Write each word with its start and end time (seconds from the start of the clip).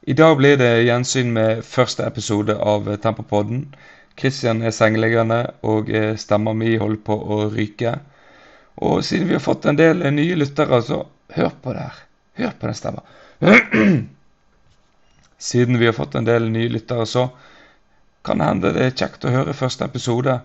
I 0.00 0.12
dag 0.12 0.36
blir 0.36 0.56
det 0.56 0.84
gjensyn 0.86 1.32
med 1.34 1.64
første 1.66 2.04
episode 2.06 2.54
av 2.54 2.86
Tempopodden. 3.02 3.64
Kristian 4.18 4.62
er 4.62 4.74
sengeliggende, 4.74 5.40
og 5.66 5.90
eh, 5.90 6.14
stemma 6.16 6.54
mi 6.54 6.76
holder 6.78 7.00
på 7.06 7.16
å 7.18 7.38
ryke. 7.50 7.96
Og 8.78 9.02
siden 9.04 9.26
vi 9.28 9.34
har 9.34 9.42
fått 9.42 9.66
en 9.66 9.78
del 9.78 10.04
nye 10.14 10.36
lyttere, 10.38 10.78
så 10.86 11.00
hør 11.34 11.50
på 11.62 11.74
det 11.74 11.82
her. 11.82 11.98
Hør 12.38 12.54
på 12.60 12.70
den 12.70 12.78
stemma. 12.78 13.02
Siden 15.48 15.78
vi 15.78 15.86
har 15.86 15.94
fått 15.94 16.14
en 16.18 16.26
del 16.26 16.48
nye 16.50 16.70
lyttere, 16.70 17.06
så 17.06 17.28
kan 18.26 18.38
det 18.38 18.48
hende 18.48 18.72
det 18.74 18.86
er 18.86 18.96
kjekt 19.02 19.26
å 19.26 19.34
høre 19.34 19.54
første 19.54 19.86
episode. 19.86 20.38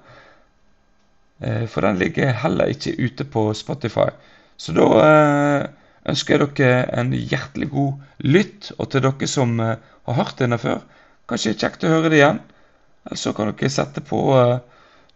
Eh, 1.45 1.65
for 1.69 1.85
den 1.85 2.01
ligger 2.01 2.33
heller 2.41 2.73
ikke 2.73 2.97
ute 2.97 3.25
på 3.25 3.47
Spotify. 3.57 4.09
Så 4.57 4.73
da 4.77 4.89
eh, 5.05 5.69
ønsker 6.09 6.35
jeg 6.35 6.49
dere 6.57 6.81
en 6.99 7.13
hjertelig 7.13 7.69
god 7.73 8.27
lytt. 8.35 8.71
Og 8.77 8.89
til 8.91 9.05
dere 9.05 9.29
som 9.29 9.55
uh, 9.59 9.75
har 10.07 10.19
hørt 10.19 10.41
denne 10.41 10.59
før, 10.61 10.81
kanskje 11.29 11.55
kjekt 11.55 11.85
å 11.87 11.93
høre 11.93 12.11
det 12.13 12.21
igjen. 12.21 12.41
Eller 13.07 13.21
så 13.21 13.35
kan 13.35 13.51
dere 13.51 13.71
sette 13.71 14.03
på 14.07 14.23
uh, 14.35 14.59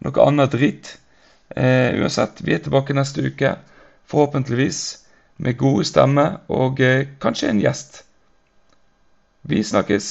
noe 0.04 0.26
annet 0.26 0.54
drit. 0.54 0.94
Eh, 1.48 1.96
uansett, 1.96 2.42
vi 2.44 2.52
er 2.54 2.60
tilbake 2.62 2.96
neste 2.96 3.24
uke. 3.24 3.54
Forhåpentligvis 4.08 4.82
med 5.44 5.56
gode 5.60 5.86
stemmer 5.88 6.42
og 6.52 6.80
kanskje 7.22 7.50
en 7.50 7.62
gjest. 7.62 8.02
Vi 9.48 9.62
snakkes. 9.64 10.10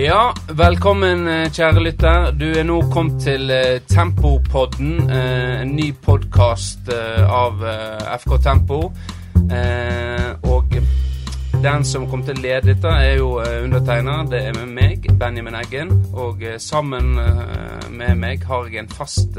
Ja, 0.00 0.30
velkommen 0.56 1.26
eh, 1.28 1.50
kjære 1.52 1.80
lytter. 1.84 2.30
Du 2.32 2.46
er 2.56 2.64
nå 2.64 2.78
kommet 2.88 3.18
til 3.20 3.50
uh, 3.52 3.82
Tempopodden, 3.90 4.94
uh, 5.10 5.58
en 5.60 5.74
ny 5.76 5.90
podkast 5.92 6.88
av 6.88 7.60
FK 8.22 8.32
Tempo. 8.46 8.78
og 10.54 10.78
den 11.60 11.84
som 11.84 12.06
kommer 12.08 12.30
til 12.30 12.38
å 12.38 12.44
lede 12.46 12.70
dette, 12.70 12.88
er 12.88 13.18
jo 13.18 13.28
undertegner. 13.42 14.24
Det 14.30 14.40
er 14.46 14.56
med 14.56 14.72
meg, 14.78 15.10
Benjamin 15.20 15.60
Eggen. 15.60 15.92
Og 16.14 16.46
sammen 16.56 17.12
med 17.90 18.16
meg 18.16 18.48
har 18.48 18.72
jeg 18.72 18.86
en 18.86 18.88
fast 18.88 19.36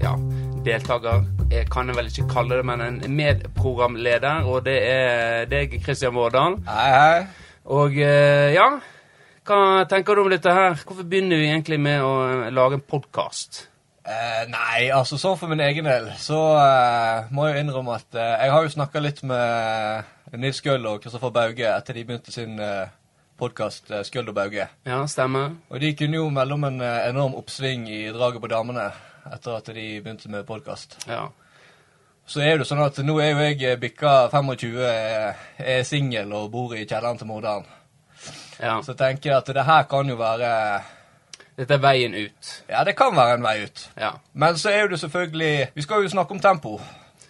ja, 0.00 0.16
deltaker. 0.64 1.28
Jeg 1.52 1.68
kan 1.68 1.92
vel 1.92 2.08
ikke 2.08 2.30
kalle 2.32 2.62
det, 2.62 2.64
men 2.64 2.80
en 2.80 3.00
medprogramleder. 3.20 4.48
Og 4.48 4.64
det 4.64 4.80
er 4.88 5.48
deg, 5.52 5.80
Kristian 5.84 6.16
Vårdal. 6.16 6.62
Hei, 6.64 6.90
hei. 6.96 7.24
Og 7.66 7.98
ja 7.98 8.70
hva 9.46 9.86
tenker 9.88 10.16
du 10.16 10.24
om 10.24 10.30
dette 10.32 10.52
her? 10.52 10.76
Hvorfor 10.82 11.06
begynner 11.06 11.38
vi 11.38 11.48
egentlig 11.50 11.78
med 11.82 12.02
å 12.02 12.12
eh, 12.26 12.52
lage 12.54 12.78
en 12.80 12.84
podkast? 12.84 13.66
Eh, 14.06 14.42
nei, 14.50 14.88
altså 14.94 15.18
sånn 15.18 15.38
for 15.38 15.50
min 15.50 15.62
egen 15.64 15.86
del 15.88 16.12
så 16.22 16.38
eh, 16.60 17.30
må 17.34 17.48
jeg 17.48 17.56
jo 17.56 17.62
innrømme 17.64 17.96
at 17.98 18.14
eh, 18.14 18.34
jeg 18.44 18.52
har 18.54 18.66
jo 18.66 18.74
snakka 18.76 19.02
litt 19.02 19.22
med 19.26 20.36
Nils 20.38 20.60
Skøll 20.62 20.86
og 20.86 21.00
Kristoffer 21.02 21.34
Bauge 21.34 21.66
etter 21.72 21.98
de 21.98 22.04
begynte 22.06 22.34
sin 22.34 22.54
eh, 22.62 22.92
podkast 23.38 23.90
eh, 23.90 24.06
og 24.22 24.34
Bauge. 24.34 24.68
Ja, 24.86 25.00
stemmer. 25.10 25.56
Og 25.70 25.82
de 25.82 25.94
kunne 25.98 26.20
jo 26.20 26.28
melde 26.30 26.54
om 26.54 26.68
en 26.68 26.80
eh, 26.80 27.08
enorm 27.10 27.34
oppsving 27.38 27.88
i 27.90 28.04
draget 28.14 28.42
på 28.42 28.50
damene 28.50 28.90
etter 29.32 29.58
at 29.58 29.74
de 29.74 29.88
begynte 30.02 30.30
med 30.30 30.46
podkast. 30.46 31.00
Ja. 31.10 31.26
Så 32.26 32.42
er 32.42 32.58
det 32.58 32.66
sånn 32.66 32.82
at 32.82 32.98
nå 33.06 33.20
er 33.22 33.34
jo 33.34 33.46
jeg 33.46 33.78
bikka 33.82 34.28
25, 34.32 34.78
er 35.62 35.82
singel 35.86 36.32
og 36.34 36.50
bor 36.54 36.74
i 36.74 36.86
kjelleren 36.86 37.18
til 37.18 37.30
moderen. 37.30 37.66
Ja. 38.60 38.80
Så 38.82 38.94
tenker 38.96 39.30
jeg 39.30 39.38
at 39.38 39.54
det 39.54 39.64
her 39.66 39.88
kan 39.90 40.08
jo 40.08 40.16
være 40.20 40.52
Dette 41.56 41.78
er 41.78 41.80
veien 41.80 42.12
ut. 42.12 42.50
Ja, 42.68 42.82
det 42.84 42.92
kan 42.98 43.16
være 43.16 43.38
en 43.38 43.44
vei 43.44 43.62
ut. 43.64 43.86
Ja. 43.96 44.10
Men 44.36 44.58
så 44.60 44.70
er 44.72 44.84
jo 44.84 44.92
det 44.92 45.00
selvfølgelig 45.00 45.70
Vi 45.74 45.84
skal 45.84 46.04
jo 46.04 46.12
snakke 46.12 46.36
om 46.36 46.40
tempo. 46.40 46.76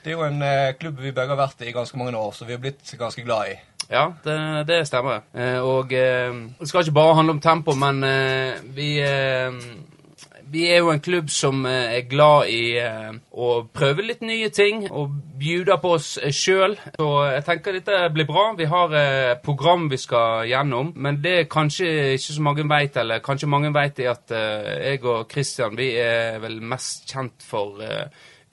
Det 0.03 0.13
er 0.13 0.19
jo 0.19 0.27
en 0.27 0.43
eh, 0.43 0.75
klubb 0.79 1.01
vi 1.03 1.11
begge 1.11 1.35
har 1.35 1.39
vært 1.39 1.63
i 1.63 1.71
i 1.71 1.75
ganske 1.75 1.99
mange 1.99 2.15
år, 2.15 2.31
så 2.35 2.47
vi 2.47 2.55
har 2.55 2.61
blitt 2.63 2.93
ganske 2.99 3.23
glad 3.27 3.49
i. 3.51 3.57
Ja, 3.91 4.05
det, 4.23 4.37
det 4.69 4.85
stemmer. 4.87 5.25
Eh, 5.35 5.59
og 5.59 5.93
eh, 5.95 6.35
det 6.61 6.69
skal 6.69 6.85
ikke 6.85 6.95
bare 6.95 7.17
handle 7.19 7.35
om 7.35 7.41
tempo, 7.43 7.75
men 7.75 8.05
eh, 8.07 8.61
vi 8.75 8.93
eh, 9.03 9.51
vi 10.51 10.63
er 10.71 10.81
jo 10.81 10.91
en 10.93 11.03
klubb 11.03 11.31
som 11.33 11.65
eh, 11.67 11.97
er 11.99 12.07
glad 12.11 12.51
i 12.53 12.61
eh, 12.79 13.17
å 13.33 13.49
prøve 13.75 14.05
litt 14.07 14.23
nye 14.27 14.49
ting 14.55 14.85
og 14.87 15.15
bjuder 15.41 15.81
på 15.83 15.95
oss 15.97 16.13
eh, 16.21 16.35
sjøl. 16.35 16.77
Så 16.97 17.09
jeg 17.33 17.45
tenker 17.49 17.77
dette 17.77 17.99
blir 18.15 18.29
bra. 18.29 18.47
Vi 18.59 18.69
har 18.71 18.95
et 18.97 19.43
program 19.45 19.89
vi 19.91 19.99
skal 20.01 20.47
gjennom, 20.51 20.93
men 20.95 21.21
det 21.25 21.35
er 21.41 21.51
kanskje 21.51 21.91
ikke 22.15 22.39
så 22.39 22.47
mange 22.47 22.67
veit, 22.71 22.97
eller 23.03 23.25
kanskje 23.25 23.51
mange 23.51 23.73
veit 23.75 24.01
i 24.03 24.09
at 24.11 24.33
jeg 24.33 25.03
og 25.05 25.27
Kristian 25.31 25.77
vi 25.79 25.93
er 26.01 26.41
vel 26.43 26.61
mest 26.63 27.07
kjent 27.11 27.45
for 27.47 27.83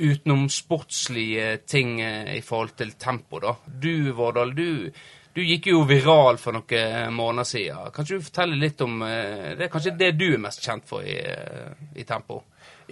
utenomsportslige 0.03 1.59
ting 1.69 1.99
i 2.01 2.41
forhold 2.43 2.73
til 2.79 2.95
tempo, 2.99 3.39
da. 3.43 3.53
Du, 3.67 4.11
Vårdal, 4.17 4.55
du 4.57 4.89
du 5.33 5.41
gikk 5.41 5.71
jo 5.71 5.81
viral 5.89 6.37
for 6.37 6.53
noen 6.53 7.13
måneder 7.15 7.47
siden. 7.49 7.91
Kan 7.93 8.05
du 8.05 8.17
fortelle 8.21 8.59
litt 8.59 8.81
om 8.85 9.01
eh, 9.07 9.53
Det 9.57 9.65
er 9.65 9.71
kanskje 9.73 9.95
det 9.97 10.11
du 10.19 10.27
er 10.33 10.41
mest 10.41 10.61
kjent 10.61 10.85
for 10.89 11.01
i, 11.01 11.15
eh, 11.17 11.71
i 11.97 12.05
Tempo? 12.05 12.43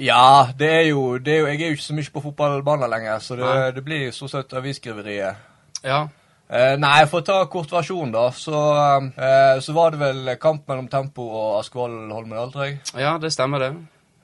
Ja, 0.02 0.47
det 0.57 0.69
er, 0.72 0.88
jo, 0.90 1.19
det 1.19 1.35
er, 1.35 1.40
jo, 1.41 1.52
Jeg 1.52 1.62
er 1.62 1.69
jo 1.74 1.78
ikke 1.78 1.85
så 1.85 1.97
mye 1.97 2.13
på 2.16 2.24
fotballbanen 2.24 2.90
lenger, 2.90 3.19
så 3.22 3.38
det, 3.38 3.53
det 3.75 3.85
blir 3.85 4.12
stort 4.16 4.34
sett 4.34 4.57
avisskriveriet. 4.57 5.47
Ja. 5.84 6.06
Eh, 6.52 6.74
nei, 6.79 7.06
for 7.07 7.22
å 7.22 7.28
ta 7.28 7.38
kort 7.52 7.72
versjon, 7.72 8.12
da, 8.12 8.25
så, 8.35 8.58
eh, 9.08 9.62
så 9.63 9.75
var 9.75 9.94
det 9.94 10.02
vel 10.02 10.34
kamp 10.41 10.66
mellom 10.68 10.90
Tempo 10.91 11.28
og 11.29 11.59
Askvoll 11.62 12.09
Holmedal, 12.12 12.52
tror 12.52 12.68
jeg. 12.68 12.81
Ja, 13.00 13.18
det 13.22 13.31
stemmer, 13.35 13.63
det. 13.63 13.72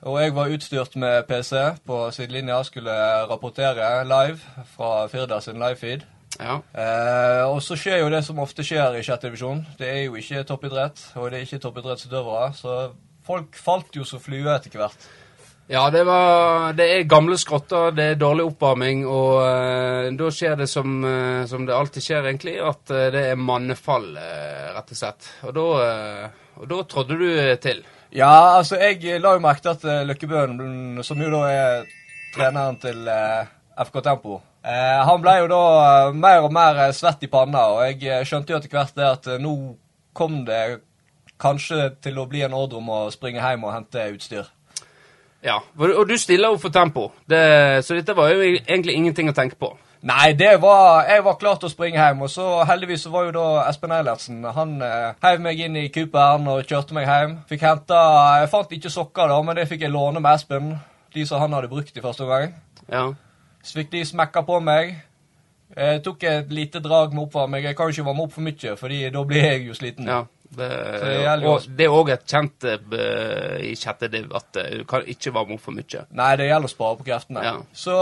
Og 0.08 0.20
jeg 0.22 0.34
var 0.36 0.52
utstyrt 0.54 0.98
med 1.00 1.24
PC 1.26 1.56
på 1.88 2.04
sidelinja, 2.14 2.60
skulle 2.66 2.94
rapportere 3.30 4.04
live 4.06 4.64
fra 4.76 5.08
Firda 5.10 5.40
sin 5.40 5.58
livefeed. 5.58 6.04
Ja. 6.38 6.60
Eh, 6.72 7.44
og 7.50 7.60
så 7.64 7.76
skjer 7.78 8.02
jo 8.02 8.10
det 8.12 8.22
som 8.26 8.38
ofte 8.42 8.64
skjer 8.66 8.98
i 8.98 9.04
sjette 9.06 9.28
divisjon. 9.28 9.64
Det 9.78 9.88
er 9.90 10.02
jo 10.06 10.18
ikke 10.18 10.44
toppidrett, 10.46 11.02
og 11.18 11.30
det 11.30 11.40
er 11.40 11.46
ikke 11.48 11.62
toppidrettsutøvere. 11.64 12.50
Så 12.56 12.76
folk 13.26 13.58
falt 13.58 13.98
jo 13.98 14.06
som 14.06 14.22
flue 14.22 14.54
etter 14.54 14.78
hvert. 14.78 15.08
Ja, 15.68 15.82
det, 15.92 16.06
var, 16.08 16.72
det 16.72 16.86
er 16.88 17.02
gamle 17.04 17.36
skrotter, 17.36 17.90
det 17.92 18.04
er 18.14 18.20
dårlig 18.20 18.46
oppvarming, 18.48 19.02
og 19.04 19.34
uh, 19.44 20.06
da 20.16 20.30
skjer 20.32 20.54
det 20.56 20.68
som, 20.70 20.94
uh, 21.04 21.44
som, 21.44 21.66
det 21.68 21.74
alltid 21.76 22.06
skjer, 22.06 22.28
egentlig, 22.30 22.54
at 22.56 22.88
uh, 22.88 23.02
det 23.12 23.26
er 23.34 23.42
mannefall, 23.42 24.06
rett 24.16 24.94
og 24.94 24.96
slett. 24.96 25.28
Og 25.44 25.52
da, 25.58 25.66
da 26.72 26.80
trådde 26.88 27.20
du 27.20 27.28
til. 27.60 27.84
Ja, 28.16 28.30
altså, 28.56 28.80
jeg 28.80 29.20
la 29.20 29.34
jo 29.36 29.44
merke 29.44 29.66
til 29.66 29.74
at 29.76 30.08
Løkkebøen, 30.08 31.02
som 31.04 31.20
jo 31.20 31.28
da 31.36 31.44
er 31.52 31.84
treneren 32.32 32.80
til 32.80 33.04
FK 33.84 34.00
Tempo, 34.08 34.40
Eh, 34.68 35.00
han 35.08 35.22
ble 35.24 35.34
jo 35.38 35.48
da 35.48 35.62
eh, 35.86 36.12
mer 36.12 36.44
og 36.44 36.52
mer 36.52 36.82
eh, 36.84 36.92
svett 36.96 37.24
i 37.24 37.30
panna, 37.32 37.64
og 37.72 38.02
jeg 38.02 38.28
skjønte 38.28 38.52
jo 38.52 38.58
etter 38.58 38.74
hvert 38.74 38.96
det 38.98 39.06
at 39.08 39.28
nå 39.40 39.54
kom 40.12 40.42
det 40.44 40.82
kanskje 41.40 41.94
til 42.04 42.18
å 42.20 42.26
bli 42.28 42.42
en 42.44 42.56
ordre 42.58 42.82
om 42.82 42.90
å 42.92 43.02
springe 43.14 43.40
hjem 43.40 43.64
og 43.64 43.72
hente 43.72 44.08
utstyr. 44.12 44.48
Ja, 45.46 45.60
og 45.78 46.08
du 46.10 46.16
stiller 46.18 46.50
jo 46.50 46.58
for 46.60 46.74
tempo, 46.74 47.12
det, 47.30 47.40
så 47.86 47.94
dette 47.94 48.16
var 48.18 48.32
jo 48.34 48.42
egentlig 48.42 48.96
ingenting 48.98 49.30
å 49.30 49.36
tenke 49.36 49.56
på. 49.56 49.70
Nei, 50.08 50.32
det 50.38 50.60
var, 50.62 51.06
jeg 51.08 51.22
var 51.26 51.38
klar 51.38 51.56
til 51.58 51.70
å 51.70 51.72
springe 51.72 51.98
hjem, 51.98 52.20
og 52.26 52.30
så 52.30 52.44
heldigvis 52.68 53.06
så 53.06 53.12
var 53.14 53.26
jo 53.26 53.32
da 53.34 53.46
Espen 53.66 53.94
Eilertsen 53.94 54.44
Han 54.54 54.76
eh, 54.84 55.08
heiv 55.24 55.40
meg 55.42 55.62
inn 55.64 55.78
i 55.78 55.88
Cooperen 55.94 56.46
og 56.52 56.68
kjørte 56.68 56.94
meg 56.94 57.08
hjem. 57.08 57.38
Fikk 57.50 57.64
henta 57.66 58.02
Jeg 58.42 58.50
fant 58.52 58.76
ikke 58.76 58.92
sokker, 58.94 59.32
da, 59.32 59.40
men 59.42 59.58
det 59.58 59.66
fikk 59.70 59.86
jeg 59.86 59.94
låne 59.94 60.22
med 60.22 60.36
Espen. 60.36 60.76
De 61.14 61.24
som 61.26 61.42
han 61.42 61.56
hadde 61.56 61.70
brukt 61.72 61.96
i 61.96 62.04
første 62.04 62.26
omgang. 62.26 62.52
Ja. 62.86 63.08
Så 63.62 63.80
fikk 63.80 63.92
de 63.92 64.04
smekka 64.06 64.44
på 64.46 64.60
meg. 64.64 64.96
Jeg 65.76 66.00
tok 66.02 66.24
et 66.24 66.50
lite 66.52 66.80
drag 66.80 67.12
med 67.12 67.26
oppvarming. 67.26 67.66
Jeg 67.68 67.76
kan 67.76 67.88
jo 67.88 67.96
ikke 67.96 68.08
varme 68.08 68.24
opp 68.24 68.34
for 68.34 68.46
mye, 68.46 68.74
fordi 68.80 69.04
da 69.12 69.22
blir 69.28 69.44
jeg 69.44 69.66
jo 69.68 69.74
sliten. 69.76 70.08
Ja, 70.08 70.22
det, 70.56 70.68
og 71.44 71.66
det 71.76 71.84
er 71.84 71.92
òg 71.92 72.08
et 72.14 72.24
kjent 72.24 72.64
uh, 72.64 73.58
i 73.60 73.74
chattediv 73.76 74.32
at 74.38 74.56
uh, 74.56 74.70
du 74.80 74.86
kan 74.88 75.04
ikke 75.04 75.32
varme 75.36 75.58
opp 75.58 75.66
for 75.66 75.76
mye. 75.76 76.06
Nei, 76.16 76.30
det 76.40 76.46
gjelder 76.48 76.70
å 76.70 76.72
spare 76.72 76.96
på 76.96 77.04
kreftene. 77.10 77.42
Ja. 77.44 77.52
Så 77.76 77.98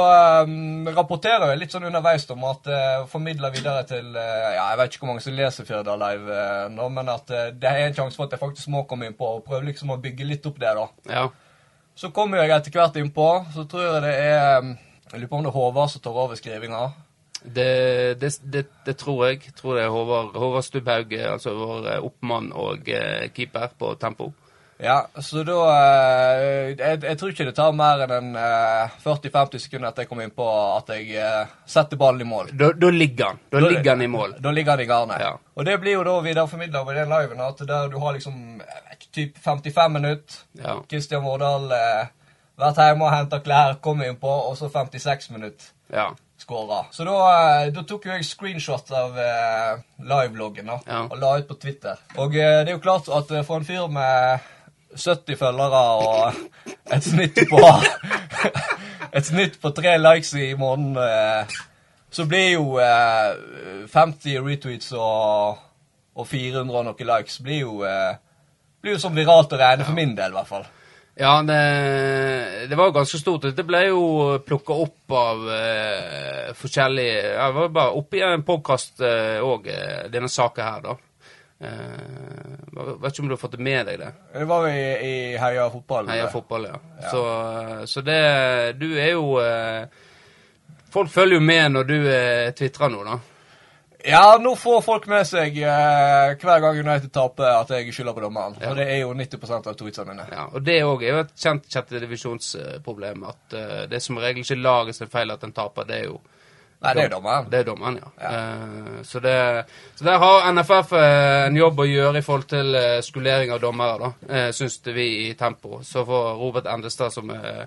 um, 0.47 0.87
rapporterer 0.95 1.51
jeg 1.51 1.65
litt 1.65 1.75
sånn 1.75 1.89
underveis 1.91 2.29
om 2.31 2.47
at 2.47 2.71
uh, 2.71 3.03
formidler 3.11 3.55
videre 3.57 3.83
til 3.91 4.15
uh, 4.15 4.23
Ja, 4.55 4.71
jeg 4.71 4.81
vet 4.81 4.95
ikke 4.95 5.03
hvor 5.03 5.13
mange 5.13 5.27
som 5.27 5.37
leser 5.37 5.67
Firda 5.67 5.99
Live 5.99 6.39
uh, 6.39 6.69
nå, 6.71 6.89
men 7.01 7.11
at 7.17 7.35
uh, 7.35 7.49
det 7.51 7.73
er 7.73 7.89
en 7.89 7.99
sjanse 7.99 8.21
for 8.21 8.31
at 8.31 8.39
jeg 8.39 8.45
faktisk 8.47 8.71
må 8.73 8.87
komme 8.87 9.11
inn 9.11 9.19
på 9.19 9.41
og 9.41 9.45
prøve 9.49 9.67
liksom 9.73 9.91
å 9.97 10.01
bygge 10.07 10.31
litt 10.31 10.47
opp 10.47 10.63
det, 10.63 10.77
da. 10.79 10.87
Ja. 11.11 11.29
Så 11.99 12.15
kommer 12.15 12.45
jeg 12.45 12.55
etter 12.55 12.79
hvert 12.79 12.97
innpå. 13.01 13.31
Så 13.57 13.67
tror 13.67 13.89
jeg 13.89 14.05
det 14.07 14.17
er 14.23 14.63
um, 14.63 14.77
jeg 15.17 15.23
lurer 15.23 15.33
på 15.33 15.37
om 15.39 15.45
det 15.47 15.49
er 15.49 15.57
Håvard 15.57 15.91
som 15.91 16.03
tar 16.05 16.17
over 16.23 16.37
skrivinga? 16.37 16.87
Det, 17.43 17.69
det, 18.21 18.33
det, 18.43 18.67
det, 18.85 18.97
tror 19.01 19.29
jeg. 19.29 19.53
Tror 19.57 19.79
det 19.79 19.87
er 19.87 19.93
Håvard, 19.95 20.35
Håvard 20.37 20.65
Stubbhaug, 20.67 21.13
altså 21.33 21.55
vår 21.57 21.87
eh, 21.93 22.03
oppmann 22.05 22.51
og 22.53 22.91
eh, 22.93 23.31
keeper 23.33 23.71
på 23.79 23.95
tempo. 24.01 24.33
Ja, 24.83 24.99
så 25.25 25.41
da 25.47 25.57
eh, 25.73 26.75
jeg, 26.77 26.99
jeg, 27.01 27.17
tror 27.17 27.33
ikke 27.33 27.47
det 27.49 27.55
tar 27.57 27.73
mer 27.73 28.03
enn 28.05 28.35
eh, 28.37 28.99
40-50 29.07 29.63
sekunder 29.63 29.89
etter 29.89 30.05
jeg 30.05 30.11
kommer 30.11 30.27
inn 30.27 30.35
på 30.37 30.49
at 30.51 30.93
jeg 30.93 31.17
eh, 31.17 31.55
setter 31.65 31.97
ballen 32.01 32.27
i 32.27 32.29
mål. 32.29 32.53
Da, 32.53 32.75
da 32.77 32.91
ligger 32.93 33.31
han 33.31 33.41
Da, 33.49 33.63
da 33.63 33.71
ligger 33.71 33.95
han 33.95 34.05
i 34.05 34.11
mål. 34.13 34.37
Da 34.43 34.53
ligger 34.53 34.77
han 34.77 34.85
i 34.85 34.89
garnet. 34.91 35.25
Ja. 35.25 35.33
Og 35.57 35.65
det 35.65 35.79
blir 35.81 35.97
jo 35.97 36.05
da 36.05 36.19
videreformidla 36.27 36.85
over 36.85 37.01
den 37.01 37.15
liven 37.15 37.41
at 37.47 37.65
der 37.65 37.89
du 37.89 37.97
har 38.05 38.19
liksom 38.19 38.61
typ 39.17 39.41
55 39.41 39.97
minutter. 39.97 40.45
Ja. 40.61 40.77
Kristian 40.91 41.25
Vårdal 41.25 41.73
eh, 41.73 42.13
Vært 42.57 42.79
hjemme 42.81 43.05
og 43.05 43.13
henta 43.13 43.41
klær, 43.45 43.75
kom 43.85 44.01
innpå, 44.03 44.31
og 44.51 44.57
så 44.57 44.71
56 44.73 45.31
minutter 45.35 45.73
Ja. 45.93 46.07
skåra. 46.41 46.87
Så 46.93 47.05
da, 47.05 47.17
eh, 47.65 47.71
da 47.73 47.83
tok 47.83 48.05
jo 48.07 48.13
jeg 48.13 48.25
screenshot 48.25 48.91
av 48.93 49.19
eh, 49.19 49.79
liveloggen 50.01 50.67
da, 50.67 50.79
Ja. 50.87 51.03
og 51.11 51.19
la 51.21 51.35
ut 51.39 51.49
på 51.49 51.59
Twitter. 51.61 51.97
Og 52.17 52.35
eh, 52.37 52.65
det 52.65 52.69
er 52.69 52.77
jo 52.79 52.83
klart 52.85 53.09
at 53.09 53.31
eh, 53.31 53.43
for 53.45 53.57
en 53.61 53.65
fyr 53.65 53.87
med 53.93 54.41
70 54.97 55.37
følgere 55.37 55.83
og 56.01 56.35
et 56.93 57.05
snitt 57.05 57.41
på 57.51 57.61
Et 59.17 59.25
snitt 59.25 59.55
på 59.63 59.71
tre 59.73 59.95
likes 59.99 60.35
i 60.37 60.51
måneden, 60.59 60.97
eh, 61.01 61.47
så 62.13 62.25
blir 62.29 62.51
jo 62.57 62.77
eh, 62.83 63.87
50 63.93 64.41
retweets 64.45 64.91
og, 64.93 65.57
og 66.17 66.27
400 66.29 66.77
og 66.77 66.85
noen 66.91 67.09
likes 67.09 67.39
blir 67.45 67.63
jo, 67.63 67.79
eh, 67.89 68.17
blir 68.83 68.97
jo 68.97 69.01
som 69.01 69.17
viralt 69.17 69.53
å 69.53 69.61
regne, 69.61 69.85
for 69.89 69.97
min 69.97 70.13
del 70.19 70.35
i 70.35 70.37
hvert 70.37 70.51
fall. 70.51 70.67
Ja, 71.17 71.39
det, 71.43 71.61
det 72.69 72.77
var 72.77 72.93
ganske 72.93 73.19
stort. 73.19 73.49
Det 73.57 73.65
ble 73.65 73.87
jo 73.89 74.03
plukka 74.45 74.77
opp 74.85 75.17
av 75.17 75.47
uh, 75.49 76.55
forskjellige 76.59 77.23
ja, 77.23 77.47
Det 77.49 77.57
var 77.57 77.71
bare 77.73 77.97
oppi 77.97 78.21
i 78.21 78.27
en 78.27 78.45
podkast 78.45 79.01
òg, 79.01 79.71
denne 80.13 80.29
saka 80.29 80.67
her, 80.67 80.85
da. 80.85 80.97
Uh, 81.57 82.97
vet 83.01 83.15
ikke 83.15 83.23
om 83.23 83.31
du 83.31 83.33
har 83.33 83.41
fått 83.41 83.55
det 83.57 83.65
med 83.65 83.87
deg, 83.89 84.01
det? 84.03 84.11
Det 84.35 84.49
var 84.49 84.67
i, 84.69 84.83
i 85.09 85.15
Heia 85.41 85.71
fotball. 85.73 86.11
Heia 86.13 86.27
fotball, 86.29 86.67
ja. 86.69 86.81
Så, 87.11 87.23
så 87.89 88.03
det 88.05 88.19
Du 88.77 88.91
er 88.93 89.15
jo 89.15 89.39
eh, 89.41 89.87
Folk 90.93 91.09
følger 91.13 91.41
jo 91.41 91.45
med 91.45 91.73
når 91.73 91.89
du 91.89 91.97
uh, 92.05 92.53
tvitrer 92.57 92.93
nå, 92.93 93.01
da. 93.09 93.17
Ja, 94.09 94.39
nå 94.41 94.53
får 94.57 94.83
folk 94.87 95.07
med 95.11 95.27
seg 95.27 95.57
eh, 95.59 96.37
hver 96.39 96.61
gang 96.63 96.79
United 96.79 97.11
taper, 97.11 97.49
at 97.57 97.73
jeg 97.75 97.91
skylder 97.95 98.15
på 98.15 98.23
dommeren. 98.23 98.55
Ja. 98.63 98.71
Og 98.71 98.79
det 98.79 98.87
er 98.93 99.01
jo 99.01 99.11
90% 99.19 99.67
av 99.67 99.75
tweetsene 99.75 100.13
mine. 100.13 100.27
Ja, 100.31 100.45
og 100.47 100.63
det 100.63 100.77
òg 100.87 101.03
er 101.03 101.11
jo 101.11 101.23
et 101.25 101.33
kjent 101.35 101.67
sjettedivisjonsproblem. 101.73 103.25
At 103.27 103.57
uh, 103.57 103.83
det 103.91 103.99
er 103.99 104.05
som 104.05 104.21
regel 104.23 104.45
ikke 104.45 104.61
laget 104.61 104.99
sin 105.01 105.11
feil 105.11 105.35
at 105.35 105.43
en 105.43 105.55
taper, 105.57 105.89
det 105.89 105.99
er 106.05 106.11
jo 106.13 106.21
Nei, 106.77 106.93
det 106.93 107.07
er 107.07 107.13
dommeren. 107.15 107.47
Det 107.51 107.59
er 107.59 107.67
dommeren, 107.67 107.99
ja. 107.99 108.11
Ja. 108.21 108.31
Uh, 108.31 109.03
så, 109.09 109.21
det, 109.25 109.37
så 109.97 110.07
der 110.07 110.23
har 110.23 110.49
NFF 110.53 110.93
eh, 111.01 111.43
en 111.49 111.57
jobb 111.57 111.81
å 111.81 111.87
gjøre 111.89 112.21
i 112.21 112.27
forhold 112.27 112.51
til 112.53 112.81
skolering 113.03 113.55
av 113.57 113.63
dommere, 113.65 113.97
da, 114.05 114.11
uh, 114.31 114.49
syns 114.55 114.79
vi 114.87 115.07
i 115.25 115.31
Tempo. 115.41 115.81
Så 115.83 116.05
får 116.07 116.35
Robert 116.37 116.69
Endestad, 116.71 117.17
som 117.17 117.33
er 117.35 117.65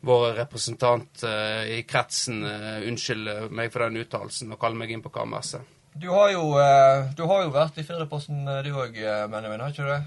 vår 0.00 0.34
representant 0.36 1.22
eh, 1.24 1.78
i 1.78 1.80
kretsen, 1.88 2.42
uh, 2.44 2.82
unnskylde 2.86 3.48
meg 3.50 3.72
for 3.72 3.86
den 3.86 4.02
uttalelsen 4.04 4.52
og 4.52 4.60
kalle 4.60 4.78
meg 4.78 4.92
inn 4.92 5.02
på 5.02 5.14
kammerset. 5.14 5.64
Du 5.96 6.10
har 6.10 6.30
jo, 6.30 6.58
eh, 6.60 7.08
du 7.16 7.22
har 7.24 7.46
jo 7.46 7.52
vært 7.54 7.78
i 7.80 7.84
Firdaposten, 7.86 8.42
eh, 8.48 8.62
du 8.66 8.74
òg, 8.76 8.98
jeg, 9.00 9.28
har 9.32 9.70
ikke 9.70 9.86
du 9.86 9.88
det? 9.88 10.02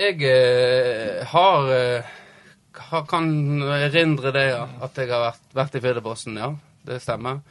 Jeg 0.00 0.22
eh, 0.30 1.26
har 1.28 1.68
eh, 1.74 2.14
kan 3.10 3.28
erindre 3.76 4.32
det, 4.32 4.46
ja. 4.54 4.64
At 4.80 4.96
jeg 4.96 5.10
har 5.12 5.26
vært, 5.26 5.44
vært 5.52 5.76
i 5.76 5.82
Firdaposten, 5.84 6.40
ja. 6.40 6.54
Det 6.84 7.02
stemmer. 7.04 7.42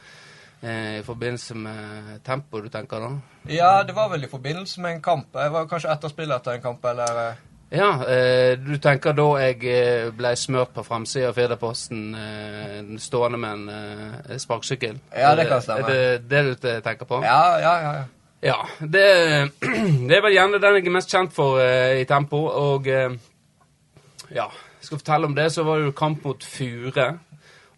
Eh, 0.60 0.98
I 0.98 1.06
forbindelse 1.06 1.54
med 1.54 2.24
tempo, 2.26 2.58
du 2.60 2.68
tenker 2.74 3.06
da? 3.06 3.12
Ja, 3.46 3.84
det 3.86 3.94
var 3.94 4.10
vel 4.10 4.26
i 4.26 4.32
forbindelse 4.32 4.82
med 4.82 4.96
en 4.96 5.02
kamp. 5.06 5.30
Jeg 5.38 5.54
var 5.54 5.70
kanskje 5.70 5.94
etterspiller 5.94 6.42
etter 6.42 6.58
en 6.58 6.66
kamp, 6.66 6.84
eller 6.90 7.20
eh, 7.22 7.42
Ja, 7.74 7.90
eh, 8.06 8.54
du 8.60 8.76
tenker 8.78 9.16
da 9.18 9.28
jeg 9.42 9.64
eh, 9.66 10.10
ble 10.14 10.34
smørt 10.38 10.74
på 10.76 10.84
framsida 10.86 11.32
av 11.32 11.38
Firdaposten 11.38 12.02
eh, 12.14 12.76
stående 13.02 13.40
med 13.42 13.56
en 13.56 13.70
eh, 14.30 14.36
sparkesykkel? 14.38 15.00
Ja, 15.10 15.32
det 15.34 15.48
kan 15.50 15.64
stemme. 15.64 15.82
Er 15.82 15.90
det 15.90 16.28
det 16.30 16.44
du 16.46 16.68
tenker 16.84 17.08
på? 17.08 17.18
Ja, 17.26 17.40
ja, 17.58 17.74
ja. 17.82 17.96
ja. 18.02 18.04
Ja, 18.44 18.68
det, 18.78 19.04
det 20.08 20.16
er 20.18 20.20
vel 20.20 20.34
gjerne 20.36 20.58
den 20.60 20.76
jeg 20.76 20.84
er 20.90 20.92
mest 20.92 21.12
kjent 21.12 21.32
for 21.32 21.62
eh, 21.62 22.02
i 22.02 22.08
tempo. 22.08 22.42
Og 22.44 22.88
eh, 22.92 23.14
ja, 24.36 24.50
skal 24.84 25.00
fortelle 25.00 25.30
om 25.30 25.36
det, 25.36 25.46
så 25.54 25.64
var 25.64 25.80
det 25.80 25.88
jo 25.88 25.94
kamp 25.96 26.26
mot 26.28 26.44
Fure. 26.44 27.06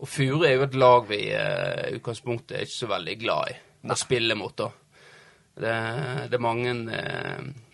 Og 0.03 0.11
Fure 0.11 0.49
er 0.49 0.57
jo 0.57 0.65
et 0.67 0.75
lag 0.75 1.07
vi 1.07 1.21
eh, 1.31 1.85
i 1.93 2.01
utgangspunktet 2.01 2.57
er 2.57 2.67
ikke 2.67 2.81
så 2.81 2.91
veldig 2.91 3.15
glad 3.21 3.53
i 3.53 3.95
å 3.95 3.99
spille 4.01 4.35
mot. 4.39 4.57
da. 4.59 4.73
Det, 5.57 5.77
det 6.33 6.37
er 6.37 6.43
mange 6.43 6.75
ma 6.75 7.66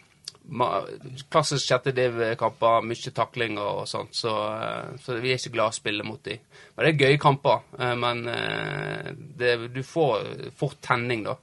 klassisk 1.31 1.65
sjette 1.65 1.93
div-kamper, 1.97 2.83
mye 2.85 3.13
taklinger 3.15 3.63
og 3.63 3.89
sånt, 3.89 4.15
så, 4.17 4.33
eh, 4.57 4.97
så 5.01 5.19
vi 5.21 5.33
er 5.33 5.39
ikke 5.39 5.55
glad 5.55 5.71
i 5.71 5.75
å 5.75 5.79
spille 5.79 6.07
mot 6.07 6.23
dem. 6.25 6.39
Men 6.77 6.85
det 6.85 6.93
er 6.93 7.07
gøye 7.07 7.21
kamper. 7.23 7.63
eh, 7.79 7.95
men 7.95 8.29
eh, 8.29 9.13
det, 9.39 9.73
du 9.73 9.83
får 9.83 10.51
fort 10.57 10.81
tenning, 10.83 11.25
da. 11.25 11.37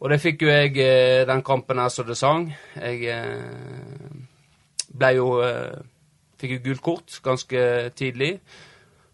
Og 0.00 0.10
det 0.10 0.20
fikk 0.20 0.42
jo 0.42 0.48
jeg 0.48 1.26
den 1.28 1.42
kampen 1.42 1.78
her 1.78 1.88
som 1.92 2.06
det 2.06 2.16
sang. 2.16 2.46
Jeg 2.74 3.20
ble 4.88 5.10
jo 5.12 5.26
Fikk 6.40 6.54
jo 6.54 6.60
gult 6.64 6.80
kort 6.80 7.16
ganske 7.20 7.90
tidlig. 7.92 8.38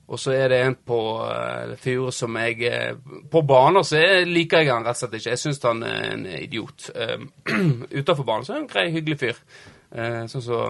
Og 0.06 0.20
så 0.23 0.37
er 0.37 0.53
det 0.53 0.61
en 0.62 0.76
på 0.87 0.99
uh, 1.19 1.73
Fure 1.82 2.12
som 2.14 2.37
jeg 2.38 2.61
eh, 2.69 2.93
På 3.31 3.41
baner 3.43 3.82
så 3.82 3.99
liker 4.23 4.62
jeg 4.62 4.70
han 4.70 4.87
rett 4.87 4.94
og 4.94 5.00
slett 5.00 5.17
ikke. 5.19 5.32
Jeg 5.32 5.43
syns 5.43 5.58
han 5.67 5.82
er 5.82 6.05
en 6.12 6.26
idiot. 6.31 6.91
Uh, 6.97 7.82
Utafor 7.91 8.23
banen 8.26 8.47
så 8.47 8.53
er 8.53 8.61
han 8.61 8.69
en 8.69 8.70
grei, 8.70 8.87
hyggelig 8.94 9.19
fyr. 9.19 9.43
Uh, 9.91 10.23
sånn 10.31 10.44
så 10.47 10.62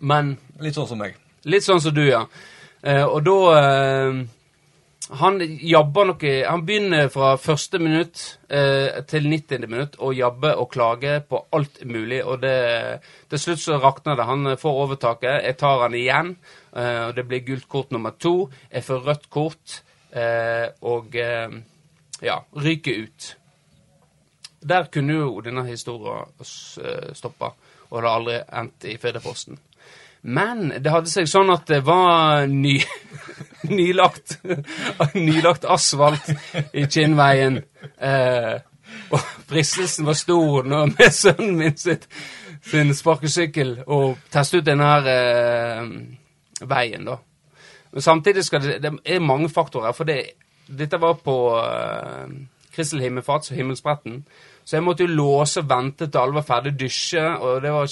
Men 0.00 0.36
Litt 0.62 0.78
sånn 0.78 0.88
som 0.92 1.02
meg. 1.02 1.18
Litt 1.50 1.66
sånn 1.66 1.82
som 1.82 1.94
du, 1.96 2.04
ja. 2.06 2.26
Eh, 2.82 3.04
og 3.04 3.24
da 3.26 3.36
eh, 3.60 4.20
Han 5.18 5.40
jabber 5.42 6.06
noe 6.06 6.32
Han 6.46 6.62
begynner 6.66 7.08
fra 7.10 7.32
første 7.40 7.80
minutt 7.82 8.20
eh, 8.46 9.00
til 9.10 9.26
90. 9.26 9.66
minutt 9.66 9.96
å 9.98 10.12
jabbe 10.14 10.52
og 10.60 10.70
klage 10.70 11.16
på 11.26 11.40
alt 11.56 11.80
mulig, 11.84 12.20
og 12.24 12.42
det 12.44 13.00
Til 13.30 13.42
slutt 13.42 13.62
så 13.64 13.80
rakner 13.82 14.18
det. 14.18 14.28
Han 14.28 14.54
får 14.58 14.78
overtaket. 14.84 15.42
Jeg 15.46 15.58
tar 15.58 15.82
han 15.82 15.96
igjen, 15.98 16.36
eh, 16.76 17.08
og 17.08 17.16
det 17.18 17.26
blir 17.26 17.44
gult 17.46 17.68
kort 17.68 17.90
nummer 17.90 18.14
to. 18.18 18.50
Jeg 18.70 18.86
får 18.86 19.04
rødt 19.08 19.28
kort, 19.30 19.82
eh, 20.12 20.68
og 20.82 21.16
eh, 21.16 21.58
ja, 22.22 22.38
ryker 22.54 23.04
ut. 23.04 23.36
Der 24.60 24.90
kunne 24.92 25.12
jo 25.12 25.40
denne 25.40 25.64
historien 25.66 26.28
eh, 26.38 27.10
stoppa, 27.14 27.54
og 27.90 27.96
det 28.02 28.08
hadde 28.08 28.16
aldri 28.18 28.38
endt 28.60 28.84
i 28.84 28.96
Fedreposten. 29.00 29.58
Men 30.22 30.68
det 30.82 30.92
hadde 30.92 31.08
seg 31.08 31.28
sånn 31.30 31.50
at 31.54 31.64
det 31.70 31.80
var 31.86 32.44
ny, 32.50 32.76
nylagt, 33.78 34.38
nylagt 35.14 35.64
asfalt 35.64 36.30
i 36.72 36.86
Kinnveien. 36.86 37.60
Eh, 37.98 38.56
og 39.10 39.32
fristelsen 39.50 40.06
var 40.08 40.18
stor 40.18 40.68
når 40.68 40.92
med 40.96 41.14
sønnen 41.14 41.56
min 41.58 41.76
sitt, 41.78 42.06
sin 42.66 42.94
sparkesykkel 42.94 43.80
og 43.86 44.20
teste 44.32 44.60
ut 44.60 44.66
denne 44.66 44.92
her 44.94 45.10
eh, 45.14 45.90
veien, 46.68 47.08
da. 47.08 47.18
Men 47.90 48.06
samtidig 48.06 48.44
skal 48.46 48.62
det, 48.62 48.78
det 48.84 48.92
er 49.04 49.24
mange 49.24 49.48
faktorer. 49.50 49.94
For 49.96 50.06
det, 50.06 50.20
dette 50.66 51.00
var 51.02 51.18
på 51.24 51.36
eh, 51.58 52.34
Kristel 52.74 53.02
Himmelfarts 53.02 53.50
og 53.50 53.58
Himmelspretten. 53.58 54.20
Så 54.64 54.76
jeg 54.76 54.84
måtte 54.86 55.02
jo 55.02 55.16
låse 55.18 55.64
og 55.64 55.70
vente 55.70 56.06
til 56.06 56.20
alle 56.20 56.38
var 56.38 56.46
ferdig 56.46 56.76
dusje. 56.78 57.24
Og 57.42 57.62
det 57.64 57.72
var 57.74 57.90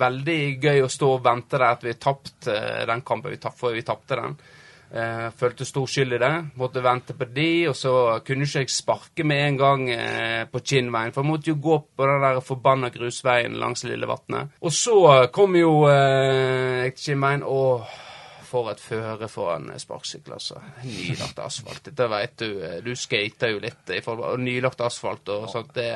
veldig 0.00 0.40
gøy 0.62 0.84
å 0.84 0.90
stå 0.92 1.08
og 1.16 1.24
vente 1.24 1.58
der 1.58 1.66
at 1.74 1.84
vi 1.84 1.96
tapte 1.98 2.54
uh, 2.54 2.82
den 2.88 3.02
kampen. 3.06 3.34
Vi 3.34 3.40
tapp, 3.42 3.56
for 3.58 3.74
vi 3.74 3.82
tapte 3.86 4.18
den. 4.20 4.36
Uh, 4.90 5.28
følte 5.38 5.64
stor 5.68 5.86
skyld 5.86 6.16
i 6.16 6.18
det. 6.18 6.32
Måtte 6.58 6.82
vente 6.82 7.14
på 7.14 7.28
de, 7.30 7.68
og 7.70 7.76
så 7.78 7.92
kunne 8.26 8.46
ikke 8.48 8.64
jeg 8.64 8.72
sparke 8.74 9.26
med 9.26 9.42
en 9.44 9.58
gang 9.60 9.84
eh, 9.94 10.44
på 10.50 10.62
Kinnveien. 10.66 11.12
For 11.14 11.22
jeg 11.22 11.30
måtte 11.30 11.52
jo 11.52 11.60
gå 11.62 11.76
på 11.94 12.08
den 12.10 12.24
der 12.24 12.40
forbanna 12.42 12.90
grusveien 12.90 13.54
langs 13.60 13.84
Lillevatnet. 13.86 14.56
Og 14.60 14.74
så 14.74 14.96
kom 15.30 15.54
jo 15.54 15.84
jeg 15.86 16.96
til 16.96 17.12
Kinnveien, 17.12 17.46
og 17.46 17.86
for 18.50 18.72
et 18.72 18.82
føre 18.82 19.28
for 19.30 19.54
en 19.54 19.70
sparkesykkel, 19.78 20.34
altså. 20.34 20.58
Nylagt 20.82 21.38
asfalt. 21.38 21.84
Dette 21.86 22.10
vet 22.10 22.34
du. 22.42 22.58
Du 22.82 22.90
skater 22.98 23.54
jo 23.54 23.62
litt 23.62 23.94
i 23.94 24.02
forhold 24.02 24.40
til 24.40 24.46
nylagt 24.48 24.82
asfalt 24.82 25.30
og 25.30 25.46
sånt, 25.52 25.70
det, 25.76 25.92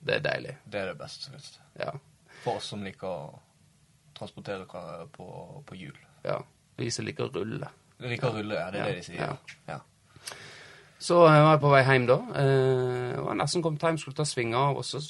det 0.00 0.16
er 0.16 0.24
deilig. 0.24 0.56
Det 0.64 0.80
er 0.80 0.92
det 0.94 0.98
beste. 1.02 1.28
vet 1.34 1.52
du. 1.52 1.60
Ja. 1.84 1.92
For 2.40 2.56
oss 2.56 2.72
som 2.72 2.82
liker 2.84 3.08
å 3.10 3.38
transportere 4.16 4.64
på, 5.12 5.28
på 5.66 5.80
hjul. 5.82 5.96
ja. 6.24 6.40
Vi 6.74 6.88
som 6.90 7.06
liker 7.06 7.28
å 7.28 7.30
rulle. 7.30 7.68
Å 8.04 8.32
rulle, 8.38 8.60
ja. 8.60 8.70
Det 8.70 8.80
er 8.80 8.84
Ja, 8.84 8.92
det 8.92 8.96
de 9.00 9.06
sier. 9.08 9.36
ja. 9.68 9.80
Så 11.04 11.18
jeg 11.28 11.42
var 11.44 11.50
jeg 11.52 11.60
på 11.60 11.70
vei 11.72 11.82
hjem, 11.84 12.06
da. 12.08 12.16
Eh, 12.40 13.20
var 13.20 13.36
nesten 13.36 13.62
kommet 13.64 13.82
hjem, 13.84 13.98
skulle 14.00 14.16
ta 14.16 14.24
sving 14.24 14.54
av, 14.56 14.78
og 14.80 14.86
så 14.88 15.00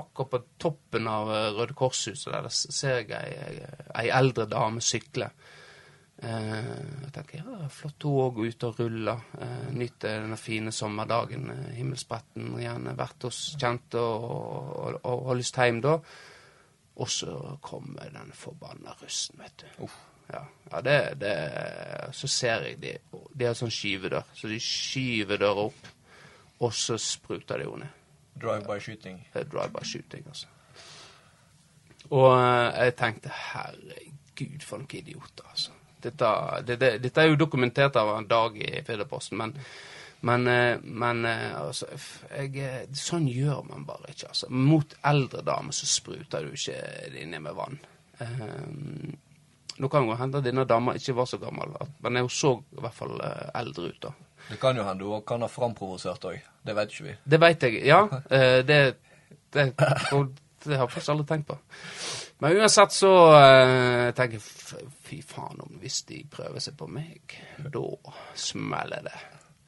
akkurat 0.00 0.30
på 0.32 0.40
toppen 0.58 1.06
av 1.10 1.30
eh, 1.30 1.52
Røde 1.54 1.76
Kors-huset 1.78 2.32
der, 2.32 2.48
der 2.48 2.54
ser 2.54 3.02
jeg 3.04 3.12
ei, 3.14 3.60
ei, 3.94 4.08
eldre 4.16 4.48
dame 4.50 4.82
sykle. 4.82 5.30
Eh, 6.20 6.56
jeg 7.04 7.12
tenker 7.14 7.40
ja, 7.40 7.68
flott 7.72 8.04
hun 8.04 8.18
òg 8.26 8.42
ute 8.42 8.68
og 8.68 8.82
ruller. 8.82 9.22
Eh, 9.40 9.70
Nyter 9.76 10.20
denne 10.24 10.36
fine 10.40 10.72
sommerdagen. 10.74 11.48
Eh, 11.54 11.70
himmelspretten. 11.78 12.52
Gjerne 12.60 12.96
vært 12.98 13.28
hos 13.28 13.40
kjente 13.60 14.02
og, 14.02 14.28
og, 14.34 15.00
og 15.00 15.26
og, 15.30 15.34
lyst 15.40 15.56
hjem 15.62 15.80
da. 15.84 15.96
Og 17.00 17.08
så 17.08 17.56
kommer 17.64 18.10
den 18.12 18.34
forbanna 18.36 18.92
russen, 19.00 19.38
vet 19.40 19.62
du. 19.64 19.86
Ja, 20.30 20.44
ja 20.72 20.80
det, 20.86 20.98
det 21.20 21.34
Så 22.14 22.28
ser 22.30 22.66
jeg 22.68 22.78
de 22.82 22.92
De 23.34 23.48
har 23.48 23.56
sånn 23.58 23.72
skyvedør, 23.72 24.28
så 24.34 24.50
de 24.50 24.60
skyver 24.62 25.40
døra 25.40 25.66
opp, 25.70 25.90
og 26.60 26.72
så 26.76 26.98
spruter 27.00 27.58
de 27.58 27.68
jo 27.68 27.76
ned. 27.80 27.98
Drive-by-shooting. 28.40 29.20
Det 29.32 29.42
er 29.42 29.50
drive-by 29.52 29.84
shooting, 29.84 30.24
altså. 30.28 30.46
Og 32.10 32.30
eh, 32.34 32.84
jeg 32.84 32.96
tenkte 32.98 33.32
herregud, 33.32 34.16
Gud, 34.40 34.64
for 34.64 34.80
noen 34.80 34.98
idioter, 35.00 35.46
altså. 35.52 35.76
Dette, 36.00 36.28
det, 36.64 36.76
det, 36.80 36.90
dette 37.04 37.22
er 37.22 37.28
jo 37.28 37.40
dokumentert 37.40 37.96
av 38.00 38.14
en 38.14 38.28
dag 38.28 38.54
i 38.56 38.80
Firdaposten, 38.86 39.36
men, 39.36 39.52
men, 40.24 40.46
eh, 40.48 40.80
men 40.80 41.26
eh, 41.28 41.48
altså, 41.60 41.90
jeg, 42.32 42.86
Sånn 42.96 43.28
gjør 43.28 43.66
man 43.68 43.84
bare 43.88 44.14
ikke, 44.14 44.30
altså. 44.32 44.48
Mot 44.48 44.96
eldre 45.10 45.44
damer 45.44 45.76
så 45.76 45.88
spruter 45.90 46.46
du 46.46 46.56
ikke 46.56 46.78
det 47.12 47.26
ned 47.28 47.44
med 47.44 47.58
vann. 47.58 47.76
Eh, 48.20 48.64
nå 49.80 49.88
kan 49.88 50.04
jo 50.04 50.16
hende 50.18 50.40
at 50.40 50.44
denne 50.44 50.66
dama 50.68 50.94
ikke 50.98 51.14
var 51.16 51.28
så 51.28 51.38
gammel, 51.40 51.72
men 52.04 52.20
hun 52.20 52.28
så 52.32 52.52
i 52.60 52.82
hvert 52.84 52.96
fall 52.96 53.16
eh, 53.24 53.48
eldre 53.60 53.88
ut, 53.88 54.02
da. 54.02 54.12
Det 54.50 54.58
kan 54.60 54.76
jo 54.76 54.84
hende 54.84 55.08
hun 55.08 55.24
kan 55.26 55.40
ha 55.44 55.48
framprovosert 55.48 56.26
òg. 56.28 56.40
Det 56.66 56.76
vet 56.76 56.92
ikke 56.92 57.06
vi. 57.06 57.16
Det 57.24 57.40
vet 57.40 57.66
jeg, 57.68 57.80
ja. 57.88 58.02
Eh, 58.36 58.60
det, 58.66 58.80
det, 59.54 59.64
det 60.64 60.76
har 60.76 60.88
faktisk 60.88 61.14
aldri 61.14 61.26
tenkt 61.26 61.48
på. 61.48 61.56
Men 62.40 62.56
uansett 62.60 62.92
så 62.92 63.10
eh, 63.36 64.12
tenker 64.16 64.38
jeg 64.40 64.88
fy 65.04 65.20
faen 65.24 65.60
om 65.64 65.80
hvis 65.80 66.02
de 66.08 66.22
prøver 66.30 66.62
seg 66.62 66.76
på 66.76 66.88
meg, 66.88 67.36
da 67.72 67.84
smeller 68.36 69.04
det. 69.08 69.18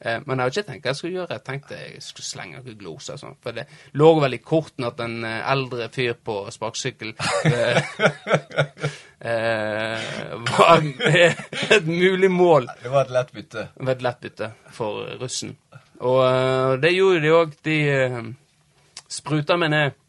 Men 0.03 0.35
jeg 0.35 0.43
har 0.43 0.51
ikke 0.51 0.65
tenkt 0.67 0.83
hva 0.83 0.91
jeg 0.91 0.99
skulle 0.99 1.15
gjøre. 1.15 1.35
Jeg 1.37 1.43
tenkte 1.47 1.77
jeg 1.79 2.01
skulle 2.03 2.27
slenge 2.27 2.57
noen 2.59 2.75
gloser. 2.75 3.15
Sånn. 3.21 3.37
For 3.39 3.55
det 3.55 3.63
lå 3.95 4.09
vel 4.19 4.35
i 4.35 4.41
kortene 4.43 4.89
at 4.89 4.99
en 4.99 5.23
eldre 5.23 5.87
fyr 5.95 6.17
på 6.19 6.41
sparkesykkel 6.51 7.13
var 9.23 10.83
et 11.71 11.85
mulig 11.87 12.31
mål 12.31 12.67
Det 12.81 12.89
var 12.91 13.05
et 13.05 13.13
lett 13.15 13.31
bytte. 13.31 13.67
Det 13.77 13.85
var 13.87 13.93
et 13.95 14.01
lett 14.03 14.19
bytte 14.25 14.49
for 14.75 15.05
russen. 15.21 15.53
Og 16.03 16.19
eh, 16.27 16.71
det 16.83 16.91
gjorde 16.91 17.21
de 17.23 17.31
òg. 17.37 17.53
De 17.63 17.77
uh, 17.93 18.25
spruta 19.13 19.57
meg 19.59 19.71
ned. 19.73 19.99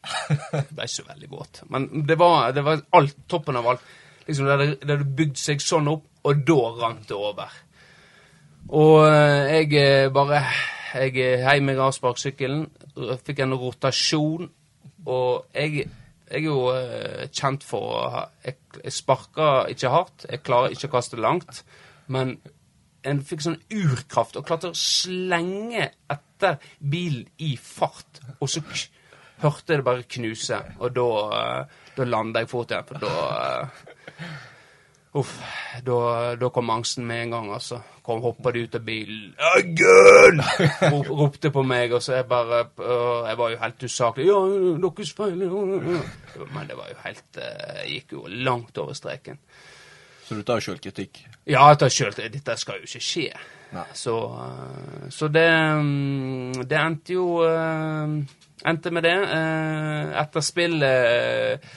Det 0.51 0.65
ble 0.73 0.87
ikke 0.89 0.97
så 0.97 1.07
veldig 1.07 1.31
våt. 1.31 1.63
Men 1.71 1.87
det 2.09 2.17
var, 2.21 2.51
det 2.57 2.65
var 2.67 2.83
alt, 2.99 3.17
toppen 3.31 3.59
av 3.61 3.69
alt. 3.75 3.85
Liksom, 4.27 4.49
det 4.49 4.57
hadde- 4.89 5.15
bygd 5.17 5.37
seg 5.39 5.61
sånn 5.63 5.91
opp, 5.93 6.07
og 6.25 6.45
da 6.49 6.61
rant 6.81 7.09
det 7.09 7.17
over. 7.17 7.53
Og 8.73 9.05
eh, 9.07 9.59
jeg 9.61 9.75
eh, 9.77 10.13
bare 10.13 10.45
Jeg 10.95 11.17
eh, 11.19 11.43
heiv 11.43 11.65
meg 11.67 11.81
av 11.83 11.91
sparkesykkelen, 11.93 12.69
fikk 13.27 13.41
en 13.43 13.57
rotasjon, 13.59 14.47
og 15.11 15.47
jeg, 15.51 15.89
jeg 16.31 16.41
er 16.41 16.47
jo 16.47 16.59
eh, 16.73 17.25
kjent 17.33 17.65
for 17.67 17.95
å 17.95 18.03
ha 18.15 18.23
Jeg, 18.45 18.57
jeg 18.81 18.97
sparker 18.97 19.71
ikke 19.73 19.93
hardt, 19.93 20.27
jeg 20.31 20.45
klarer 20.45 20.75
ikke 20.75 20.89
å 20.91 20.95
kaste 20.97 21.21
langt, 21.21 21.63
men 22.13 22.39
en 23.05 23.21
fikk 23.25 23.45
sånn 23.45 23.61
urkraft 23.77 24.39
og 24.41 24.47
klarte 24.49 24.71
å 24.73 24.79
slenge 24.79 25.91
etter 26.11 26.57
bilen 26.81 27.27
i 27.45 27.55
fart, 27.61 28.23
og 28.39 28.49
så 28.49 28.65
hørte 29.43 29.75
jeg 29.75 29.83
det 29.83 29.87
bare 29.87 30.09
knuse, 30.17 30.61
og 30.81 30.97
da, 30.97 31.09
eh, 31.39 31.79
da 31.99 32.09
landa 32.09 32.45
jeg 32.45 32.53
fort 32.53 32.73
igjen, 32.73 32.89
for 32.89 33.05
da 33.05 33.15
eh, 33.37 33.85
Uff. 35.15 35.35
Da, 35.87 35.99
da 36.35 36.49
kom 36.51 36.71
angsten 36.75 37.07
med 37.07 37.23
en 37.23 37.35
gang, 37.37 37.51
altså. 37.55 37.79
Kom, 38.03 38.21
hoppet 38.25 38.57
ut 38.57 38.75
av 38.75 38.83
bilen. 38.85 39.29
Eggen! 39.55 40.43
Rop, 40.93 41.11
ropte 41.21 41.53
på 41.55 41.63
meg, 41.67 41.95
og 41.95 42.03
så 42.03 42.19
jeg 42.19 42.27
bare 42.31 42.65
øh, 42.83 43.29
Jeg 43.29 43.39
var 43.39 43.53
jo 43.53 43.61
helt 43.61 43.85
usaklig. 43.87 44.27
Ja, 44.27 44.41
deres 44.83 45.13
feil. 45.15 45.45
ja, 45.47 45.63
ja. 45.95 46.49
Men 46.57 46.67
det 46.69 46.79
var 46.81 46.91
jo 46.91 46.99
helt 47.05 47.39
eh, 47.39 47.85
gikk 47.93 48.17
jo 48.17 48.25
langt 48.27 48.79
over 48.83 48.99
streken. 48.99 49.39
Så 50.25 50.35
du 50.35 50.43
tar 50.43 50.61
sjølkritikk? 50.65 51.23
Ja, 51.47 51.69
jeg 51.69 51.79
tar 51.85 51.93
sjøl 51.93 52.15
Dette 52.19 52.59
skal 52.59 52.81
jo 52.81 52.89
ikke 52.89 53.05
skje. 53.05 53.31
Så, 53.95 54.19
øh, 54.19 55.09
så 55.11 55.29
det 55.29 55.49
mm, 55.79 56.67
Det 56.67 56.79
endte 56.79 57.15
jo 57.15 57.43
Endte 58.65 58.91
med 58.91 59.05
det. 59.05 59.17
Etter 60.19 60.43
spillet 60.43 61.73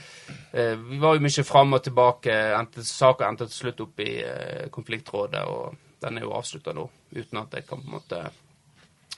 Vi 0.58 0.98
var 0.98 1.14
jo 1.16 1.22
mye 1.22 1.44
fram 1.46 1.76
og 1.78 1.84
tilbake. 1.86 2.34
Endte, 2.58 2.84
Saka 2.86 3.28
endte 3.30 3.46
til 3.50 3.60
slutt 3.62 3.84
opp 3.84 4.00
i 4.02 4.16
eh, 4.26 4.70
konfliktrådet, 4.74 5.44
og 5.46 5.76
den 6.02 6.18
er 6.18 6.26
jo 6.26 6.34
avslutta 6.38 6.74
nå, 6.74 6.88
uten 7.14 7.42
at 7.42 7.54
jeg 7.58 7.68
kan 7.68 7.82
på 7.82 7.90
en 7.90 7.98
måte 7.98 8.24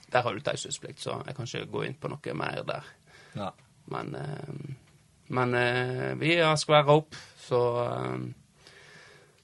Der 0.09 0.23
har 0.25 0.33
du 0.33 0.41
taushetsplikt, 0.41 1.01
så 1.03 1.19
jeg 1.27 1.35
kan 1.37 1.45
ikke 1.45 1.71
gå 1.71 1.83
inn 1.85 1.97
på 1.99 2.09
noe 2.09 2.33
mer 2.33 2.63
der. 2.65 2.87
Ja. 3.37 3.51
Men, 3.93 4.15
eh, 4.15 4.75
men 5.27 5.53
eh, 5.53 6.15
vi 6.17 6.35
har 6.39 6.57
skværa 6.57 6.95
opp, 6.97 7.15
så 7.37 7.61
eh, 7.85 8.19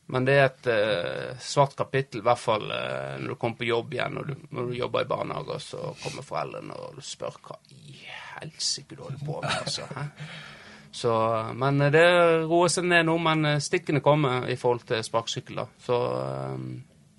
Men 0.08 0.26
det 0.26 0.34
er 0.38 0.44
et 0.46 0.68
uh, 0.70 1.40
svart 1.42 1.72
kapittel, 1.74 2.20
i 2.22 2.26
hvert 2.28 2.38
fall 2.38 2.68
uh, 2.70 3.16
når 3.18 3.32
du 3.32 3.36
kommer 3.42 3.58
på 3.58 3.66
jobb 3.66 3.96
igjen, 3.96 4.14
når 4.14 4.28
du, 4.28 4.44
når 4.54 4.68
du 4.70 4.74
jobber 4.78 5.02
i 5.02 5.08
barnehage, 5.10 5.56
og 5.56 5.64
så 5.66 5.80
kommer 6.04 6.28
foreldrene 6.28 6.78
og 6.78 7.00
spør 7.02 7.40
hva 7.48 7.58
i 7.74 7.96
helsike 8.36 8.94
du 8.94 9.02
holder 9.02 9.24
på 9.26 9.40
med, 9.42 9.56
altså. 9.64 9.88
Hæ? 9.96 10.04
Så, 10.96 11.12
men 11.60 11.82
det 11.92 12.08
roer 12.48 12.70
seg 12.72 12.86
ned 12.88 13.10
nå, 13.10 13.18
men 13.20 13.44
eh, 13.50 13.62
stikkene 13.64 14.00
kommer 14.04 14.46
i 14.48 14.56
forhold 14.56 14.86
til 14.88 15.02
sparkesykkel. 15.04 15.66
Så 15.84 15.98
eh, 16.22 16.60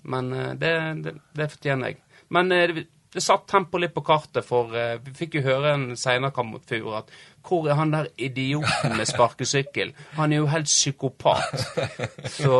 Men 0.09 0.31
eh, 0.33 0.53
det, 0.57 0.71
det, 1.05 1.13
det 1.37 1.47
fortjener 1.51 1.91
jeg. 1.91 1.99
Men 2.33 2.49
det, 2.49 2.87
det 3.13 3.21
satt 3.21 3.45
tempo 3.51 3.77
litt 3.77 3.93
på 3.93 4.01
kartet, 4.07 4.41
for 4.47 4.73
vi 4.73 5.13
fikk 5.19 5.37
jo 5.37 5.43
høre 5.45 5.75
en 5.75 5.85
seinere 5.99 6.33
kamp 6.33 6.55
mot 6.55 6.65
Fur 6.65 6.89
at 6.97 7.13
hvor 7.45 7.69
er 7.69 7.77
han 7.77 7.93
der 7.93 8.09
idioten 8.17 8.97
med 8.97 9.07
sparkesykkel? 9.07 9.93
Han 10.17 10.33
er 10.33 10.41
jo 10.41 10.49
helt 10.51 10.67
psykopat. 10.67 11.61
Så, 12.37 12.57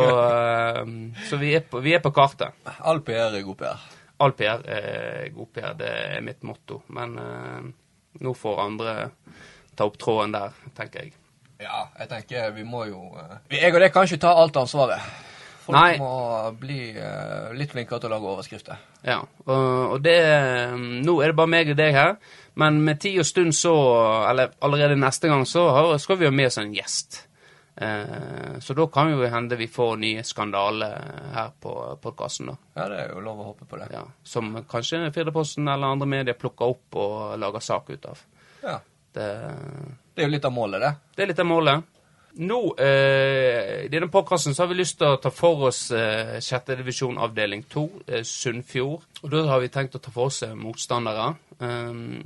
så 1.28 1.42
vi, 1.42 1.52
er 1.58 1.66
på, 1.66 1.82
vi 1.84 1.98
er 1.98 2.04
på 2.04 2.14
kartet. 2.14 2.54
All 2.78 3.02
PR 3.04 3.34
er 3.34 3.44
god 3.44 3.58
PR. 3.58 3.84
All 4.22 4.38
PR 4.38 4.64
er 4.64 5.28
god 5.34 5.52
PR, 5.52 5.76
det 5.82 5.92
er 6.14 6.24
mitt 6.24 6.46
motto. 6.46 6.80
Men 6.94 7.18
nå 8.22 8.38
får 8.38 8.64
andre 8.64 8.96
ta 9.78 9.86
opp 9.88 9.96
tråden 10.00 10.34
der, 10.34 10.54
tenker 10.76 11.06
jeg. 11.06 11.14
Ja, 11.62 11.88
jeg 11.98 12.10
tenker 12.10 12.52
vi 12.54 12.64
må 12.66 12.84
jo 12.86 13.00
eh, 13.18 13.38
Jeg 13.58 13.72
og 13.74 13.82
deg 13.82 13.94
kan 13.94 14.06
ikke 14.06 14.22
ta 14.22 14.34
alt 14.38 14.58
ansvaret. 14.60 15.02
Folk 15.68 15.76
Nei. 15.76 15.98
må 16.00 16.10
bli 16.56 16.78
eh, 16.96 17.48
litt 17.58 17.74
flinkere 17.74 18.00
til 18.00 18.08
å 18.08 18.14
lage 18.14 18.30
overskrifter. 18.30 18.78
Ja, 19.04 19.18
og, 19.44 19.64
og 19.94 19.98
det 20.04 20.18
Nå 21.04 21.18
er 21.20 21.32
det 21.32 21.38
bare 21.38 21.52
meg 21.52 21.72
og 21.74 21.80
deg 21.80 21.96
her, 21.96 22.14
men 22.58 22.78
med 22.86 23.02
tid 23.02 23.20
og 23.20 23.26
stund 23.28 23.54
så 23.54 23.74
Eller 24.30 24.54
allerede 24.64 24.96
neste 24.98 25.30
gang 25.30 25.44
så 25.46 25.66
har, 25.74 25.90
skal 26.02 26.20
vi 26.20 26.28
ha 26.30 26.34
med 26.34 26.48
oss 26.48 26.60
en 26.62 26.72
gjest. 26.74 27.24
Eh, 27.78 28.56
så 28.62 28.74
da 28.74 28.86
kan 28.90 29.12
jo 29.12 29.26
hende 29.30 29.58
vi 29.58 29.68
får 29.70 29.98
nye 30.02 30.22
skandaler 30.26 30.94
her 31.34 31.52
på 31.62 31.74
podkasten, 32.02 32.48
da. 32.50 32.56
Ja, 32.78 32.86
det 32.90 33.02
er 33.02 33.12
jo 33.12 33.26
lov 33.26 33.42
å 33.42 33.50
håpe 33.52 33.68
på 33.70 33.78
det. 33.78 33.90
Ja, 33.94 34.06
som 34.26 34.54
kanskje 34.70 35.10
Firdaposten 35.14 35.68
eller 35.68 35.94
andre 35.94 36.08
medier 36.10 36.38
plukker 36.38 36.70
opp 36.74 36.98
og 36.98 37.36
lager 37.38 37.62
sak 37.62 37.90
ut 37.92 38.08
av. 38.10 38.24
Ja. 38.64 38.78
Det, 39.18 39.28
Det 40.14 40.24
er 40.24 40.28
jo 40.28 40.34
litt 40.36 40.46
av 40.46 40.54
målet, 40.54 40.82
det. 40.84 40.92
det 41.16 41.24
er 41.24 41.32
litt 41.32 41.44
av 41.44 41.48
målet. 41.50 41.94
Nå, 42.38 42.58
eh, 42.78 43.84
i 43.84 43.90
denne 43.90 44.10
podkasten 44.14 44.54
så 44.54 44.62
har 44.62 44.70
vi 44.70 44.78
lyst 44.78 45.00
til 45.00 45.10
å 45.10 45.18
ta 45.18 45.30
for 45.34 45.68
oss 45.72 45.88
eh, 45.90 46.36
sjette 46.44 46.76
divisjon 46.78 47.18
avdeling 47.18 47.64
2, 47.66 47.84
eh, 48.06 48.22
Sunnfjord. 48.22 49.06
Og 49.24 49.30
da 49.32 49.46
har 49.50 49.62
vi 49.64 49.70
tenkt 49.74 49.96
å 49.98 50.02
ta 50.02 50.12
for 50.14 50.30
oss 50.30 50.44
eh, 50.46 50.54
motstandere. 50.54 51.32
Um, 51.58 52.20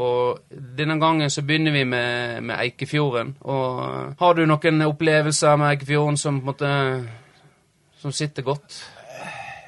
og 0.00 0.38
denne 0.78 0.96
gangen 1.02 1.30
så 1.30 1.42
begynner 1.42 1.74
vi 1.74 1.82
med, 1.84 2.42
med 2.46 2.56
Eikefjorden. 2.62 3.34
Og 3.42 3.82
eh, 3.84 4.14
har 4.20 4.38
du 4.38 4.44
noen 4.46 4.86
opplevelser 4.86 5.58
med 5.58 5.74
Eikefjorden 5.74 6.16
som 6.20 6.38
på 6.38 6.46
en 6.46 6.52
måte 6.52 6.72
som 8.00 8.14
sitter 8.14 8.46
godt? 8.46 8.78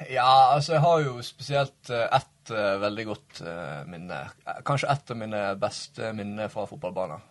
Ja, 0.09 0.55
altså 0.55 0.77
jeg 0.77 0.81
har 0.81 1.03
jo 1.03 1.17
spesielt 1.21 1.91
eh, 1.91 2.07
ett 2.43 2.51
uh, 2.51 2.79
veldig 2.79 3.05
godt 3.05 3.41
uh, 3.41 3.83
minne. 3.87 4.19
Eh, 4.45 4.61
Kanskje 4.65 4.91
et 4.91 5.11
av 5.11 5.17
mine 5.17 5.41
beste 5.59 6.13
minner 6.13 6.49
fra 6.51 6.65
fotballbanen. 6.67 7.21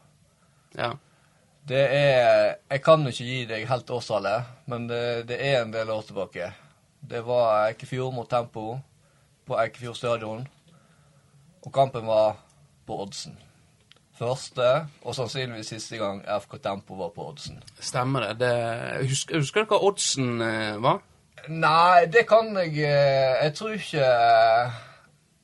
Ja. 0.77 0.93
Det 1.69 1.83
er 1.95 2.57
Jeg 2.71 2.83
kan 2.83 3.07
ikke 3.07 3.25
gi 3.25 3.45
deg 3.47 3.69
helt 3.69 3.91
årstallet, 3.91 4.43
men 4.67 4.89
det, 4.89 5.29
det 5.29 5.39
er 5.39 5.63
en 5.63 5.73
del 5.73 5.91
år 5.91 6.03
tilbake. 6.03 6.51
Det 7.01 7.21
var 7.27 7.69
Eikefjord 7.69 8.15
mot 8.15 8.31
Tempo 8.31 8.79
på 9.47 9.59
Eikefjord 9.59 9.97
stadion. 9.97 10.49
Og 11.63 11.73
kampen 11.73 12.07
var 12.07 12.37
på 12.87 12.99
oddsen. 13.03 13.39
Første, 14.19 14.87
og 15.03 15.15
sannsynligvis 15.15 15.71
siste 15.73 15.99
gang 15.99 16.23
FK 16.23 16.59
Tempo 16.63 16.95
var 16.99 17.13
på 17.15 17.29
oddsen. 17.29 17.63
Stemmer 17.81 18.27
det. 18.27 18.41
det 18.41 19.09
husker, 19.09 19.39
husker 19.39 19.63
du 19.63 19.75
hva 19.75 19.83
oddsen 19.87 20.39
var? 20.83 21.03
Nei, 21.49 22.07
det 22.07 22.27
kan 22.31 22.55
jeg 22.57 22.77
Jeg 22.79 23.55
tror 23.55 23.75
ikke 23.75 24.11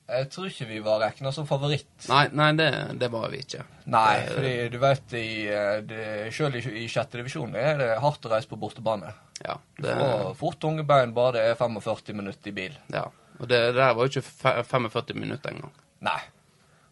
Jeg 0.09 0.29
tror 0.33 0.47
ikke 0.49 0.67
vi 0.71 0.79
var 0.81 1.03
regna 1.03 1.31
som 1.37 1.45
favoritt. 1.49 1.89
Nei, 2.09 2.23
nei 2.33 2.49
det, 2.57 2.69
det 3.01 3.11
var 3.13 3.29
vi 3.33 3.43
ikke. 3.45 3.65
Nei, 3.93 4.15
fordi 4.31 4.53
du 4.73 4.79
vet 4.81 5.15
i, 5.21 5.27
eh, 5.53 5.75
det, 5.85 6.07
Selv 6.33 6.57
i, 6.57 6.63
i 6.83 6.87
sjette 6.89 7.21
divisjon 7.21 7.53
er 7.59 7.77
det 7.83 7.91
hardt 8.01 8.25
å 8.25 8.33
reise 8.33 8.49
på 8.49 8.57
bortebane. 8.61 9.13
Ja, 9.45 9.59
det, 9.79 9.93
Og 10.03 10.33
fort 10.41 10.59
tunge 10.65 10.83
bein 10.89 11.13
bare 11.15 11.37
det 11.37 11.45
er 11.53 11.61
45 11.61 12.17
minutter 12.17 12.51
i 12.51 12.57
bil. 12.63 12.79
ja. 12.95 13.07
Og 13.39 13.47
det, 13.47 13.59
det 13.69 13.77
der 13.77 13.93
var 13.95 14.03
jo 14.03 14.11
ikke 14.11 14.65
45 14.67 15.15
minutter 15.15 15.53
engang. 15.53 15.71
Nei. 16.03 16.19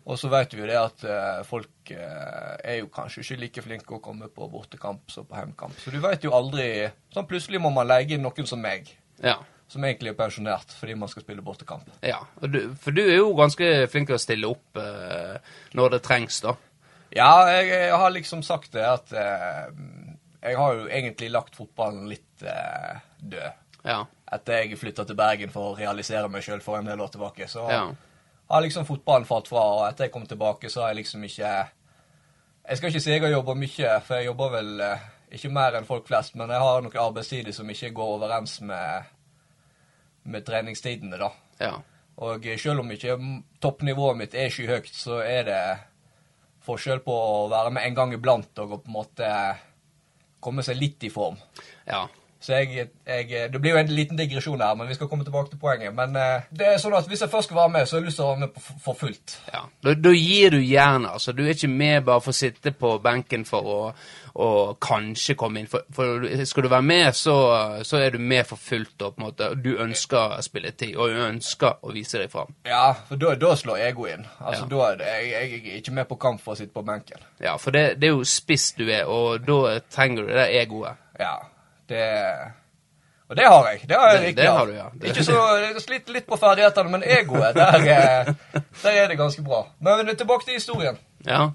Og 0.06 0.14
så 0.20 0.28
vet 0.30 0.52
vi 0.54 0.60
jo 0.62 0.68
det 0.70 0.76
at 0.78 1.00
eh, 1.02 1.40
folk 1.42 1.90
eh, 1.90 2.52
er 2.62 2.76
jo 2.78 2.86
kanskje 2.94 3.24
ikke 3.24 3.38
like 3.40 3.64
flinke 3.64 3.96
å 3.96 3.98
komme 4.04 4.28
på 4.30 4.46
bortekamp 4.52 5.10
som 5.10 5.26
på 5.26 5.34
heimkamp. 5.34 5.74
Så 5.82 5.90
du 5.90 5.98
vet 6.04 6.22
jo 6.22 6.30
aldri 6.36 6.68
Sånn 7.10 7.26
plutselig 7.26 7.58
må 7.64 7.72
man 7.74 7.88
leie 7.90 8.06
inn 8.14 8.22
noen 8.22 8.46
som 8.46 8.62
meg, 8.62 8.92
Ja. 9.18 9.40
Som 9.68 9.84
egentlig 9.84 10.12
er 10.12 10.18
pensjonert 10.18 10.72
fordi 10.78 10.94
man 10.94 11.08
skal 11.10 11.22
spille 11.24 11.42
bortekamp. 11.42 11.88
ja. 12.02 12.20
Du, 12.42 12.60
for 12.80 12.90
du 12.94 13.02
er 13.02 13.16
jo 13.18 13.32
ganske 13.34 13.88
flink 13.90 14.06
til 14.08 14.16
å 14.18 14.22
stille 14.22 14.46
opp 14.52 14.76
eh, 14.80 15.36
når 15.74 15.96
det 15.96 16.02
trengs, 16.06 16.40
da. 16.44 16.54
Ja, 17.16 17.32
jeg, 17.50 17.68
jeg 17.72 17.96
har 17.96 18.10
liksom 18.12 18.42
sagt 18.42 18.72
det 18.74 18.82
at 18.84 19.12
eh, 19.14 19.68
Jeg 20.42 20.56
har 20.58 20.74
jo 20.74 20.88
egentlig 20.90 21.30
lagt 21.32 21.56
fotballen 21.56 22.08
litt 22.10 22.22
litt 22.36 22.42
eh, 22.52 22.98
død. 23.18 23.52
Ja. 23.86 24.02
Etter 24.32 24.58
jeg 24.66 24.76
flytta 24.76 25.04
til 25.08 25.16
Bergen 25.16 25.48
for 25.50 25.70
å 25.70 25.76
realisere 25.78 26.28
meg 26.28 26.42
sjøl 26.44 26.60
for 26.60 26.76
en 26.76 26.84
del 26.90 27.00
år 27.00 27.08
tilbake, 27.14 27.46
så 27.48 27.62
Ja. 27.70 27.86
har 28.50 28.60
liksom 28.62 28.84
fotballen 28.84 29.24
falt 29.24 29.48
fra. 29.48 29.62
Og 29.78 29.88
etter 29.88 30.04
jeg 30.04 30.12
kom 30.12 30.26
tilbake, 30.26 30.68
så 30.68 30.82
har 30.82 30.88
jeg 30.92 30.96
liksom 31.04 31.24
ikke 31.24 31.52
Jeg 32.68 32.76
skal 32.76 32.88
ikke 32.90 33.00
si 33.00 33.10
jeg 33.10 33.22
har 33.22 33.30
jobba 33.30 33.54
mye, 33.54 34.00
for 34.04 34.16
jeg 34.16 34.26
jobber 34.26 34.50
vel 34.50 34.80
eh, 34.80 34.98
ikke 35.32 35.48
mer 35.54 35.74
enn 35.78 35.86
folk 35.86 36.06
flest, 36.08 36.34
men 36.34 36.50
jeg 36.50 36.58
har 36.60 36.82
noen 36.82 36.96
arbeidstider 36.98 37.52
som 37.52 37.70
ikke 37.70 37.90
går 37.94 38.12
overens 38.18 38.60
med, 38.60 39.04
med 40.26 40.46
treningstidene, 40.46 41.18
da. 41.20 41.30
Ja. 41.60 41.74
Og 42.26 42.46
selv 42.58 42.80
om 42.80 42.90
ikke 42.92 43.16
toppnivået 43.60 44.20
mitt 44.22 44.34
er 44.34 44.52
skyhøyt, 44.52 44.88
så 44.94 45.20
er 45.24 45.42
det 45.48 45.62
forskjell 46.66 47.02
på 47.04 47.14
å 47.14 47.48
være 47.52 47.72
med 47.76 47.86
en 47.86 47.96
gang 47.98 48.14
iblant 48.16 48.62
og 48.64 48.72
å 48.72 48.78
på 48.80 48.90
en 48.90 48.96
måte 48.96 49.32
komme 50.42 50.64
seg 50.66 50.78
litt 50.80 51.04
i 51.06 51.12
form. 51.12 51.36
ja. 51.86 52.06
Så 52.40 52.52
jeg, 52.52 52.88
jeg 53.06 53.52
Det 53.52 53.60
blir 53.60 53.72
jo 53.72 53.78
en 53.80 53.88
liten 53.90 54.18
digresjon 54.18 54.60
her, 54.60 54.74
men 54.76 54.88
vi 54.88 54.94
skal 54.94 55.08
komme 55.08 55.24
tilbake 55.24 55.50
til 55.50 55.58
poenget. 55.58 55.94
Men 55.96 56.16
eh, 56.20 56.44
det 56.52 56.66
er 56.68 56.76
sånn 56.82 56.94
at 56.94 57.08
hvis 57.08 57.22
jeg 57.24 57.30
først 57.32 57.48
skal 57.48 57.56
være 57.56 57.72
med, 57.78 57.86
så 57.88 57.96
har 57.96 58.02
jeg 58.02 58.06
lyst 58.10 58.20
til 58.20 58.26
å 58.26 58.28
være 58.34 58.42
med 58.44 58.60
for 58.84 58.94
fullt. 58.98 59.38
Ja, 59.54 59.62
da, 59.82 59.94
da 59.94 60.12
gir 60.12 60.50
du 60.54 60.60
jernet. 60.60 61.10
Altså. 61.16 61.32
Du 61.32 61.42
er 61.46 61.54
ikke 61.56 61.70
med 61.72 62.04
bare 62.06 62.20
for 62.20 62.34
å 62.34 62.36
sitte 62.36 62.72
på 62.76 62.92
benken 63.02 63.46
for 63.48 63.70
å, 63.72 63.78
å 64.36 64.50
kanskje 64.84 65.34
komme 65.40 65.62
inn. 65.64 65.70
For, 65.72 65.86
for 65.96 66.26
skal 66.46 66.66
du 66.66 66.70
være 66.74 66.86
med, 66.86 67.08
så, 67.16 67.34
så 67.88 68.02
er 68.04 68.14
du 68.14 68.20
med 68.20 68.44
for 68.46 68.60
fullt. 68.60 68.92
Da, 69.00 69.10
på 69.10 69.22
en 69.22 69.26
måte, 69.30 69.50
du 69.64 69.72
ønsker 69.82 70.36
spilletid, 70.44 70.94
og 71.00 71.10
du 71.16 71.24
ønsker 71.26 71.80
å 71.82 71.96
vise 71.96 72.20
deg 72.20 72.30
fram. 72.36 72.52
Ja, 72.68 72.92
for 73.08 73.16
da, 73.22 73.32
da 73.40 73.54
slår 73.58 73.82
ego 73.88 74.06
inn. 74.12 74.28
Altså, 74.38 74.66
Ja. 74.66 74.70
da 74.76 74.84
er 74.92 75.00
det, 75.00 75.10
jeg, 75.16 75.32
jeg 75.32 75.72
er 75.72 75.80
ikke 75.80 75.96
med 76.02 76.08
på 76.12 76.20
kamp 76.20 76.40
for 76.44 76.52
å 76.54 76.60
sitte 76.60 76.76
på 76.76 76.84
benken. 76.86 77.24
Ja, 77.42 77.56
for 77.56 77.72
det, 77.74 77.86
det 78.00 78.10
er 78.12 78.16
jo 78.18 78.24
spiss 78.28 78.70
du 78.76 78.86
er, 78.92 79.08
og 79.08 79.42
da 79.48 79.78
trenger 79.90 80.28
du 80.28 80.32
det 80.36 80.46
egoet. 80.60 81.00
Ja, 81.20 81.34
det 81.88 82.04
Og 83.28 83.36
det 83.36 83.46
har 83.46 83.64
jeg. 83.72 83.80
Det 83.88 83.96
har 83.98 84.10
jeg 84.12 84.20
riktig 84.22 84.36
det 84.36 84.42
det 84.44 84.52
har 84.52 84.66
du, 84.66 84.72
ja. 84.72 84.84
Det- 84.94 85.08
Ikke 85.10 85.24
så 85.24 85.38
Jeg 85.60 85.80
sliter 85.82 86.12
litt 86.12 86.26
på 86.26 86.36
ferdighetene, 86.38 86.90
men 86.90 87.02
egoet, 87.02 87.54
der, 87.54 87.88
er- 87.90 88.34
der 88.82 88.90
er 89.02 89.08
det 89.08 89.18
ganske 89.18 89.42
bra. 89.42 89.64
Men 89.80 90.06
tilbake 90.16 90.44
til 90.44 90.54
historien. 90.54 90.98
Ja, 91.26 91.48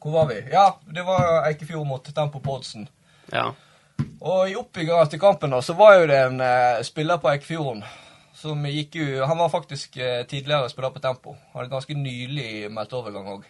Hvor 0.00 0.12
var 0.12 0.26
vi? 0.28 0.34
Ja, 0.52 0.68
det 0.94 1.02
var 1.06 1.46
Eikefjord 1.48 1.86
mot 1.86 2.04
Tempo 2.14 2.38
Podsen. 2.38 2.88
ja, 3.32 3.50
Og 4.20 4.50
i 4.50 4.54
oppbygginga 4.56 5.04
til 5.10 5.20
kampen 5.20 5.50
da, 5.50 5.58
så 5.60 5.74
var 5.76 5.94
jo 5.98 6.06
det 6.06 6.16
en 6.26 6.40
eh, 6.40 6.82
spiller 6.82 7.16
på 7.18 7.28
Eikefjorden 7.32 7.82
som 8.40 8.62
gikk 8.64 8.94
jo 8.96 9.26
Han 9.26 9.36
var 9.38 9.48
faktisk 9.52 9.96
eh, 9.96 10.22
tidligere 10.26 10.68
spiller 10.70 10.90
på 10.90 11.00
Tempo. 11.00 11.34
Hadde 11.54 11.68
ganske 11.68 11.94
nylig 11.94 12.70
meldt 12.72 12.92
overgang 12.92 13.26
òg. 13.34 13.44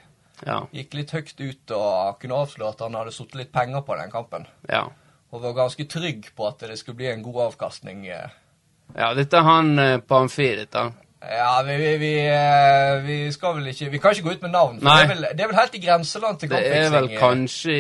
ja, 0.47 0.63
Gikk 0.73 0.95
litt 0.95 1.11
høyt 1.11 1.41
ut 1.41 1.71
og 1.77 2.19
kunne 2.21 2.35
avslå 2.41 2.69
at 2.73 2.81
han 2.81 2.95
hadde 2.95 3.13
satt 3.13 3.35
litt 3.35 3.53
penger 3.53 3.81
på 3.83 3.97
den 4.01 4.11
kampen. 4.11 4.47
ja. 4.69 4.87
Og 5.31 5.43
var 5.43 5.55
ganske 5.55 5.87
trygg 5.87 6.33
på 6.37 6.49
at 6.49 6.65
det 6.67 6.79
skulle 6.79 6.99
bli 6.99 7.11
en 7.13 7.23
god 7.23 7.43
avkastning. 7.51 8.07
eh. 8.09 8.31
Ja, 8.97 9.15
dette 9.15 9.39
er 9.39 9.47
han 9.47 9.79
eh, 9.79 10.01
på 10.03 10.25
amfi, 10.25 10.49
dette. 10.59 10.91
Ja, 11.21 11.63
vi, 11.67 11.77
vi, 11.77 11.91
vi, 12.01 12.13
eh, 12.33 13.03
vi 13.05 13.17
skal 13.33 13.59
vel 13.59 13.67
ikke 13.69 13.91
Vi 13.93 13.99
kan 14.01 14.15
ikke 14.17 14.23
gå 14.25 14.33
ut 14.39 14.43
med 14.43 14.55
navn. 14.55 14.79
For 14.81 14.89
det, 14.89 15.03
er 15.03 15.09
vel, 15.11 15.27
det 15.37 15.45
er 15.45 15.51
vel 15.51 15.59
helt 15.59 15.75
i 15.77 15.81
grenseland 15.83 16.39
til 16.41 16.51
Det 16.51 16.61
er 16.79 16.89
vel 16.95 17.09
kanskje 17.19 17.75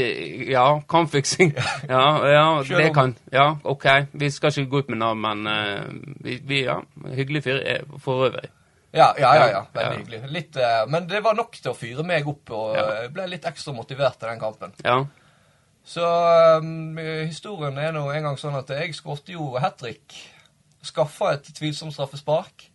Ja, 0.50 0.66
kampfiksing. 0.84 1.54
Ja, 1.94 2.04
ja, 2.28 2.44
det 2.68 2.90
kan 2.94 3.16
Ja, 3.32 3.54
OK. 3.64 3.86
Vi 4.12 4.30
skal 4.30 4.52
ikke 4.52 4.70
gå 4.70 4.84
ut 4.84 4.90
med 4.92 5.00
navn, 5.00 5.24
men 5.24 5.48
vi, 6.20 6.64
Ja, 6.66 6.82
hyggelig 7.16 7.42
fyr 7.48 7.62
for 7.98 8.28
øvrig. 8.28 8.50
Ja, 8.92 9.14
ja, 9.18 9.34
ja. 9.34 9.48
ja. 9.48 9.64
Veldig 9.72 9.96
ja. 9.96 9.98
hyggelig. 9.98 10.30
Litt, 10.30 10.60
men 10.88 11.08
det 11.08 11.24
var 11.24 11.34
nok 11.38 11.56
til 11.56 11.72
å 11.72 11.78
fyre 11.78 12.04
meg 12.04 12.28
opp, 12.28 12.50
og 12.50 12.76
jeg 12.76 13.10
ble 13.14 13.26
litt 13.30 13.48
ekstra 13.48 13.72
motivert 13.72 14.20
til 14.20 14.28
den 14.28 14.42
kampen. 14.42 14.76
Ja. 14.84 15.00
Så 15.90 16.06
um, 16.62 16.98
historien 17.26 17.78
er 17.82 17.94
nå 17.96 18.04
en 18.12 18.28
gang 18.28 18.36
sånn 18.38 18.58
at 18.60 18.68
jeg 18.70 18.94
skåret 18.94 19.32
jo 19.32 19.56
hat 19.58 19.80
trick. 19.80 20.14
Skaffa 20.86 21.32
et 21.34 21.48
tvilsomt 21.56 21.94
straffespark. 21.96 22.68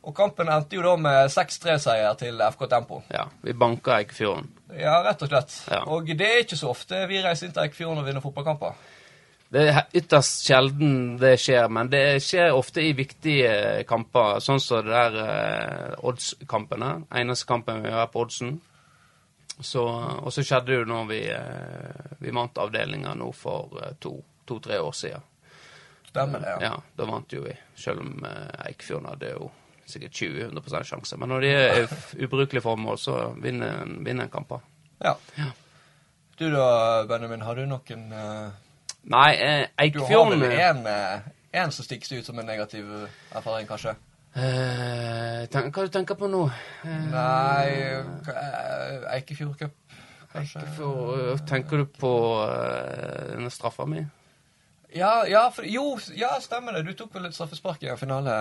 Og 0.00 0.14
kampen 0.16 0.48
endte 0.48 0.78
jo 0.78 0.84
da 0.86 0.94
med 0.96 1.28
6-3-seier 1.28 2.16
til 2.16 2.40
FK 2.54 2.64
Tempo. 2.70 3.02
ja. 3.12 3.26
Vi 3.44 3.52
banker 3.52 3.98
Eikefjorden. 3.98 4.48
Ja, 4.72 5.02
rett 5.04 5.20
og 5.20 5.28
slett. 5.28 5.58
Ja. 5.68 5.82
Og 5.92 6.08
det 6.08 6.28
er 6.30 6.40
ikke 6.46 6.56
så 6.56 6.70
ofte 6.72 7.02
vi 7.10 7.20
reiser 7.20 7.48
inn 7.48 7.52
til 7.52 7.66
Eikefjorden 7.66 8.00
og 8.00 8.08
vinner 8.08 8.24
fotballkamper. 8.24 8.80
Det 9.50 9.66
er 9.66 9.82
ytterst 9.98 10.46
sjelden 10.46 11.18
det 11.20 11.34
skjer, 11.42 11.68
men 11.68 11.90
det 11.92 12.22
skjer 12.22 12.54
ofte 12.54 12.84
i 12.86 12.94
viktige 12.96 13.82
kamper, 13.88 14.38
sånn 14.40 14.62
som 14.62 14.86
det 14.86 14.94
der 14.94 15.16
eh, 15.26 16.04
Odds-kampene. 16.06 16.92
Eneste 17.20 17.50
kampen 17.50 17.82
vi 17.84 17.92
har 17.92 18.08
på 18.12 18.22
Oddsen. 18.24 18.60
Så, 19.60 19.82
og 20.24 20.32
så 20.32 20.42
skjedde 20.46 20.66
det 20.72 20.78
jo 20.80 20.84
når 20.88 21.06
vi, 21.10 21.20
eh, 21.30 22.14
vi 22.18 22.30
vant 22.34 22.58
avdelinga 22.58 23.14
nå 23.14 23.30
for 23.36 23.76
eh, 23.82 23.92
to-tre 24.46 24.78
år 24.80 24.92
siden. 24.96 25.20
Stemmer 26.10 26.40
det, 26.42 26.48
ja. 26.48 26.58
Ja, 26.72 26.76
da 26.96 27.04
vant 27.06 27.32
jo 27.32 27.42
vi, 27.44 27.52
selv 27.78 28.00
om 28.02 28.24
Eikfjorden 28.66 29.06
hadde 29.12 29.28
jo 29.36 29.50
sikkert 29.90 30.12
20-100 30.18 30.82
sjanse. 30.88 31.16
Men 31.18 31.28
når 31.30 31.40
de 31.44 31.50
er 31.54 31.68
ubrukelige 31.84 32.26
ubrukelig 32.26 32.62
formål, 32.62 32.98
så 32.98 33.14
vinner 33.42 33.82
en- 33.82 34.04
vinner 34.06 34.24
en 34.26 34.30
kamper. 34.30 34.60
ja. 35.04 35.16
Ja. 35.36 35.50
Du 36.40 36.46
da, 36.50 37.04
Benjamin, 37.04 37.42
har 37.44 37.54
du 37.54 37.66
noen 37.68 38.12
uh... 38.16 38.48
Nei, 39.12 39.34
eh, 39.36 39.90
Du 39.92 39.98
har 40.00 40.30
vel 40.30 40.42
en, 40.56 40.86
eh, 41.52 41.68
som 41.70 41.84
stikker 41.84 42.18
ut 42.18 42.26
som 42.26 42.38
en 42.38 42.46
negativ 42.46 42.86
erfaring, 43.36 43.66
kanskje? 43.68 43.92
Eh, 44.34 45.42
tenk, 45.50 45.74
Hva 45.74 45.86
du 45.86 45.92
tenker 45.94 46.18
på 46.18 46.28
nå? 46.30 46.44
Eh, 46.84 47.02
Nei 47.10 47.66
eh, 47.90 49.10
Eikefjord 49.16 49.58
Cup, 49.58 49.98
kanskje? 50.32 50.62
Eikefjord, 50.62 51.44
tenker 51.48 51.82
du 51.82 51.90
på 52.00 52.14
uh, 52.44 53.34
denne 53.34 53.50
straffa 53.54 53.86
mi? 53.90 54.04
Ja, 54.94 55.26
ja, 55.30 55.44
for, 55.54 55.66
jo, 55.70 55.98
ja, 56.18 56.32
stemmer 56.42 56.74
det. 56.74 56.88
Du 56.88 56.96
tok 56.98 57.14
vel 57.14 57.28
et 57.28 57.36
straffespark 57.36 57.82
i 57.86 57.92
en 57.92 58.00
finale? 58.00 58.32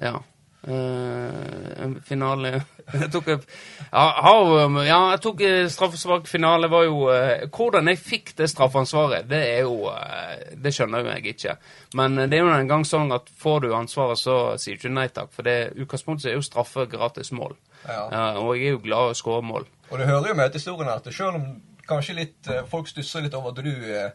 Ja. 0.00 0.16
Eh, 0.64 1.82
en 1.84 1.98
finale 2.00 2.54
Jeg 3.02 3.10
tok 3.12 3.26
ja, 3.28 4.04
ja, 4.86 5.00
jeg 5.12 5.20
tok 5.20 5.42
straffesvak 5.68 6.28
finale. 6.28 6.70
var 6.72 6.86
jo 6.86 7.10
eh, 7.12 7.44
Hvordan 7.52 7.90
jeg 7.92 8.00
fikk 8.00 8.32
det 8.38 8.48
straffansvaret, 8.48 9.28
det 9.28 9.42
er 9.50 9.60
jo 9.66 9.90
eh, 9.92 10.56
Det 10.56 10.72
skjønner 10.72 11.04
jo 11.04 11.12
jeg 11.12 11.34
ikke. 11.34 11.58
Men 12.00 12.18
eh, 12.18 12.30
det 12.30 12.38
er 12.38 12.46
jo 12.46 12.54
en 12.54 12.72
gang 12.72 12.88
sånn 12.88 13.12
at 13.12 13.28
får 13.28 13.66
du 13.66 13.68
ansvaret, 13.76 14.20
så 14.20 14.38
sier 14.56 14.78
du 14.78 14.86
ikke 14.86 14.94
nei 14.96 15.06
takk. 15.12 15.30
For 15.36 15.46
det 15.46 15.74
utgangspunktet 15.76 16.32
er 16.32 16.38
jo 16.38 16.48
straffe 16.48 16.88
gratis 16.90 17.32
mål. 17.36 17.56
Ja. 17.84 18.08
Og 18.40 18.54
jeg 18.56 18.70
er 18.72 18.76
jo 18.78 18.82
glad 18.86 19.12
i 19.12 19.14
å 19.14 19.20
skåre 19.20 19.44
mål. 19.44 19.68
Og 19.90 20.00
det 20.00 20.08
hører 20.08 20.32
jo 20.32 20.38
med 20.38 20.52
til 20.52 20.62
historien 20.62 20.92
at 20.94 21.08
selv 21.12 21.36
om 21.36 21.48
kanskje 21.88 22.16
litt, 22.18 22.46
eh, 22.48 22.64
folk 22.68 22.88
stusser 22.88 23.24
litt 23.24 23.34
over 23.34 23.52
at 23.52 23.64
du 23.64 23.92
eh, 23.92 24.10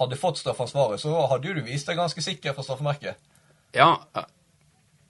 hadde 0.00 0.18
fått 0.20 0.40
straffansvaret, 0.42 1.00
så 1.00 1.14
hadde 1.30 1.48
jo 1.48 1.56
du 1.56 1.64
vist 1.66 1.88
deg 1.88 1.98
ganske 1.98 2.22
sikker 2.22 2.56
for 2.56 2.66
straffemerket. 2.66 3.20
Ja, 3.74 3.96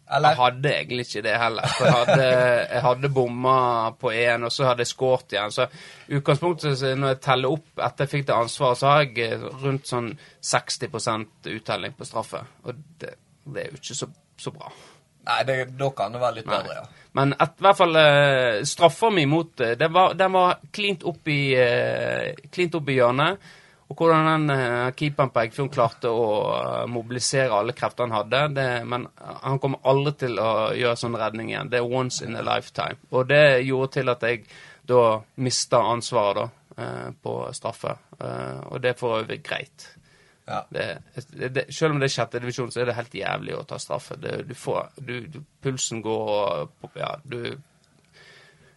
jeg 0.05 0.17
Eller? 0.19 0.35
hadde 0.37 0.69
egentlig 0.69 1.07
ikke 1.07 1.23
det 1.25 1.35
heller. 1.41 1.67
For 1.79 1.87
jeg 1.89 1.95
hadde, 1.95 2.25
jeg 2.75 2.83
hadde 2.85 3.09
bomma 3.17 3.57
på 4.01 4.11
én, 4.13 4.45
og 4.45 4.53
så 4.53 4.67
hadde 4.69 4.85
jeg 4.85 4.91
skåret 4.93 5.33
igjen. 5.33 5.55
Så 5.55 5.67
utgangspunktet, 6.19 6.83
når 7.01 7.15
jeg 7.15 7.21
teller 7.25 7.55
opp 7.57 7.85
etter 7.87 8.05
jeg 8.05 8.13
fikk 8.13 8.27
det 8.29 8.37
ansvaret, 8.37 8.81
så 8.83 8.91
har 8.91 9.07
jeg 9.07 9.31
eh, 9.33 9.47
rundt 9.65 9.89
sånn 9.89 10.11
60% 10.45 11.49
uttelling 11.55 11.97
på 11.97 12.09
straffe. 12.09 12.43
Og 12.69 12.85
det, 13.01 13.15
det 13.49 13.65
er 13.65 13.73
jo 13.73 13.81
ikke 13.81 13.97
så, 14.03 14.11
så 14.45 14.53
bra. 14.53 14.69
Nei, 15.25 15.41
det, 15.49 15.59
da 15.81 15.89
kan 15.97 16.13
det 16.13 16.21
være 16.21 16.37
litt 16.43 16.49
Nei. 16.53 16.61
bedre, 16.61 16.79
ja. 16.83 17.05
Men 17.17 17.33
i 17.33 17.47
hvert 17.65 17.79
fall 17.79 17.97
eh, 17.97 18.63
straffa 18.69 19.09
mi 19.15 19.25
mot 19.31 19.55
det, 19.57 19.75
det 19.81 19.89
var, 19.95 20.17
den 20.19 20.35
var 20.35 20.59
klint 20.75 21.05
opp 21.09 21.31
i, 21.33 21.55
eh, 21.57 22.35
klint 22.53 22.75
opp 22.77 22.91
i 22.93 22.99
hjørnet. 22.99 23.53
Og 23.93 23.99
hvordan 23.99 24.29
den 24.29 24.53
eh, 24.55 24.93
keeperen 24.97 25.33
på 25.33 25.43
Eggfjorden 25.43 25.73
klarte 25.73 26.13
å 26.13 26.29
eh, 26.57 26.85
mobilisere 26.91 27.53
alle 27.53 27.75
kreftene 27.77 28.09
han 28.09 28.23
hadde. 28.23 28.43
Det, 28.57 28.69
men 28.89 29.07
han 29.21 29.61
kommer 29.61 29.85
aldri 29.91 30.15
til 30.25 30.41
å 30.41 30.53
gjøre 30.77 31.01
sånn 31.01 31.19
redning 31.21 31.53
igjen. 31.53 31.73
Det 31.73 31.83
er 31.83 31.97
once 32.01 32.25
in 32.25 32.39
a 32.41 32.45
lifetime. 32.45 32.97
Og 33.13 33.29
det 33.29 33.45
gjorde 33.67 33.99
til 33.99 34.13
at 34.15 34.25
jeg 34.25 34.47
da 34.89 35.03
mista 35.45 35.83
ansvaret 35.93 36.41
da, 36.41 36.47
eh, 36.81 37.11
på 37.23 37.37
straffe. 37.57 37.99
Og 38.25 38.81
det 38.81 38.95
er 38.95 38.99
for 38.99 39.21
øvrig 39.21 39.43
greit. 39.45 39.91
ja. 40.47 40.63
Det, 40.71 40.89
det, 41.29 41.49
det, 41.49 41.65
selv 41.75 41.95
om 41.95 42.01
det 42.01 42.09
er 42.09 42.15
sjette 42.17 42.41
divisjon, 42.41 42.73
så 42.73 42.81
er 42.81 42.89
det 42.89 42.97
helt 42.97 43.15
jævlig 43.21 43.57
å 43.59 43.67
ta 43.69 43.79
straffe. 43.81 44.17
Du 44.17 44.55
får, 44.57 44.97
du, 44.97 45.15
du, 45.29 45.41
pulsen 45.61 46.03
går 46.05 46.35
og 46.41 46.91
Ja, 46.97 47.17
du 47.25 47.57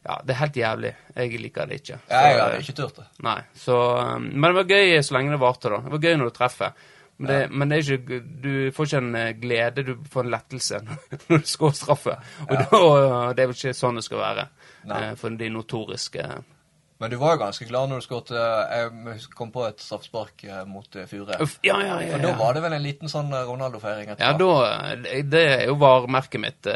Ja, 0.08 0.22
det 0.24 0.32
er 0.34 0.40
helt 0.40 0.58
jævlig. 0.58 0.92
Jeg 1.18 1.40
liker 1.44 1.66
det 1.68 1.82
ikke. 1.82 1.98
Så, 2.08 2.20
Jeg 2.22 2.38
hadde 2.40 2.60
ikke 2.64 2.76
turt 2.78 3.00
det. 3.02 3.08
Nei, 3.28 3.40
så 3.60 3.80
um, 4.16 4.30
Men 4.32 4.46
det 4.54 4.56
var 4.62 4.70
gøy 4.78 5.02
så 5.04 5.18
lenge 5.18 5.34
det 5.36 5.40
varte, 5.42 5.72
da. 5.74 5.82
Det 5.84 5.92
var 5.98 6.06
gøy 6.06 6.16
når 6.22 6.30
du 6.32 6.36
treffer. 6.38 6.86
Men 7.18 7.28
det, 7.32 7.38
men 7.50 7.72
det 7.72 7.78
er 7.80 7.96
ikke, 7.98 8.20
du 8.44 8.52
får 8.78 8.88
ikke 8.88 9.00
en 9.02 9.16
eh, 9.18 9.32
glede, 9.42 9.84
du 9.88 9.96
får 10.14 10.28
en 10.28 10.32
lettelse 10.36 10.80
når 11.28 11.42
du 11.42 11.48
skårer 11.50 11.80
straffe. 11.80 12.14
Og 12.46 12.54
da, 12.54 12.82
det 13.34 13.44
er 13.44 13.50
vel 13.50 13.58
ikke 13.58 13.74
sånn 13.74 13.98
det 13.98 14.06
skal 14.06 14.22
være 14.22 14.46
Nei. 14.88 15.00
eh, 15.02 15.16
for 15.18 15.34
de 15.40 15.50
notoriske 15.50 16.28
Men 17.00 17.12
du 17.14 17.18
var 17.22 17.36
jo 17.36 17.42
ganske 17.44 17.66
glad 17.70 17.92
når 17.92 18.00
du 18.02 18.06
skåret 18.08 18.32
eh, 18.34 18.88
Jeg 19.14 19.28
kom 19.38 19.52
på 19.54 19.68
et 19.68 19.82
straffespark 19.84 20.44
eh, 20.48 20.64
mot 20.66 20.96
eh, 20.98 21.06
Fure. 21.06 21.38
Ja, 21.62 21.76
ja, 21.84 22.00
ja. 22.02 22.16
For 22.16 22.24
da 22.26 22.32
var 22.40 22.56
det 22.58 22.64
vel 22.64 22.74
en 22.74 22.82
liten 22.86 23.12
sånn 23.12 23.30
Ronaldo-feiring 23.34 24.16
Ja, 24.18 24.32
da, 24.40 24.96
det- 25.22 25.44
er 25.60 25.66
jo 25.70 25.76
varemerket 25.82 26.42
mitt, 26.42 26.70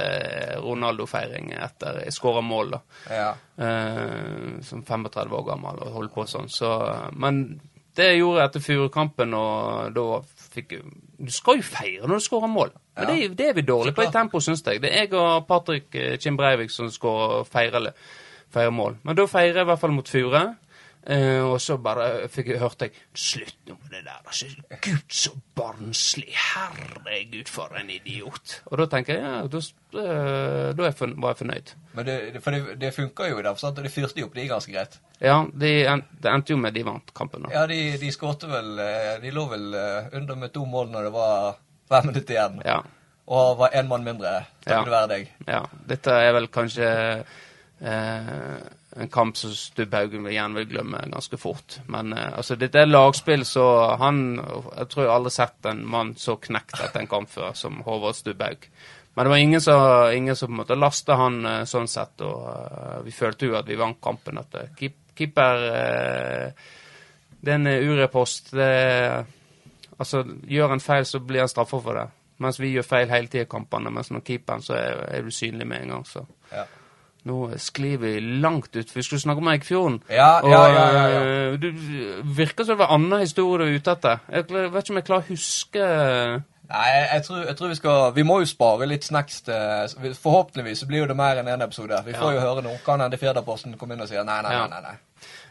Ronaldo-feiring 0.61 1.51
etter 1.57 2.01
jeg 2.05 2.13
skåra 2.15 2.41
mål. 2.45 2.75
da. 2.77 2.81
Ja. 3.09 3.31
Eh, 3.57 4.61
som 4.61 4.83
35 4.85 5.33
år 5.39 5.43
gammel 5.51 5.81
og 5.85 5.93
holdt 5.97 6.13
på 6.15 6.27
sånn. 6.29 6.49
Så, 6.49 6.69
men 7.17 7.59
det 7.97 8.13
gjorde 8.17 8.39
jeg 8.43 8.49
etter 8.51 8.63
Furukampen, 8.67 9.33
og 9.35 9.91
da 9.95 10.05
fikk 10.53 10.77
Du 11.21 11.29
skal 11.31 11.59
jo 11.59 11.65
feire 11.67 12.07
når 12.07 12.21
du 12.21 12.25
skårer 12.25 12.49
mål. 12.49 12.71
Men 12.97 13.07
det, 13.09 13.37
det 13.37 13.49
er 13.49 13.53
vi 13.57 13.61
dårlige 13.67 13.95
på 13.97 14.05
i 14.07 14.11
tempo, 14.13 14.39
syns 14.43 14.63
jeg. 14.65 14.81
Det 14.83 14.89
er 14.91 15.05
jeg 15.05 15.13
og 15.17 15.47
Patrick 15.47 15.89
Kim 16.21 16.37
Breivik 16.37 16.71
som 16.73 16.89
skal 16.91 17.43
feire, 17.49 17.91
feire 18.53 18.71
mål. 18.71 18.97
Men 19.03 19.15
da 19.15 19.25
feirer 19.27 19.61
jeg 19.61 19.67
i 19.67 19.71
hvert 19.71 19.79
fall 19.79 19.91
mot 19.95 20.07
Fure. 20.11 20.43
Eh, 21.01 21.41
og 21.41 21.55
så 21.57 21.79
bare 21.81 22.27
fikk 22.29 22.51
jeg, 22.51 22.59
hørte 22.61 22.85
jeg 22.85 22.91
Slutt 23.17 23.55
nå 23.65 23.73
med 23.81 23.89
det 23.95 24.03
der. 24.05 24.19
Altså, 24.21 24.45
Gud, 24.85 25.07
så 25.09 25.31
barnslig. 25.57 26.27
Herregud, 26.37 27.49
for 27.49 27.73
en 27.79 27.89
idiot. 27.89 28.59
Og 28.69 28.77
da 28.77 28.85
tenker 28.91 29.17
jeg 29.17 29.23
ja, 29.25 29.39
da, 29.49 29.61
eh, 30.03 30.67
da 30.77 30.85
jeg 30.85 30.95
forn- 30.99 31.15
var 31.17 31.33
jeg 31.33 31.39
fornøyd. 31.41 31.73
Men 31.97 32.05
det, 32.05 32.17
for 32.45 32.51
det, 32.53 32.77
det 32.83 32.93
funka 32.93 33.31
jo 33.31 33.41
der, 33.41 33.55
sant? 33.57 33.77
og 33.81 33.83
det 33.89 33.91
fyrte 33.95 34.21
jo 34.21 34.27
opp 34.29 34.35
de 34.37 34.45
ganske 34.47 34.71
greit. 34.75 34.99
Ja, 35.19 35.39
det 35.57 35.73
en- 35.89 36.05
det 36.21 36.31
endte 36.35 36.53
jo 36.53 36.57
med 36.61 36.73
de 36.77 36.83
vant 36.85 37.13
kampen. 37.17 37.43
da. 37.43 37.49
Ja, 37.57 37.65
de, 37.65 37.97
de 37.97 38.11
skårte 38.13 38.47
vel 38.53 38.77
eh, 38.79 39.17
De 39.25 39.31
lå 39.33 39.49
vel 39.49 39.73
eh, 39.73 40.09
under 40.21 40.35
med 40.35 40.53
to 40.53 40.65
mål 40.69 40.91
når 40.93 41.03
det 41.09 41.13
var 41.17 41.55
fem 41.89 42.05
minutter 42.13 42.33
igjen. 42.37 42.61
Ja. 42.65 42.81
Og 43.27 43.57
var 43.57 43.69
én 43.73 43.87
mann 43.89 44.03
mindre, 44.05 44.45
takket 44.65 44.85
Ja. 44.85 44.99
være 44.99 45.07
deg. 45.15 45.29
Ja, 45.47 45.65
dette 45.87 46.11
er 46.11 46.33
vel 46.37 46.47
kanskje 46.47 47.23
en 48.95 49.09
kamp 49.09 49.37
som 49.37 49.51
Stubbhaugen 49.55 50.23
vil 50.23 50.35
gjerne 50.35 50.59
vil 50.59 50.67
glemme 50.73 50.99
ganske 51.11 51.37
fort. 51.39 51.79
Men 51.87 52.13
eh, 52.13 52.33
altså, 52.37 52.57
dette 52.59 52.81
er 52.81 52.89
lagspill, 52.89 53.45
så 53.47 53.65
han 54.01 54.35
Jeg 54.35 54.87
tror 54.91 55.05
jeg 55.05 55.13
aldri 55.13 55.31
har 55.31 55.37
sett 55.37 55.69
en 55.71 55.85
mann 55.87 56.15
så 56.19 56.35
knekt 56.41 56.79
etter 56.79 57.01
en 57.01 57.11
kamp 57.11 57.31
før 57.31 57.55
som 57.57 57.81
Håvard 57.85 58.17
Stubbhaug. 58.19 58.67
Men 59.13 59.25
det 59.25 59.29
var 59.29 59.43
ingen 59.43 59.61
som, 59.61 60.11
ingen 60.15 60.35
som 60.35 60.47
på 60.47 60.53
en 60.53 60.61
måte 60.63 60.79
lasta 60.79 61.15
han 61.19 61.45
eh, 61.45 61.63
sånn 61.67 61.87
sett, 61.91 62.21
og 62.27 62.47
eh, 62.51 62.97
vi 63.07 63.15
følte 63.15 63.47
jo 63.47 63.57
at 63.59 63.69
vi 63.69 63.79
vant 63.79 64.01
kampen. 64.03 64.41
At 64.43 64.59
eh, 64.59 64.73
keep, 64.79 64.97
keeper 65.15 65.67
eh, 65.71 66.69
Det 67.41 67.51
er 67.51 67.57
en 67.57 67.67
urepost. 67.67 68.51
Altså, 70.01 70.19
gjør 70.45 70.75
en 70.75 70.83
feil, 70.83 71.05
så 71.05 71.19
blir 71.25 71.41
han 71.41 71.49
straffa 71.49 71.79
for 71.81 71.97
det. 71.97 72.05
Mens 72.41 72.59
vi 72.59 72.69
gjør 72.75 72.85
feil 72.85 73.09
hele 73.09 73.31
tida 73.31 73.47
i 73.47 73.49
kampene. 73.49 73.89
Mens 73.89 74.11
når 74.13 74.21
keeperen, 74.27 74.61
så 74.61 74.75
er, 74.77 75.01
er 75.09 75.25
du 75.25 75.33
synlig 75.33 75.65
med 75.67 75.81
en 75.81 75.95
gang. 75.95 76.05
Så 76.05 76.25
Ja. 76.51 76.67
Nå 77.29 77.39
sklir 77.61 77.99
vi 78.01 78.15
langt 78.41 78.75
ut. 78.75 78.95
Vi 78.95 79.03
skulle 79.05 79.21
snakke 79.21 79.43
om 79.43 79.49
Eikfjorden. 79.51 79.99
Ja, 80.09 80.39
ja, 80.41 80.61
ja, 80.73 80.85
ja, 80.95 81.03
ja. 81.09 81.19
eh, 81.51 81.59
du 81.61 81.67
virker 82.37 82.65
som 82.65 82.75
det 82.75 82.81
var 82.81 82.95
annen 82.95 83.21
historie 83.21 83.67
du 83.67 83.67
er 83.75 83.77
ute 83.77 83.93
etter. 83.93 84.23
Jeg 84.31 84.47
vet 84.49 84.81
ikke 84.81 84.95
om 84.95 85.01
jeg 85.01 85.09
klarer 85.11 85.27
å 85.27 85.31
huske 85.33 85.91
Nei, 86.71 86.87
jeg, 86.87 87.23
tror, 87.25 87.39
jeg 87.49 87.55
tror 87.59 87.67
vi 87.67 87.75
skal 87.75 88.13
Vi 88.15 88.23
må 88.23 88.37
jo 88.39 88.47
spare 88.47 88.87
litt 88.87 89.03
snacks 89.03 89.41
til 89.43 90.13
Forhåpentligvis 90.15 90.79
så 90.79 90.87
blir 90.87 91.01
jo 91.03 91.07
det 91.09 91.17
mer 91.19 91.41
enn 91.41 91.49
én 91.51 91.63
episode. 91.65 91.97
Vi 92.05 92.15
får 92.15 92.31
Ja. 92.31 92.37
jo 92.37 92.45
høre 92.45 92.63
nå. 92.63 92.77
Kan 92.85 93.03
hende 93.03 93.19
Firdaposten 93.19 93.75
kommer 93.77 93.97
inn 93.97 94.05
og 94.05 94.07
sier 94.07 94.23
nei, 94.23 94.39
nei, 94.45 94.53
nei. 94.55 94.67
nei, 94.71 94.81
nei. 94.85 94.95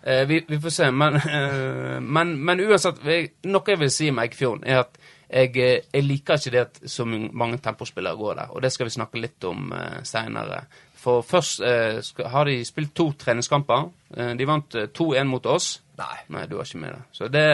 Eh, 0.03 0.25
vi, 0.29 0.41
vi 0.49 0.59
får 0.65 0.73
se. 0.73 0.91
Men, 0.91 1.21
eh, 1.21 2.01
men, 2.01 2.33
men 2.41 2.63
uansett, 2.65 3.03
jeg, 3.05 3.35
noe 3.53 3.69
jeg 3.69 3.83
vil 3.83 3.93
si 3.93 4.09
om 4.11 4.23
Eikfjorden, 4.25 4.65
er 4.65 4.81
at 4.87 4.97
jeg, 5.31 5.53
jeg 5.93 6.03
liker 6.03 6.41
ikke 6.41 6.51
det 6.55 6.63
at 6.65 6.81
så 6.91 7.05
mange 7.07 7.61
tempospillere 7.63 8.17
går 8.19 8.39
der. 8.41 8.55
Og 8.57 8.65
det 8.65 8.73
skal 8.73 8.89
vi 8.89 8.97
snakke 8.97 9.21
litt 9.23 9.45
om 9.47 9.69
uh, 9.71 10.01
seinere. 10.03 10.65
For 11.01 11.25
først 11.25 11.63
eh, 11.65 12.01
har 12.29 12.49
de 12.49 12.59
spilt 12.69 12.93
to 12.97 13.11
treningskamper. 13.17 13.89
Eh, 14.17 14.33
de 14.37 14.49
vant 14.49 14.77
eh, 14.77 14.91
2-1 14.93 15.31
mot 15.31 15.47
oss. 15.49 15.79
Nei. 16.01 16.17
Nei, 16.33 16.47
du 16.49 16.57
var 16.59 16.69
ikke 16.69 16.81
med 16.83 16.95
da. 16.97 17.03
Så 17.13 17.29
det, 17.33 17.45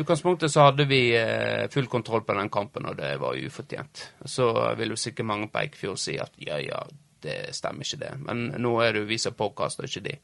utgangspunktet 0.00 0.52
så 0.52 0.68
hadde 0.68 0.88
vi 0.88 1.02
eh, 1.16 1.66
full 1.72 1.88
kontroll 1.92 2.24
på 2.24 2.36
den 2.36 2.52
kampen, 2.52 2.88
og 2.88 2.96
det 2.98 3.14
var 3.20 3.36
ufortjent. 3.36 4.06
Så 4.24 4.50
vil 4.78 4.94
jo 4.94 5.00
sikkert 5.00 5.28
mange 5.28 5.50
på 5.52 5.62
Eikfjord 5.62 6.00
si 6.00 6.16
at 6.20 6.32
ja, 6.40 6.58
ja, 6.64 6.80
det 7.24 7.54
stemmer 7.56 7.86
ikke 7.86 8.00
det. 8.02 8.12
Men 8.24 8.44
nå 8.60 8.74
er 8.84 8.92
det 8.92 9.04
jo 9.04 9.10
vi 9.12 9.20
som 9.20 9.36
påkaster, 9.36 9.88
ikke 9.88 10.04
de. 10.08 10.16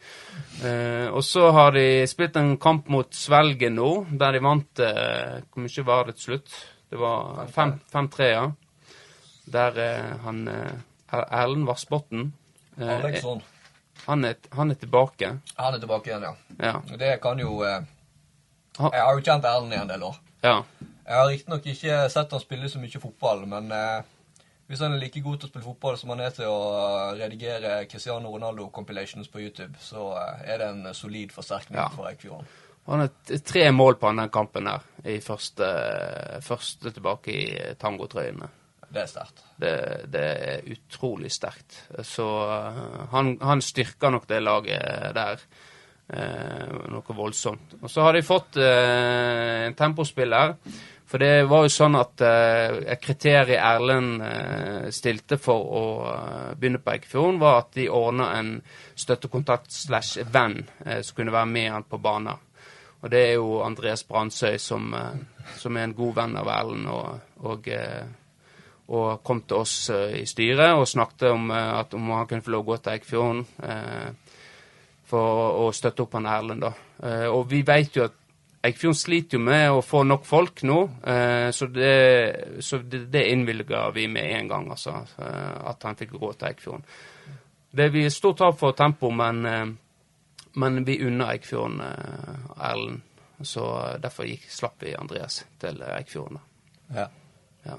Eh, 0.69 1.07
og 1.09 1.23
så 1.27 1.49
har 1.57 1.77
de 1.77 1.87
spilt 2.11 2.37
en 2.40 2.57
kamp 2.61 2.90
mot 2.93 3.09
Svelgen 3.16 3.79
nå, 3.81 3.90
der 4.21 4.37
de 4.37 4.45
vant 4.45 4.85
eh, 4.85 5.40
Hvor 5.49 5.64
mye 5.64 5.87
var 5.88 6.09
det 6.09 6.19
til 6.19 6.31
slutt? 6.31 6.61
Det 6.90 6.99
var 6.99 7.47
5-3, 7.55 8.29
ja. 8.33 8.45
Der 9.51 9.81
eh, 9.85 10.12
han 10.25 10.45
eh, 10.49 10.77
Erlend 11.11 11.66
Vassbotn 11.69 12.21
eh, 12.27 12.39
Alexson. 12.88 13.43
han, 14.07 14.25
er, 14.25 14.37
han 14.57 14.71
er 14.71 14.75
tilbake. 14.75 15.33
Han 15.57 15.75
er 15.75 15.79
tilbake 15.83 16.11
igjen, 16.11 16.23
ja. 16.23 16.35
Ja. 16.59 16.83
Det 16.99 17.21
kan 17.23 17.38
jo 17.38 17.62
eh, 17.64 17.83
Jeg 18.79 19.03
har 19.03 19.12
jo 19.19 19.25
kjent 19.27 19.45
Erlend 19.45 19.73
i 19.75 19.77
en 19.83 19.88
del 19.88 20.03
år. 20.03 20.16
ja. 20.43 20.62
Jeg 21.11 21.19
har 21.19 21.27
riktignok 21.27 21.64
ikke 21.66 21.95
sett 22.12 22.31
han 22.31 22.40
spille 22.40 22.69
så 22.71 22.79
mye 22.79 23.01
fotball, 23.03 23.40
men 23.51 23.73
eh, 23.75 24.03
hvis 24.71 24.79
han 24.85 24.93
er 24.95 25.01
like 25.03 25.19
god 25.25 25.40
til 25.40 25.49
å 25.49 25.51
spille 25.51 25.64
fotball 25.64 25.97
som 25.99 26.12
han 26.14 26.21
er 26.23 26.31
til 26.31 26.47
å 26.47 26.59
eh, 26.79 27.16
redigere 27.19 27.73
Cristiano 27.90 28.31
Ronaldo-compilations 28.31 29.27
på 29.33 29.40
YouTube, 29.43 29.75
så 29.83 30.12
eh, 30.21 30.45
er 30.55 30.59
det 30.62 30.69
en 30.71 30.95
solid 30.95 31.33
forsterkning 31.35 31.81
Ja. 31.81 31.88
for 31.90 32.07
Eikfjorden. 32.07 32.47
Han 32.87 33.03
har 33.03 33.11
tre 33.43 33.64
mål 33.75 33.99
på 33.99 34.12
den 34.12 34.31
kampen 34.31 34.66
her, 34.71 34.87
i 35.05 35.19
første, 35.21 35.66
første 36.47 36.93
tilbake 36.95 37.35
i 37.35 37.75
tangotrøyene. 37.83 38.47
Det 38.90 39.03
er 39.05 39.11
sterkt. 39.11 39.42
Det, 39.61 39.74
det 40.11 40.22
er 40.50 40.70
utrolig 40.74 41.31
sterkt. 41.31 41.76
Så 42.07 42.26
uh, 42.26 43.05
han, 43.12 43.37
han 43.42 43.62
styrker 43.62 44.11
nok 44.11 44.26
det 44.31 44.40
laget 44.42 45.14
der 45.14 45.44
eh, 46.12 46.70
noe 46.90 47.16
voldsomt. 47.16 47.76
Og 47.81 47.90
så 47.90 48.07
har 48.07 48.16
de 48.16 48.24
fått 48.26 48.59
eh, 48.61 49.66
en 49.68 49.76
tempospiller. 49.79 50.57
For 51.11 51.18
det 51.18 51.48
var 51.50 51.64
jo 51.66 51.72
sånn 51.74 51.98
at 51.98 52.22
eh, 52.22 52.76
et 52.94 53.00
kriterium 53.03 53.59
Erlend 53.59 54.22
eh, 54.22 54.85
stilte 54.94 55.40
for 55.42 55.72
å 55.81 55.87
eh, 56.12 56.53
begynne 56.59 56.83
på 56.83 56.92
Eikefjorden, 56.94 57.40
var 57.42 57.64
at 57.64 57.72
de 57.74 57.88
ordna 57.90 58.31
en 58.38 58.53
støttekontakt 58.94 59.74
slash 59.74 60.22
venn 60.31 60.61
eh, 60.85 61.00
som 61.03 61.18
kunne 61.18 61.35
være 61.35 61.50
med 61.50 61.72
han 61.74 61.88
på 61.90 61.98
banen. 61.98 62.46
Og 63.00 63.11
det 63.11 63.24
er 63.26 63.37
jo 63.40 63.59
Andreas 63.64 64.05
Brandsøy, 64.07 64.55
som, 64.62 64.92
eh, 64.94 65.50
som 65.59 65.76
er 65.76 65.88
en 65.88 65.98
god 65.98 66.14
venn 66.20 66.38
av 66.38 66.53
Erlend, 66.55 66.87
og, 66.94 67.37
og, 67.42 67.68
eh, 67.74 68.07
og 68.90 69.22
kom 69.22 69.42
til 69.46 69.62
oss 69.62 69.74
eh, 69.94 70.20
i 70.22 70.26
styret 70.26 70.74
og 70.74 70.88
snakket 70.88 71.29
om 71.31 71.50
eh, 71.55 71.72
at 71.79 71.94
om 71.94 72.11
han 72.14 72.26
kunne 72.31 72.44
få 72.44 72.55
lov 72.55 72.64
å 72.64 72.70
gå 72.72 72.79
til 72.81 72.96
Eikfjorden 72.96 73.44
eh, 73.66 74.38
for 75.11 75.61
å 75.64 75.68
støtte 75.74 76.05
opp 76.05 76.16
han 76.18 76.26
Erlend. 76.31 76.64
da. 76.64 76.72
Eh, 77.07 77.29
og 77.31 77.44
vi 77.50 77.62
vet 77.66 77.98
jo 77.98 78.07
at 78.09 78.16
Eikfjorden 78.66 78.98
sliter 78.98 79.38
jo 79.38 79.44
med 79.46 79.72
å 79.72 79.85
få 79.85 80.03
nok 80.05 80.26
folk 80.29 80.64
nå, 80.68 80.81
eh, 81.09 81.48
så 81.57 81.68
det, 81.72 81.92
så 82.61 82.81
det, 82.83 83.07
det 83.12 83.22
innvilger 83.31 83.94
vi 83.96 84.09
med 84.11 84.35
en 84.37 84.50
gang, 84.50 84.66
altså. 84.74 84.98
at 85.16 85.87
han 85.87 85.96
fikk 85.96 86.18
gå 86.18 86.33
til 86.35 86.50
Eikfjorden. 86.50 86.85
Det 87.70 87.87
blir 87.94 88.11
stort 88.12 88.42
tap 88.42 88.59
for 88.61 88.74
tempo, 88.76 89.09
men, 89.14 89.79
men 90.59 90.83
vi 90.85 90.98
unner 91.07 91.37
Eikfjorden 91.37 91.79
Erlend. 92.59 93.07
Så 93.40 93.64
derfor 94.03 94.29
gikk, 94.29 94.44
slapp 94.53 94.83
vi 94.85 94.92
Andreas 94.98 95.38
til 95.62 95.81
Eikfjorden. 95.87 96.37
da. 96.37 97.00
Ja. 97.00 97.07
Ja. 97.64 97.79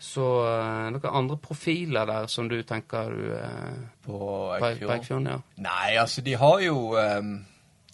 Så 0.00 0.24
eh, 0.48 0.86
noen 0.94 1.10
andre 1.12 1.36
profiler 1.36 2.06
der 2.08 2.26
som 2.32 2.46
du 2.48 2.56
tenker 2.64 3.10
du 3.12 3.26
eh, 3.36 3.80
På 4.06 4.20
Eikfjorden. 4.56 5.26
Ja. 5.28 5.38
Nei, 5.60 5.90
altså, 6.00 6.22
de 6.24 6.32
har 6.40 6.60
jo 6.64 6.76
um, 6.96 7.34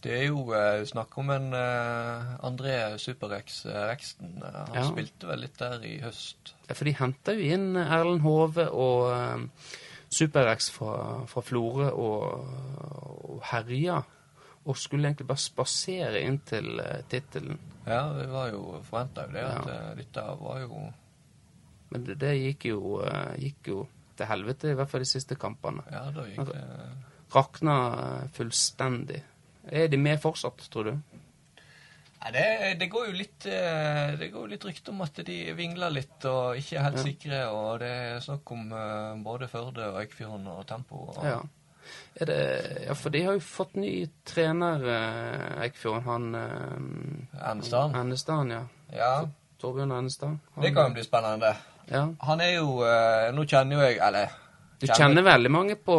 Det 0.04 0.12
er 0.14 0.26
jo 0.28 0.44
uh, 0.52 0.84
snakk 0.86 1.16
om 1.18 1.32
en 1.34 1.48
uh, 1.56 2.36
André 2.46 2.76
Super-X 3.02 3.64
Rexten. 3.66 4.36
Eh, 4.38 4.58
han 4.68 4.76
Ja. 4.78 4.84
spilte 4.86 5.26
vel 5.26 5.42
litt 5.42 5.58
der 5.58 5.82
i 5.82 5.96
høst. 6.04 6.52
Ja, 6.68 6.74
For 6.78 6.84
de 6.86 6.92
henta 6.94 7.34
jo 7.34 7.48
inn 7.56 7.72
Erlend 7.80 8.22
Hove 8.22 8.68
og 8.70 9.08
um, 9.10 9.48
Super-X 10.14 10.70
fra, 10.70 11.24
fra 11.26 11.42
Florø 11.42 11.88
og, 11.90 12.46
og 13.32 13.40
herja. 13.50 13.98
Og 14.66 14.78
skulle 14.78 15.08
egentlig 15.10 15.26
bare 15.26 15.42
spasere 15.42 16.22
inn 16.22 16.38
til 16.46 16.70
uh, 16.78 17.00
tittelen. 17.10 17.58
Ja, 17.86 18.04
det 18.14 18.28
var 18.30 18.52
jo 18.54 18.78
forventa 18.86 19.26
jo 19.26 19.34
det, 19.34 19.42
at 19.42 19.68
Ja. 19.74 19.82
dette 19.98 20.28
var 20.44 20.62
jo 20.62 20.84
Men 21.90 22.04
det, 22.04 22.16
det 22.18 22.32
gikk, 22.40 22.64
jo, 22.72 22.98
uh, 23.02 23.34
gikk 23.38 23.68
jo 23.72 23.84
til 24.16 24.26
helvete, 24.26 24.70
i 24.72 24.74
hvert 24.78 24.88
fall 24.90 25.04
de 25.04 25.08
siste 25.10 25.36
kampene. 25.38 25.84
Ja, 25.92 26.06
da 26.10 26.24
gikk 26.26 26.48
det 26.50 26.64
Rakna 27.34 27.76
uh, 27.92 28.28
fullstendig. 28.36 29.22
Er 29.66 29.88
de 29.90 29.96
med 29.98 30.20
fortsatt, 30.22 30.68
tror 30.70 30.84
du? 30.92 30.92
Nei, 32.22 32.30
det, 32.32 32.44
det 32.80 32.86
går 32.90 33.08
jo 33.10 33.12
litt 33.18 33.44
eh, 33.50 34.14
Det 34.18 34.28
går 34.32 34.46
jo 34.46 34.50
litt 34.50 34.64
rykte 34.64 34.90
om 34.90 35.02
at 35.04 35.18
de 35.26 35.34
vingler 35.54 35.92
litt 35.92 36.24
og 36.26 36.56
ikke 36.58 36.78
er 36.78 36.86
helt 36.86 36.96
Ja. 36.96 37.02
sikre, 37.04 37.40
og 37.52 37.80
det 37.82 37.90
er 37.92 38.22
snakk 38.24 38.50
om 38.54 38.72
eh, 38.72 39.18
både 39.22 39.46
Førde 39.52 39.90
og 39.92 39.98
Eikfjorden 40.00 40.46
og 40.54 40.64
Tempo. 40.66 41.02
Og, 41.12 41.20
Ja. 41.26 41.36
Det, 42.18 42.38
ja, 42.86 42.94
for 42.98 43.14
de 43.14 43.20
har 43.22 43.36
jo 43.36 43.42
fått 43.46 43.76
ny 43.78 44.08
trener, 44.26 44.80
Eikfjorden. 45.62 46.02
Han 46.08 46.24
Endestad. 47.52 47.94
Endestad, 48.00 48.50
ja. 48.50 48.62
Ja, 48.96 49.12
Torbjørn 49.62 49.92
Endestad. 49.98 50.38
Han- 50.56 50.64
det 50.64 50.72
kan 50.74 50.88
jo 50.88 50.94
bli 50.96 51.04
spennende. 51.06 51.52
Ja. 51.90 52.08
Han 52.26 52.40
er 52.42 52.52
jo 52.56 52.80
eh, 52.82 53.28
Nå 53.36 53.44
kjenner 53.46 53.76
jo 53.78 53.82
jeg 53.86 53.98
Eller 54.02 54.32
Du 54.82 54.86
kjenner 54.90 55.22
veldig 55.22 55.50
mange 55.54 55.76
på 55.78 55.94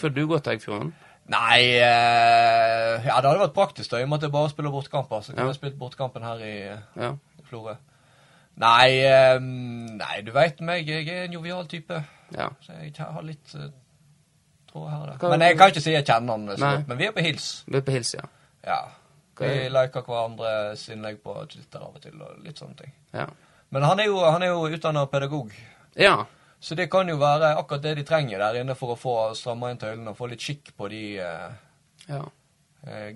før 0.00 0.10
du 0.16 0.26
går 0.26 0.40
til 0.42 0.52
Eggfjorden? 0.56 0.90
Nei 1.30 1.60
eh, 1.78 3.04
Ja, 3.06 3.20
det 3.20 3.28
hadde 3.30 3.44
vært 3.44 3.54
praktisk, 3.54 3.90
da, 3.92 4.00
i 4.00 4.06
og 4.06 4.10
med 4.10 4.18
at 4.18 4.26
jeg 4.26 4.32
bare 4.34 4.50
spiller 4.50 4.74
bortekamper. 4.74 5.20
Så 5.22 5.32
kunne 5.32 5.44
Ja. 5.46 5.52
jeg 5.52 5.60
spilt 5.60 5.78
bortekampen 5.78 6.22
her 6.26 6.42
i 6.42 6.54
Ja. 7.00 7.12
Florø. 7.48 7.76
Nei, 8.56 8.88
eh, 9.00 9.38
nei, 9.40 10.20
du 10.26 10.32
veit 10.32 10.60
meg. 10.60 10.86
Jeg 10.88 11.08
er 11.08 11.24
en 11.24 11.32
jovial 11.32 11.66
type. 11.66 12.02
ja. 12.36 12.48
Så 12.60 12.72
jeg 12.82 12.92
har 12.98 13.22
litt 13.22 13.54
uh, 13.54 13.70
tråd 14.72 14.90
her 14.90 14.98
og 15.06 15.20
der. 15.20 15.28
Men 15.30 15.40
jeg 15.46 15.56
kan 15.58 15.70
ikke 15.72 15.80
si 15.84 15.92
jeg 15.94 16.04
kjenner 16.04 16.32
han 16.36 16.58
så 16.58 16.84
Men 16.88 16.98
vi 16.98 17.06
er 17.06 17.12
på 17.12 17.20
hils. 17.24 17.64
Vi 17.66 17.76
er 17.78 17.80
på 17.86 17.92
hils, 17.94 18.14
ja. 18.14 18.26
Ja. 18.66 18.80
Vi 19.38 19.46
er- 19.46 19.70
liker 19.70 20.02
hverandres 20.02 20.88
innlegg 20.92 21.22
på 21.22 21.38
Twitter 21.48 21.78
av 21.80 21.94
og 21.96 22.02
til, 22.02 22.20
og 22.20 22.42
litt 22.44 22.58
sånne 22.58 22.76
ting. 22.76 22.92
Ja. 23.14 23.26
Men 23.72 23.86
han 23.88 24.02
er 24.02 24.10
jo, 24.10 24.18
han 24.24 24.44
er 24.44 24.52
jo 24.52 24.68
utdanna 24.68 25.06
pedagog, 25.08 25.52
ja. 25.96 26.26
så 26.60 26.76
det 26.76 26.90
kan 26.92 27.08
jo 27.08 27.16
være 27.20 27.54
akkurat 27.56 27.84
det 27.86 27.94
de 28.02 28.04
trenger 28.04 28.42
der 28.44 28.60
inne 28.60 28.76
for 28.76 28.92
å 28.92 28.98
få 29.00 29.14
stramma 29.38 29.70
inn 29.72 29.80
tøylene 29.80 30.12
og 30.12 30.18
få 30.18 30.28
litt 30.28 30.44
skikk 30.44 30.74
på 30.76 30.90
de 30.92 31.00
eh, 31.24 31.54
ja. 32.10 32.20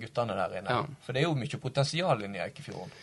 guttene 0.01 0.39
der 0.39 0.57
inne. 0.57 0.79
Ja. 0.79 0.97
For 1.05 1.13
det 1.13 1.21
er 1.21 1.29
jo 1.29 1.37
mye 1.37 1.61
potensial 1.61 2.25
inni 2.25 2.41
Eikefjorden. 2.41 2.97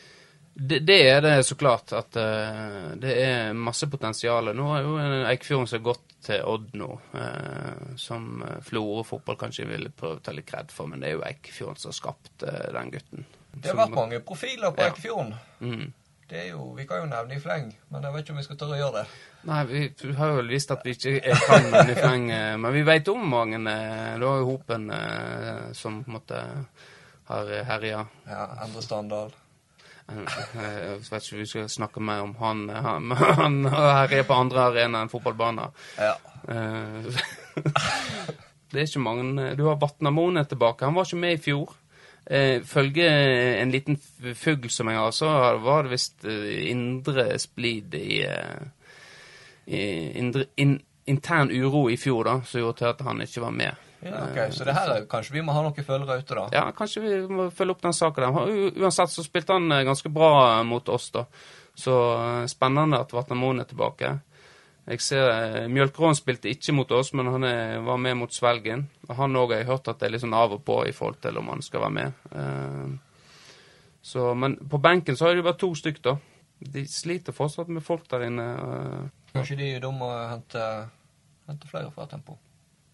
Det, 0.56 0.78
det 0.78 1.08
er 1.10 1.20
det 1.20 1.42
så 1.42 1.56
klart 1.58 1.92
at 1.98 2.16
uh, 2.16 2.92
det 2.94 3.14
er 3.18 3.56
masse 3.58 3.88
potensial. 3.90 4.52
Nå 4.54 4.66
er 4.76 4.84
jo 4.84 4.92
Eikefjorden 5.26 5.66
som 5.66 5.80
har 5.80 5.86
gått 5.88 6.12
til 6.22 6.44
Odd 6.46 6.68
nå, 6.78 6.90
uh, 7.14 7.96
som 8.00 8.44
eh, 8.46 8.60
Florø 8.64 9.02
fotball 9.04 9.36
kanskje 9.40 9.66
ville 9.68 9.90
prøve 9.90 10.20
å 10.20 10.22
ta 10.24 10.32
litt 10.32 10.46
kred 10.46 10.70
for, 10.72 10.86
men 10.88 11.02
det 11.02 11.10
er 11.10 11.16
jo 11.18 11.24
Eikefjorden 11.26 11.82
som 11.82 11.90
har 11.90 11.98
skapt 11.98 12.46
uh, 12.46 12.70
den 12.76 12.94
gutten. 12.94 13.26
Det 13.50 13.72
har 13.72 13.80
vært 13.82 13.98
mange 13.98 14.22
profiler 14.26 14.70
på 14.70 14.82
Ja. 14.82 14.92
Eikefjorden. 14.92 15.34
Mm. 15.58 15.90
Det 16.28 16.38
er 16.40 16.46
jo, 16.54 16.70
Vi 16.76 16.86
kan 16.88 17.02
jo 17.02 17.06
nevne 17.10 17.36
i 17.36 17.40
fleng, 17.42 17.66
men 17.92 18.02
jeg 18.02 18.12
vet 18.14 18.22
ikke 18.24 18.32
om 18.32 18.38
vi 18.40 18.44
skal 18.46 18.56
tørre 18.56 18.76
å 18.78 18.80
gjøre 18.80 19.02
det. 19.02 19.06
Nei, 19.44 19.60
vi 19.68 20.12
har 20.16 20.30
jo 20.32 20.42
visst 20.48 20.70
at 20.72 20.84
vi 20.86 20.94
ikke 20.96 21.34
kan 21.46 21.66
nevne 21.68 21.92
i 21.92 21.98
fleng, 21.98 22.30
eh, 22.32 22.56
men 22.56 22.72
vi 22.72 22.82
vet 22.88 23.08
om 23.12 23.26
mange. 23.28 23.60
eh, 23.70 24.18
var 24.24 24.38
jo 24.40 24.46
Hopen 24.54 24.90
eh, 24.90 25.72
som 25.76 26.02
på 26.04 26.08
en 26.10 26.16
måte 26.16 26.40
har 27.28 27.52
herja. 27.68 28.06
Ja, 28.28 28.46
Endre 28.64 28.82
Standal. 28.82 29.32
Eh, 30.08 30.16
Jeg 30.16 30.98
vet 31.10 31.22
ikke 31.24 31.36
om 31.36 31.42
vi 31.42 31.46
skal 31.46 31.68
snakke 31.72 32.00
mer 32.00 32.24
om 32.24 32.34
han. 32.40 32.68
Han, 32.68 33.10
han 33.12 33.60
herjer 33.72 34.24
på 34.28 34.34
andre 34.36 34.66
arenaer 34.70 35.04
enn 35.06 35.12
fotballbaner. 35.12 35.70
Ja. 36.00 36.16
Eh, 36.48 37.08
det 38.72 38.80
er 38.80 38.88
ikke 38.88 39.00
mange 39.04 39.54
Du 39.56 39.66
har 39.68 39.76
Vatnamoen 39.80 40.40
tilbake. 40.48 40.84
Han 40.88 40.96
var 40.96 41.04
ikke 41.08 41.20
med 41.20 41.36
i 41.38 41.42
fjor. 41.50 41.72
Eh, 42.26 42.62
Følge 42.64 43.08
en 43.60 43.70
liten 43.70 43.98
fugl 44.34 44.70
som 44.72 44.88
jeg 44.88 44.96
har, 44.96 45.10
så 45.12 45.28
var 45.60 45.84
det 45.84 45.92
visst 45.92 46.24
eh, 46.24 46.70
indre 46.70 47.38
splid 47.38 47.94
i, 47.98 48.22
eh, 48.24 48.92
i 49.66 49.82
indre, 50.18 50.46
in, 50.56 50.78
intern 51.04 51.52
uro 51.52 51.90
i 51.90 51.98
fjor, 52.00 52.24
da, 52.24 52.38
som 52.48 52.62
gjorde 52.62 52.80
til 52.80 52.92
at 52.94 53.02
han 53.04 53.20
ikke 53.26 53.44
var 53.44 53.50
med. 53.58 53.82
ja 54.04 54.22
ok, 54.24 54.38
Så 54.52 54.64
det 54.64 54.76
her 54.76 54.94
er 54.94 55.06
kanskje 55.08 55.36
vi 55.36 55.42
må 55.44 55.52
ha 55.52 55.64
noen 55.64 55.84
følgere 55.84 56.22
ute, 56.22 56.34
da. 56.34 56.46
Ja, 56.52 56.64
kanskje 56.76 57.04
vi 57.04 57.18
må 57.28 57.50
følge 57.52 57.76
opp 57.76 57.84
den 57.84 57.96
saken 57.96 58.24
der. 58.24 58.54
Uansett 58.80 59.12
så 59.12 59.24
spilte 59.24 59.58
han 59.58 59.72
eh, 59.72 59.84
ganske 59.84 60.08
bra 60.12 60.62
mot 60.64 60.88
oss, 60.88 61.10
da. 61.12 61.26
Så 61.76 61.98
eh, 62.14 62.46
spennende 62.48 63.04
at 63.04 63.12
Vatnamoen 63.12 63.60
er 63.60 63.68
tilbake. 63.68 64.18
Jeg 64.86 65.00
ser 65.00 65.30
eh, 65.30 65.68
Mjølkeråen 65.72 66.16
spilte 66.18 66.50
ikke 66.52 66.74
mot 66.76 66.90
oss, 66.92 67.12
men 67.16 67.30
han 67.32 67.44
er, 67.48 67.78
var 67.86 67.96
med 67.96 68.18
mot 68.20 68.32
Svelgen. 68.34 68.82
Og 69.08 69.14
Han 69.16 69.36
òg 69.40 69.54
har 69.54 69.62
jeg 69.62 69.70
hørt 69.70 69.88
at 69.88 69.98
det 70.02 70.06
er 70.08 70.12
litt 70.12 70.24
sånn 70.26 70.36
av 70.36 70.52
og 70.58 70.64
på 70.66 70.82
i 70.86 70.92
forhold 70.92 71.22
til 71.24 71.38
om 71.40 71.48
han 71.54 71.62
skal 71.64 71.86
være 71.86 71.96
med. 71.96 72.12
Uh, 72.34 72.94
Så, 74.04 74.34
men 74.36 74.58
på 74.68 74.76
benken 74.84 75.16
så 75.16 75.30
har 75.30 75.38
jo 75.38 75.46
vært 75.46 75.62
to 75.62 75.70
stykk, 75.74 76.02
da. 76.04 76.12
De 76.60 76.82
sliter 76.88 77.32
fortsatt 77.32 77.70
med 77.72 77.80
folk 77.82 78.04
der 78.12 78.26
inne. 78.26 78.44
Uh, 78.60 79.06
Kanskje 79.32 79.56
de 79.56 79.70
er 79.74 79.80
dumme 79.80 80.04
å 80.04 80.18
hente, 80.28 80.60
hente 81.48 81.70
flere 81.70 81.88
fra 81.94 82.04
Tempo. 82.10 82.36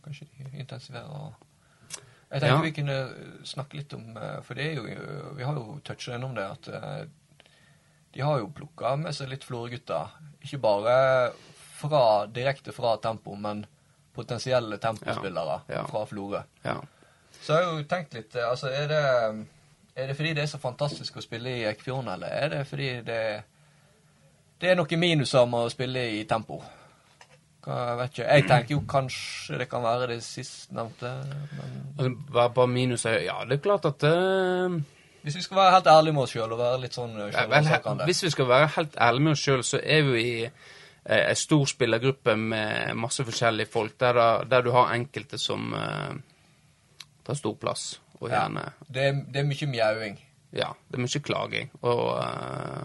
Kanskje 0.04 0.28
de 0.30 0.60
intensiverer 0.62 1.10
og 1.10 1.34
Jeg 2.30 2.40
tenker 2.44 2.54
Ja. 2.54 2.62
vi 2.62 2.70
kunne 2.76 2.98
snakke 3.44 3.76
litt 3.76 3.92
om 3.98 4.16
eh, 4.16 4.36
For 4.46 4.54
det 4.54 4.64
er 4.68 4.74
jo 4.78 4.84
Vi 5.36 5.42
har 5.42 5.56
jo 5.58 5.80
toucha 5.84 6.14
innom 6.14 6.36
det 6.38 6.44
at 6.46 6.68
eh, 6.68 7.02
de 8.14 8.20
har 8.22 8.38
jo 8.38 8.52
plukka 8.54 8.94
med 8.96 9.12
seg 9.14 9.28
litt 9.28 9.44
Florø-gutter. 9.44 10.14
Ikke 10.46 10.58
bare 10.62 10.94
fra, 11.80 12.02
direkte 12.30 12.72
fra 12.76 12.96
Tempo, 13.02 13.34
men 13.36 13.64
potensielle 14.14 14.78
tempospillere 14.78 15.60
Ja, 15.68 15.74
ja. 15.74 15.84
fra 15.86 16.04
Florø. 16.06 16.42
Ja. 16.62 16.76
Så 17.40 17.54
jeg 17.56 17.64
har 17.66 17.78
jo 17.78 17.86
tenkt 17.88 18.14
litt 18.14 18.34
eh, 18.36 18.48
Altså, 18.50 18.68
er 18.68 18.90
det, 18.90 19.04
er 19.96 20.10
det 20.10 20.16
fordi 20.18 20.34
det 20.36 20.42
er 20.42 20.50
så 20.50 20.60
fantastisk 20.60 21.16
å 21.16 21.24
spille 21.24 21.54
i 21.60 21.64
Eikfjorden, 21.70 22.10
eller 22.14 22.34
er 22.34 22.52
det 22.54 22.66
fordi 22.68 22.90
det 23.06 23.22
Det 24.60 24.70
er 24.70 24.76
noen 24.76 25.00
minuser 25.00 25.46
med 25.48 25.66
å 25.66 25.72
spille 25.72 26.04
i 26.18 26.24
tempo? 26.28 26.60
Jeg 27.60 27.96
vet 27.98 28.14
ikke. 28.14 28.24
Jeg 28.24 28.44
tenker 28.48 28.72
jo 28.72 28.80
kanskje 28.88 29.58
det 29.60 29.66
kan 29.68 29.82
være 29.84 30.06
det 30.14 30.22
sistnevnte, 30.24 31.10
men 31.52 31.74
Altså, 31.98 32.10
Bare 32.32 32.50
bare 32.56 32.66
minus 32.72 33.04
er 33.04 33.20
Ja, 33.24 33.44
det 33.44 33.58
er 33.58 33.62
klart 33.62 33.84
at 33.84 34.04
uh... 34.04 34.80
Hvis 35.22 35.36
vi 35.36 35.42
skal 35.42 35.56
være 35.56 35.72
helt 35.74 35.86
ærlige 35.86 36.12
med 36.16 36.22
oss 36.22 36.30
sjøl 36.32 36.52
og 36.52 36.58
være 36.58 36.80
litt 36.80 36.94
sånn 36.96 37.10
selvransakende 37.12 38.06
hvis 38.08 38.22
vi 38.24 38.30
skal 38.32 38.46
være 38.48 38.68
helt 38.76 38.94
ærlige 38.96 39.24
med 39.26 39.32
oss 39.32 39.42
sjøl, 39.44 39.64
så 39.64 39.80
er 39.84 40.06
vi 40.06 40.22
i 40.24 40.46
eh, 41.04 41.30
en 41.30 41.36
stor 41.36 41.66
spillergruppe 41.66 42.36
med 42.36 42.94
masse 42.96 43.24
forskjellige 43.24 43.70
folk, 43.72 43.98
der, 44.00 44.44
der 44.44 44.62
du 44.62 44.70
har 44.74 44.94
enkelte 44.94 45.38
som 45.38 45.72
uh, 45.74 46.14
tar 47.26 47.34
stor 47.38 47.54
plass. 47.60 48.00
Og 48.20 48.28
ja, 48.28 48.42
gjerne 48.42 48.66
det, 48.86 49.04
er, 49.04 49.20
det 49.32 49.40
er 49.40 49.46
mye 49.48 49.66
mjauing. 49.72 50.18
Ja, 50.52 50.72
det 50.88 50.98
er 50.98 51.04
mye 51.06 51.20
klaging. 51.24 51.70
Og, 51.82 52.06
uh, 52.20 52.82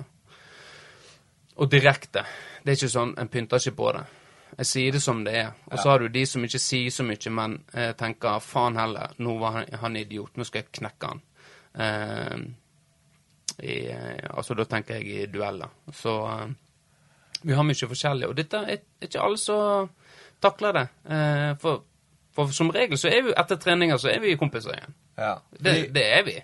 og 1.55 1.71
direkte. 1.71 2.23
Det 2.63 2.71
er 2.71 2.77
ikke 2.79 2.89
sånn 2.93 3.13
En 3.19 3.29
pynter 3.31 3.59
ikke 3.61 3.75
på 3.77 3.91
det. 3.95 4.03
Jeg 4.55 4.65
sier 4.69 4.95
det 4.95 5.01
som 5.03 5.23
det 5.25 5.33
er. 5.35 5.49
Og 5.71 5.77
så 5.77 5.85
Ja. 5.87 5.91
har 5.91 5.99
du 5.99 6.07
de 6.07 6.25
som 6.25 6.43
ikke 6.43 6.59
sier 6.59 6.91
så 6.91 7.03
mye, 7.03 7.29
men 7.31 7.57
eh, 7.73 7.91
tenker 7.93 8.39
faen 8.39 8.77
heller, 8.79 9.11
nå 9.19 9.33
var 9.39 9.51
han, 9.51 9.65
han 9.81 9.95
idiot, 9.99 10.37
nå 10.37 10.45
skal 10.47 10.61
jeg 10.61 10.71
knekke 10.79 11.09
han. 11.11 11.21
Eh, 11.75 12.37
i, 13.67 13.75
altså 14.29 14.55
da 14.55 14.63
tenker 14.63 14.95
jeg 15.01 15.05
i 15.11 15.25
dueller. 15.31 15.73
Så 15.91 16.13
eh, 16.31 16.53
vi 17.45 17.53
har 17.57 17.65
mye 17.67 17.89
forskjellig. 17.91 18.29
Og 18.29 18.37
dette 18.37 18.61
er, 18.73 18.81
ikke 19.05 19.21
alle 19.21 19.39
som 19.41 19.89
takler 20.43 20.77
det. 20.79 20.85
Eh, 21.09 21.51
for, 21.61 21.83
for 22.35 22.53
som 22.55 22.71
regel 22.73 22.99
så 22.99 23.11
er 23.11 23.27
vi 23.27 23.35
etter 23.37 23.59
treninger 23.61 24.01
så 24.01 24.11
er 24.11 24.21
vi 24.23 24.35
kompiser 24.39 24.75
igjen. 24.75 24.95
Ja. 25.17 25.33
Det, 25.55 25.75
det 25.95 26.05
er 26.17 26.23
vi. 26.27 26.37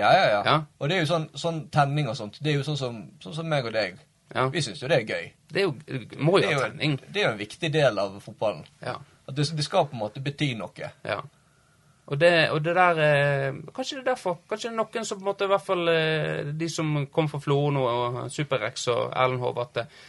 ja, 0.00 0.12
ja, 0.16 0.24
ja, 0.34 0.42
Ja. 0.46 0.58
Og 0.78 0.88
det 0.88 0.96
er 0.96 1.04
jo 1.04 1.10
sånn, 1.10 1.28
sånn 1.38 1.64
tenning 1.72 2.08
og 2.10 2.16
sånt. 2.18 2.40
Det 2.42 2.52
er 2.52 2.60
jo 2.60 2.66
sånn 2.66 2.78
som, 2.80 3.02
sånn 3.22 3.36
som 3.36 3.50
meg 3.50 3.68
og 3.68 3.76
deg. 3.76 3.98
Ja. 4.34 4.46
Vi 4.50 4.62
syns 4.62 4.82
jo 4.82 4.88
det 4.90 5.00
er 5.02 5.08
gøy. 5.08 5.32
Det 5.50 5.62
er 5.62 5.66
jo, 5.66 5.74
må 6.22 6.38
Det 6.38 6.52
jo 6.52 6.58
ha 6.60 6.68
tenning. 6.68 6.96
en, 6.98 7.12
det 7.12 7.22
er 7.22 7.28
jo 7.28 7.32
en 7.34 7.42
viktig 7.42 7.72
del 7.74 7.98
av 7.98 8.16
fotballen. 8.22 8.64
Ja. 8.82 8.96
At 9.26 9.36
det, 9.36 9.48
det 9.58 9.66
skal 9.66 9.88
på 9.90 9.98
en 9.98 10.04
måte 10.06 10.22
bety 10.24 10.54
noe. 10.58 10.90
ja. 11.04 11.20
Og 12.10 12.18
det, 12.18 12.50
og 12.50 12.64
det 12.64 12.72
der 12.74 12.98
eh, 12.98 13.58
Kanskje 13.74 14.00
det 14.00 14.02
er 14.02 14.08
derfor. 14.08 14.40
Kanskje 14.50 14.70
det 14.70 14.74
er 14.74 14.78
noen 14.80 15.04
som 15.06 15.18
på 15.18 15.22
en 15.22 15.28
måte, 15.28 15.46
i 15.46 15.50
hvert 15.52 15.66
fall 15.66 15.90
eh, 15.92 16.48
de 16.58 16.68
som 16.68 17.06
kom 17.14 17.28
fra 17.30 17.38
Florø 17.38 17.70
nå, 17.76 17.84
og 17.86 18.16
Super-X 18.34 18.88
og 18.90 19.12
Erlend 19.14 19.78
eh, 19.78 20.00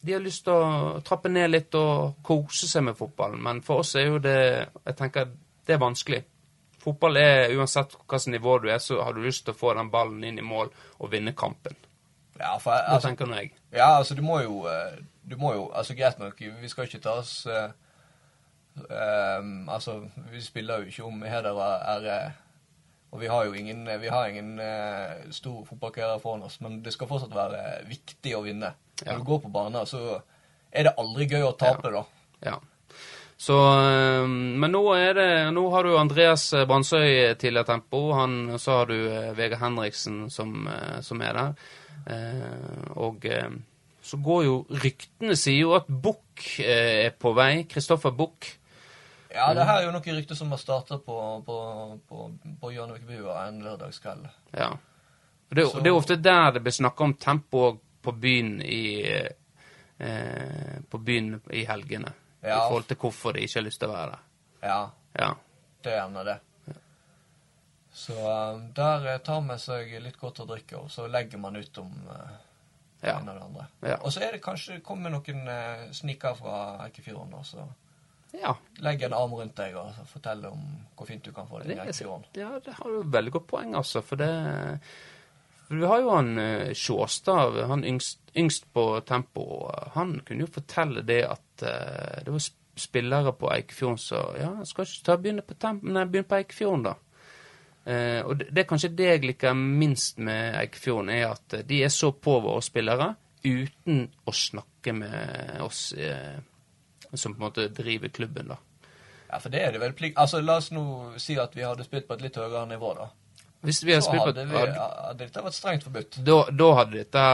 de 0.00 0.12
har 0.12 0.20
lyst 0.24 0.44
til 0.46 0.52
å 0.56 1.00
trappe 1.04 1.28
ned 1.28 1.50
litt 1.50 1.74
og 1.76 2.14
kose 2.24 2.68
seg 2.68 2.82
med 2.86 2.96
fotballen. 2.96 3.42
Men 3.42 3.60
for 3.64 3.78
oss 3.84 3.94
er 4.00 4.06
jo 4.08 4.18
det 4.22 4.68
Jeg 4.86 4.96
tenker 4.96 5.28
det 5.66 5.74
er 5.76 5.82
vanskelig. 5.82 6.22
Fotball 6.80 7.16
er 7.20 7.52
uansett 7.54 7.92
hvilket 7.94 8.26
nivå 8.32 8.58
du 8.58 8.70
er, 8.72 8.78
så 8.80 9.02
har 9.04 9.12
du 9.12 9.20
lyst 9.22 9.44
til 9.44 9.54
å 9.54 9.58
få 9.58 9.74
den 9.76 9.90
ballen 9.92 10.24
inn 10.24 10.38
i 10.40 10.46
mål 10.46 10.70
og 10.98 11.12
vinne 11.12 11.32
kampen. 11.36 11.76
Ja, 12.40 12.58
for 12.58 12.72
jeg, 12.72 12.84
altså, 12.88 13.08
tenker 13.08 13.26
nå 13.28 13.34
jeg. 13.36 13.50
ja, 13.76 13.98
altså 13.98 14.14
du 14.16 14.22
må 14.24 14.40
jo 14.40 14.66
eh, 14.66 14.96
Du 15.28 15.36
må 15.36 15.52
jo 15.52 15.70
Altså 15.76 15.94
greit 15.94 16.18
nok, 16.18 16.40
vi 16.40 16.68
skal 16.72 16.84
ikke 16.88 17.00
ta 17.04 17.10
oss 17.20 17.44
ehm, 17.44 19.68
Altså, 19.68 20.08
vi 20.32 20.40
spiller 20.40 20.80
jo 20.80 20.84
ikke 20.88 21.04
om 21.04 21.22
heder 21.22 21.50
og 21.50 21.60
ære. 21.94 22.32
Og 23.10 23.20
vi 23.20 23.30
har 23.30 23.46
jo 23.48 23.54
ingen, 23.58 23.82
vi 24.00 24.10
har 24.12 24.28
ingen 24.30 24.52
uh, 24.62 25.30
stor 25.34 25.64
fotballkarriere 25.66 26.20
foran 26.22 26.44
oss, 26.46 26.60
men 26.62 26.78
det 26.84 26.92
skal 26.94 27.10
fortsatt 27.10 27.34
være 27.34 27.62
viktig 27.88 28.36
å 28.38 28.44
vinne. 28.44 28.70
Ja. 29.00 29.12
Når 29.12 29.22
du 29.22 29.30
går 29.32 29.40
på 29.46 29.54
banen, 29.54 29.86
så 29.88 30.20
er 30.70 30.86
det 30.86 30.98
aldri 31.00 31.26
gøy 31.30 31.48
å 31.48 31.56
tape, 31.58 31.90
da. 31.90 32.04
Ja. 32.46 32.58
Så, 33.40 33.56
eh, 33.56 34.26
men 34.28 34.68
nå 34.74 34.82
det 35.16 35.50
Nå 35.56 35.62
har 35.72 35.86
du 35.86 35.94
Andreas 35.96 36.50
Brandsøy 36.52 37.30
et 37.30 37.46
tempo. 37.66 38.12
Han, 38.12 38.58
så 38.60 38.82
har 38.82 38.90
du 38.90 38.98
eh, 39.08 39.32
Vegard 39.32 39.62
Henriksen 39.62 40.28
som, 40.30 40.68
eh, 40.68 41.00
som 41.00 41.22
er 41.24 41.32
der. 41.32 41.54
Eh, 42.06 42.90
og 43.00 43.24
eh, 43.24 43.48
så 44.02 44.20
går 44.20 44.44
jo 44.44 44.56
Ryktene 44.82 45.36
sier 45.36 45.64
jo 45.64 45.74
at 45.78 45.88
Buch 45.88 46.60
eh, 46.60 47.06
er 47.06 47.16
på 47.16 47.32
vei. 47.32 47.64
Kristoffer 47.64 48.12
Buch. 48.12 48.59
Ja, 49.34 49.54
det 49.54 49.64
her 49.64 49.78
er 49.78 49.84
jo 49.86 49.92
noen 49.94 50.16
rykter 50.16 50.34
som 50.34 50.50
har 50.50 50.58
starta 50.58 50.98
på, 50.98 51.16
på, 51.46 51.56
på, 52.08 52.24
på 52.60 52.70
Hjørnevikbua 52.74 53.44
en 53.48 53.60
lørdagskveld. 53.62 54.26
Ja. 54.58 54.72
Det, 55.50 55.66
Så- 55.70 55.80
det 55.82 55.90
er 55.90 55.94
ofte 55.98 56.16
der 56.16 56.50
det 56.52 56.62
blir 56.62 56.72
snakka 56.74 57.04
om 57.04 57.14
tempo 57.14 57.78
på 58.02 58.12
byen 58.12 58.60
i 58.62 59.02
eh, 59.98 60.80
På 60.90 60.98
byen 60.98 61.40
i 61.50 61.64
helgene. 61.64 62.12
Ja. 62.42 62.56
I 62.56 62.68
forhold 62.68 62.84
til 62.88 62.96
hvorfor 62.96 63.32
de 63.32 63.40
ikke 63.44 63.58
har 63.60 63.66
lyst 63.66 63.80
til 63.80 63.88
å 63.90 63.92
være 63.92 64.10
der. 64.10 64.20
Ja, 64.62 64.80
Ja. 65.18 65.34
det 65.84 65.92
er 65.92 65.96
gjerne 66.00 66.24
det. 66.24 66.38
Så 67.92 68.12
eh, 68.14 68.60
der 68.74 69.06
eh, 69.14 69.18
tar 69.26 69.40
man 69.40 69.58
seg 69.58 69.90
litt 70.02 70.16
godt 70.20 70.40
å 70.40 70.46
drikke, 70.48 70.78
og 70.78 70.90
så 70.90 71.06
legger 71.10 71.38
man 71.42 71.56
ut 71.56 71.78
om 71.82 71.90
eh, 72.10 72.30
det 73.00 73.08
Ja. 73.08 73.18
ene 73.18 73.30
og 73.32 73.36
det 73.38 73.44
andre. 73.44 73.66
Ja. 73.82 73.96
Og 74.04 74.12
så 74.12 74.20
er 74.22 74.32
det 74.32 74.42
kanskje 74.44 74.74
det 74.78 74.82
kommer 74.86 75.10
noen 75.10 75.48
eh, 75.48 75.86
snikere 75.92 76.34
fra 76.38 76.56
Eikefjorden, 76.86 77.34
og 77.34 77.44
så 77.46 77.64
ja. 78.36 78.54
Legge 78.84 79.06
en 79.08 79.14
arm 79.16 79.32
rundt 79.34 79.56
deg 79.58 79.74
og 79.80 79.96
fortelle 80.10 80.50
om 80.52 80.60
hvor 80.96 81.08
fint 81.08 81.24
du 81.24 81.32
kan 81.34 81.48
få 81.48 81.58
det 81.60 81.66
i 81.66 81.68
Det 81.72 81.78
er, 81.78 81.86
Eikefjorden. 81.88 82.26
ja, 82.36 82.50
det 82.64 82.74
har 82.76 82.92
du 82.92 83.10
veldig 83.10 83.32
godt 83.32 83.46
poeng, 83.50 83.74
altså. 83.74 84.02
For 84.06 84.20
det 84.20 84.30
for 85.66 85.74
Du 85.78 85.86
har 85.86 86.00
jo 86.02 86.10
han 86.10 86.38
uh, 86.38 86.72
Sjåstad, 86.74 87.60
han 87.70 87.84
yngst, 87.84 88.18
yngst 88.36 88.64
på 88.74 89.00
tempo. 89.06 89.40
og 89.66 89.92
Han 89.94 90.20
kunne 90.26 90.46
jo 90.46 90.50
fortelle 90.50 91.02
det 91.06 91.20
at 91.28 91.62
eh, 91.62 92.24
det 92.24 92.32
var 92.34 92.42
spillere 92.80 93.32
på 93.32 93.50
Eikefjorden 93.54 93.98
som 93.98 94.34
Ja, 94.40 94.50
skal 94.64 94.86
ikke 94.86 95.04
ta 95.06 95.16
begynne 95.16 95.42
på, 95.46 95.54
tempo, 95.54 95.86
nei, 95.86 96.04
begynne 96.06 96.28
på 96.30 96.38
Eikefjorden, 96.40 96.82
da. 96.88 96.94
Eh, 97.86 98.20
og 98.26 98.36
det, 98.40 98.48
det 98.50 98.64
er 98.64 98.68
kanskje 98.68 98.92
det 98.98 99.06
jeg 99.12 99.24
liker 99.24 99.54
minst 99.54 100.18
med 100.18 100.58
Eikefjorden, 100.64 101.10
er 101.14 101.28
at 101.30 101.60
de 101.68 101.82
er 101.84 101.88
så 101.94 102.10
på 102.12 102.38
våre 102.42 102.62
spillere 102.62 103.12
uten 103.44 104.08
å 104.28 104.32
snakke 104.36 104.92
med 104.92 105.60
oss 105.64 105.92
eh, 105.96 106.38
som 107.18 107.34
på 107.34 107.40
en 107.42 107.46
måte 107.48 107.68
driver 107.74 108.08
klubben, 108.08 108.48
da. 108.52 108.56
Ja, 109.30 109.38
for 109.38 109.48
det 109.50 109.60
er 109.62 109.72
det 109.72 109.80
vel 109.80 109.92
plikt... 109.94 110.18
Altså, 110.18 110.40
la 110.42 110.56
oss 110.58 110.70
nå 110.74 110.84
si 111.22 111.36
at 111.38 111.52
vi 111.54 111.62
hadde 111.62 111.84
spilt 111.86 112.08
på 112.08 112.14
et 112.18 112.22
litt 112.24 112.36
høyere 112.36 112.66
nivå, 112.70 112.94
da. 112.98 113.08
Hvis 113.62 113.82
vi 113.84 113.92
hadde 113.92 114.02
Så 114.06 114.10
spilt 114.10 114.24
på 114.24 114.32
vi, 114.38 114.56
hadde- 114.56 114.86
hadde 114.86 115.18
dette 115.20 115.42
vært 115.44 115.54
strengt 115.58 115.84
forbudt. 115.84 116.16
da, 116.24 116.38
da, 116.50 116.70
hadde 116.80 116.96
dette, 116.96 117.24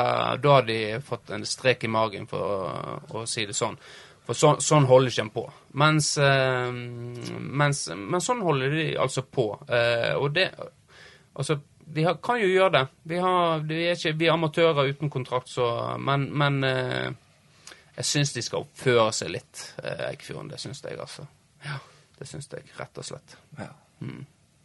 da 0.43 0.57
hadde 0.59 0.67
de 0.73 1.01
fått 1.07 1.31
en 1.37 1.45
strek 1.47 1.85
i 1.85 1.89
magen, 1.89 2.27
for 2.27 2.41
å, 2.43 2.99
å 3.23 3.27
si 3.31 3.47
det 3.47 3.55
sånn. 3.57 3.79
For 4.27 4.35
sånn, 4.35 4.59
sånn 4.61 4.89
holder 4.91 5.12
ikke 5.12 5.23
en 5.23 5.31
på. 5.31 5.45
Mens, 5.79 6.09
eh, 6.19 6.73
mens 7.41 7.85
Men 7.95 8.21
sånn 8.21 8.41
holder 8.43 8.73
de 8.75 8.87
altså 8.99 9.23
på. 9.23 9.53
Eh, 9.71 10.15
og 10.19 10.33
det 10.35 10.51
Altså, 11.37 11.59
de 11.87 12.03
har, 12.03 12.15
kan 12.25 12.41
jo 12.41 12.47
gjøre 12.49 12.73
det. 12.73 12.85
Vi, 13.12 13.17
har, 13.23 13.61
de 13.69 13.77
er 13.87 13.95
ikke, 13.95 14.15
vi 14.19 14.27
er 14.27 14.33
amatører 14.33 14.89
uten 14.91 15.11
kontrakt, 15.12 15.49
så 15.53 15.97
Men, 16.01 16.27
men 16.33 16.65
eh, 16.65 17.11
jeg 17.97 18.05
syns 18.05 18.33
de 18.37 18.43
skal 18.45 18.61
oppføre 18.67 19.13
seg 19.17 19.29
litt, 19.33 19.63
eh, 19.83 20.03
Eikfjorden. 20.11 20.51
Det 20.53 20.59
syns 20.61 20.83
jeg, 20.85 20.99
altså. 21.01 21.25
Ja, 21.65 21.79
det 22.19 22.27
syns 22.29 22.49
jeg, 22.53 22.65
rett 22.79 22.99
og 23.01 23.05
slett. 23.09 23.37
Ja. 23.59 23.71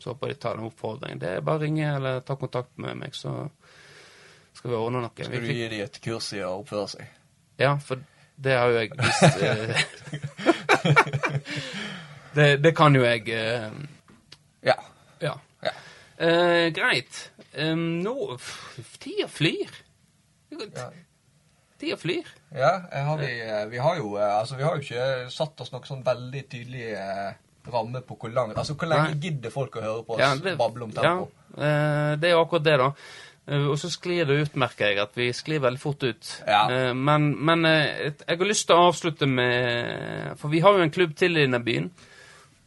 Så 0.02 0.10
håper 0.12 0.28
jeg 0.32 0.36
de 0.38 0.42
tar 0.42 0.56
den 0.58 0.66
oppfordringen. 0.68 1.20
Det 1.22 1.30
er 1.38 1.42
bare 1.46 1.60
å 1.62 1.64
ringe 1.64 1.88
eller 1.96 2.20
ta 2.26 2.34
kontakt 2.36 2.74
med 2.82 2.98
meg, 2.98 3.14
så 3.16 3.30
skal 4.58 4.70
vi 4.74 4.78
ordne 4.80 5.02
noe. 5.06 5.14
Skal 5.16 5.32
du 5.46 5.54
gi 5.54 5.68
dem 5.72 5.82
et 5.86 6.02
kurs 6.04 6.32
i 6.36 6.42
å 6.44 6.58
oppføre 6.64 6.88
seg? 6.98 7.06
ja, 7.62 7.76
for 7.78 7.96
det 8.42 8.56
har 8.58 8.72
jo 8.72 8.78
jeg 8.80 8.90
visst 8.98 9.22
det, 12.36 12.48
det 12.64 12.72
kan 12.78 12.96
jo 12.96 13.04
jeg 13.06 13.28
eh, 13.36 13.72
Ja. 14.66 14.76
Ja. 15.22 15.36
Ja. 15.62 15.72
Eh, 16.18 16.70
greit. 16.74 17.28
Um, 17.54 18.00
nå 18.02 18.16
f- 18.38 18.80
Tida 19.02 19.28
flyr. 19.30 19.70
Ja. 20.54 20.88
Tida 21.82 21.98
flyr. 22.02 22.26
Ja, 22.52 22.82
har 22.92 23.18
vi, 23.18 23.30
vi 23.72 23.78
har 23.80 23.96
jo 23.96 24.18
eh, 24.20 24.34
Altså, 24.40 24.58
vi 24.60 24.64
har 24.64 24.76
jo 24.76 24.84
ikke 24.84 25.32
satt 25.32 25.62
oss 25.64 25.72
noe 25.72 25.88
sånn 25.88 26.04
veldig 26.04 26.42
tydelig 26.52 26.90
eh, 27.00 27.30
ramme 27.72 28.02
på 28.04 28.18
hvor 28.20 28.34
langt 28.36 28.58
Altså, 28.60 28.76
hvor 28.76 28.92
lenge 28.92 29.14
Nei. 29.14 29.20
gidder 29.24 29.54
folk 29.54 29.78
å 29.80 29.84
høre 29.86 30.04
på 30.08 30.18
oss 30.18 30.24
Ja, 30.24 30.34
det- 30.36 30.58
bable 30.60 30.84
om 30.90 30.92
tempo? 30.92 31.30
Ja, 31.56 31.64
eh, 31.64 32.16
det 32.20 32.28
er 32.30 32.36
jo 32.36 32.42
akkurat 32.44 32.66
det, 32.68 32.78
da. 32.82 32.90
Og 33.52 33.74
så 33.82 33.90
sklir 33.90 34.28
det 34.30 34.36
ut, 34.38 34.56
merker 34.62 34.92
jeg, 34.92 35.00
at 35.02 35.16
vi 35.18 35.32
sklir 35.34 35.60
veldig 35.64 35.80
fort 35.82 36.04
ut. 36.06 36.28
Ja. 36.48 36.94
Men 36.94 37.32
men 37.44 37.66
jeg 37.66 38.38
har 38.38 38.46
lyst 38.46 38.68
til 38.70 38.78
å 38.78 38.86
avslutte 38.92 39.28
med 39.28 40.38
For 40.40 40.48
vi 40.54 40.62
har 40.62 40.78
jo 40.78 40.84
en 40.86 40.94
klubb 40.94 41.16
til 41.18 41.36
i 41.36 41.42
denne 41.48 41.60
byen. 41.66 41.90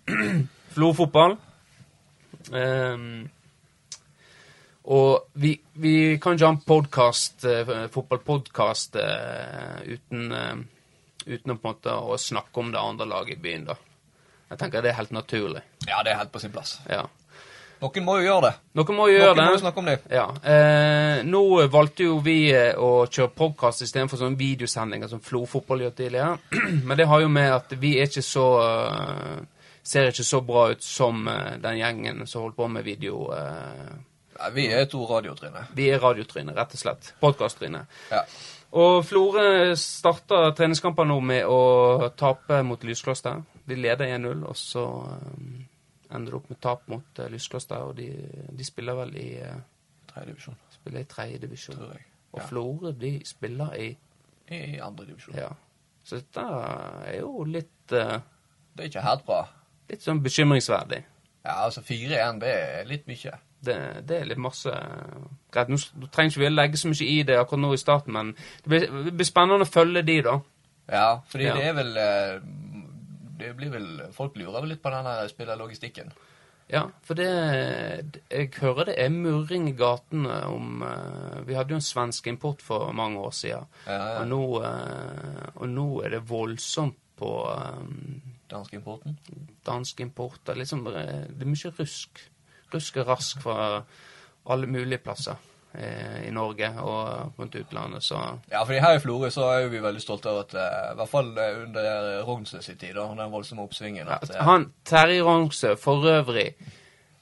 Florø 0.75 0.97
fotball. 0.99 1.39
Og 4.85 5.31
vi, 5.41 5.55
vi 5.81 5.95
kan 6.21 6.37
ikke 6.37 6.47
ha 6.49 6.53
en 6.53 6.61
podkast, 6.69 7.45
eh, 7.49 7.75
fotballpodkast 7.95 8.97
eh, 9.01 9.81
uten, 9.95 10.27
eh, 10.33 10.55
uten 11.27 11.55
å 11.55 11.57
på 11.57 11.69
en 11.69 11.73
måte 11.73 11.95
å 11.97 12.19
snakke 12.21 12.61
om 12.61 12.73
det 12.75 12.83
andre 12.83 13.07
laget 13.09 13.39
i 13.39 13.43
byen, 13.47 13.65
da. 13.71 13.79
Jeg 14.51 14.61
tenker 14.61 14.85
det 14.85 14.93
er 14.93 14.99
helt 15.01 15.15
naturlig. 15.17 15.63
Ja, 15.89 16.03
det 16.05 16.13
er 16.13 16.21
helt 16.21 16.33
på 16.35 16.43
sin 16.43 16.53
plass. 16.53 16.77
Ja. 16.91 17.07
Noen 17.81 18.05
må 18.07 18.19
jo 18.21 18.27
gjøre 18.29 18.45
det. 18.47 18.53
Noen 18.79 18.97
må 18.97 19.09
gjøre 19.11 19.33
Noen 19.35 19.49
må 19.51 19.57
jo 19.57 19.63
snakke 19.65 19.81
om 19.83 19.89
det. 19.89 19.97
Ja. 20.13 20.29
Eh, 20.53 21.25
nå 21.27 21.43
valgte 21.73 22.07
jo 22.07 22.21
vi 22.25 22.37
eh, 22.55 22.77
å 22.81 23.07
kjøre 23.09 23.33
podkast 23.35 23.85
istedenfor 23.85 24.21
sånne 24.21 24.39
videosendinger 24.41 25.11
som 25.11 25.21
Flo 25.25 25.43
Fotball 25.49 25.85
gjør 25.85 25.97
tidligere. 25.99 26.39
Men 26.87 27.01
det 27.01 27.09
har 27.11 27.25
jo 27.25 27.33
med 27.33 27.51
at 27.57 27.75
vi 27.81 27.97
er 27.99 28.09
ikke 28.13 28.25
så 28.25 28.47
eh, 28.69 29.43
Ser 29.85 30.07
ikke 30.09 30.25
så 30.25 30.39
bra 30.41 30.61
ut 30.73 30.81
som 30.81 31.27
den 31.61 31.77
gjengen 31.77 32.23
som 32.25 32.47
holdt 32.47 32.55
på 32.57 32.65
med 32.73 32.87
video. 32.87 33.27
eh. 33.37 34.14
Nei, 34.45 34.51
vi 34.53 34.65
er 34.77 34.85
to 34.93 35.01
radiotryner. 35.09 35.71
vi 35.73 35.87
er 35.89 36.03
radiotryne, 36.03 36.53
rett 36.53 36.75
og 36.77 36.81
slett. 36.81 37.15
Podkasttryne. 37.21 37.87
Ja. 38.11 38.21
Og 38.77 39.05
Florø 39.07 39.73
starta 39.79 40.51
treningskamper 40.59 41.07
nå 41.09 41.17
med 41.25 41.47
å 41.49 42.11
tape 42.19 42.59
mot 42.67 42.83
Lyskloster. 42.85 43.41
De 43.65 43.79
leder 43.79 44.11
1-0, 44.19 44.43
og 44.45 44.57
så 44.59 44.83
eh, 45.15 46.17
ender 46.17 46.35
det 46.35 46.37
opp 46.41 46.51
med 46.53 46.61
tap 46.61 46.83
mot 46.93 47.21
uh, 47.23 47.29
Lyskloster. 47.33 47.87
Og 47.89 47.95
de, 47.97 48.11
de 48.53 48.67
spiller 48.67 48.99
vel 48.99 49.15
i 49.17 49.29
Tredjedivisjon. 50.11 50.59
Divisjon, 50.59 50.59
spiller 50.75 51.01
i 51.01 51.09
tredjedivisjon. 51.15 51.79
tror 51.81 51.95
jeg. 51.95 52.05
Og 52.35 52.41
Ja. 52.43 52.47
Florø 52.51 52.93
de 52.99 53.15
spiller 53.27 53.73
i 53.81 53.89
I 54.51 54.79
andre 54.85 55.07
divisjon. 55.07 55.39
Ja. 55.39 55.49
Så 56.05 56.19
dette 56.21 56.45
er 56.45 57.21
jo 57.23 57.47
litt 57.49 57.95
uh, 57.97 58.19
Det 58.77 58.85
er 58.85 58.91
ikke 58.93 59.07
helt 59.09 59.25
bra. 59.25 59.41
Litt 59.89 60.05
sånn 60.05 60.21
bekymringsverdig. 60.23 61.01
Ja, 61.45 61.61
altså 61.65 61.81
4-1, 61.81 62.41
det 62.43 62.53
er 62.53 62.87
litt 62.91 63.07
mye. 63.09 63.39
Det, 63.65 63.77
det 64.09 64.17
er 64.21 64.29
litt 64.31 64.41
masse 64.43 64.71
Greit, 65.55 65.69
nå, 65.73 65.79
nå 66.01 66.09
trenger 66.13 66.31
ikke 66.35 66.43
vi 66.43 66.49
å 66.51 66.55
legge 66.55 66.81
så 66.81 66.91
mye 66.91 67.07
i 67.09 67.23
det 67.27 67.39
akkurat 67.41 67.63
nå 67.65 67.73
i 67.77 67.81
starten, 67.81 68.13
men 68.17 68.33
det 68.65 68.69
blir, 68.73 68.87
det 69.07 69.15
blir 69.17 69.29
spennende 69.29 69.65
å 69.67 69.71
følge 69.71 70.03
de, 70.07 70.19
da. 70.27 70.37
Ja, 70.91 71.09
fordi 71.31 71.45
Ja. 71.49 71.55
det 71.57 71.65
er 71.71 71.77
vel 71.79 71.97
eh, 71.97 72.39
Det 73.41 73.55
blir 73.57 73.71
vel 73.73 73.87
Folk 74.13 74.37
lurer 74.37 74.61
vel 74.61 74.75
litt 74.75 74.83
på 74.85 74.91
den 74.93 75.07
spillerlogistikken. 75.31 76.11
Ja, 76.73 76.87
for 77.05 77.15
det 77.17 77.29
Jeg 78.31 78.51
hører 78.61 78.87
det 78.89 78.95
er 79.01 79.11
murring 79.13 79.67
i 79.69 79.75
gatene 79.77 80.43
om 80.49 80.83
eh, 80.85 81.41
Vi 81.49 81.57
hadde 81.57 81.75
jo 81.75 81.81
en 81.81 81.85
svensk 81.85 82.27
import 82.33 82.63
for 82.65 82.93
mange 82.93 83.21
år 83.21 83.33
siden, 83.37 83.67
Ja, 83.87 83.97
ja. 83.99 84.21
og, 84.23 84.29
nå, 84.29 84.43
eh, 84.65 85.49
og 85.57 85.69
nå 85.73 85.89
er 86.05 86.15
det 86.19 86.23
voldsomt 86.29 86.97
på 87.17 87.31
Danskimporten. 88.51 89.17
dansk 89.67 90.01
import. 90.01 90.41
Liksom, 90.57 90.85
det 90.85 91.05
er 91.41 91.47
mye 91.49 91.71
rusk. 91.79 92.21
Rusk 92.75 93.01
og 93.03 93.09
rask 93.15 93.43
fra 93.43 93.83
alle 94.51 94.69
mulige 94.69 95.01
plasser 95.05 95.39
eh, 95.75 96.29
i 96.29 96.31
Norge 96.35 96.69
og 96.81 97.39
rundt 97.39 97.57
utlandet, 97.59 98.05
så 98.05 98.21
Ja, 98.51 98.63
fordi 98.63 98.79
her 98.79 98.99
i 98.99 99.03
Florø 99.03 99.31
så 99.31 99.49
er 99.55 99.69
vi 99.73 99.83
veldig 99.83 100.03
stolte 100.03 100.31
av 100.31 100.45
at 100.45 100.55
eh, 100.55 100.93
I 100.93 100.97
hvert 101.01 101.13
fall 101.13 101.33
eh, 101.39 101.61
under 101.65 102.23
Rognsø 102.29 102.61
sin 102.63 102.79
tid, 102.79 102.95
da, 102.95 103.09
den 103.19 103.33
voldsomme 103.33 103.65
oppsvingen. 103.65 104.09
At, 104.09 104.31
ja, 104.35 104.43
Han 104.43 104.73
Terje 104.85 105.23
Rognsø, 105.23 105.75
for 105.81 106.07
øvrig, 106.07 106.53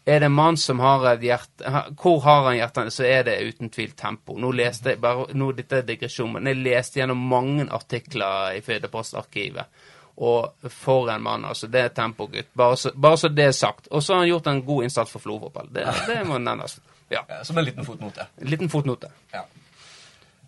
er 0.06 0.18
det 0.18 0.26
en 0.26 0.34
mann 0.34 0.56
som 0.58 0.80
har 0.82 1.04
et 1.12 1.22
hjerte 1.22 1.70
Hvor 2.00 2.20
har 2.24 2.48
han 2.48 2.56
hjertet, 2.56 2.92
så 2.92 3.04
er 3.06 3.22
det 3.22 3.38
uten 3.46 3.70
tvil 3.70 3.92
tempo. 3.94 4.34
Nå 4.34 4.50
leste 4.50 4.90
jeg 4.90 5.00
bare, 5.00 5.28
nå 5.34 5.52
Dette 5.52 5.78
er 5.78 5.86
digresjon, 5.86 6.32
men 6.32 6.50
jeg 6.50 6.58
leste 6.58 7.00
gjennom 7.00 7.22
mange 7.30 7.68
artikler 7.70 8.56
i 8.56 8.60
Firdapostarkivet. 8.66 9.70
Og 10.16 10.52
for 10.68 11.08
en 11.10 11.22
mann, 11.22 11.44
altså. 11.44 11.66
Det 11.66 11.80
er 11.80 11.88
tempogutt. 11.88 12.50
Bare, 12.54 12.76
så- 12.76 12.92
bare 12.94 13.16
så 13.16 13.28
det 13.28 13.44
er 13.46 13.52
sagt. 13.52 13.88
Og 13.90 14.02
så 14.02 14.12
har 14.14 14.20
han 14.20 14.28
gjort 14.28 14.46
en 14.46 14.62
god 14.66 14.82
innsats 14.84 15.10
for 15.10 15.18
Florø 15.24 15.40
fotball. 15.46 15.68
Det, 15.72 15.86
det 16.06 16.26
må 16.26 16.38
nevnes. 16.38 16.80
Ja. 17.10 17.22
som 17.44 17.58
en 17.58 17.64
liten 17.64 17.84
fotnote. 17.84 18.26
En 18.40 18.46
liten 18.48 18.68
fotnote. 18.68 19.08
Ja. 19.32 19.42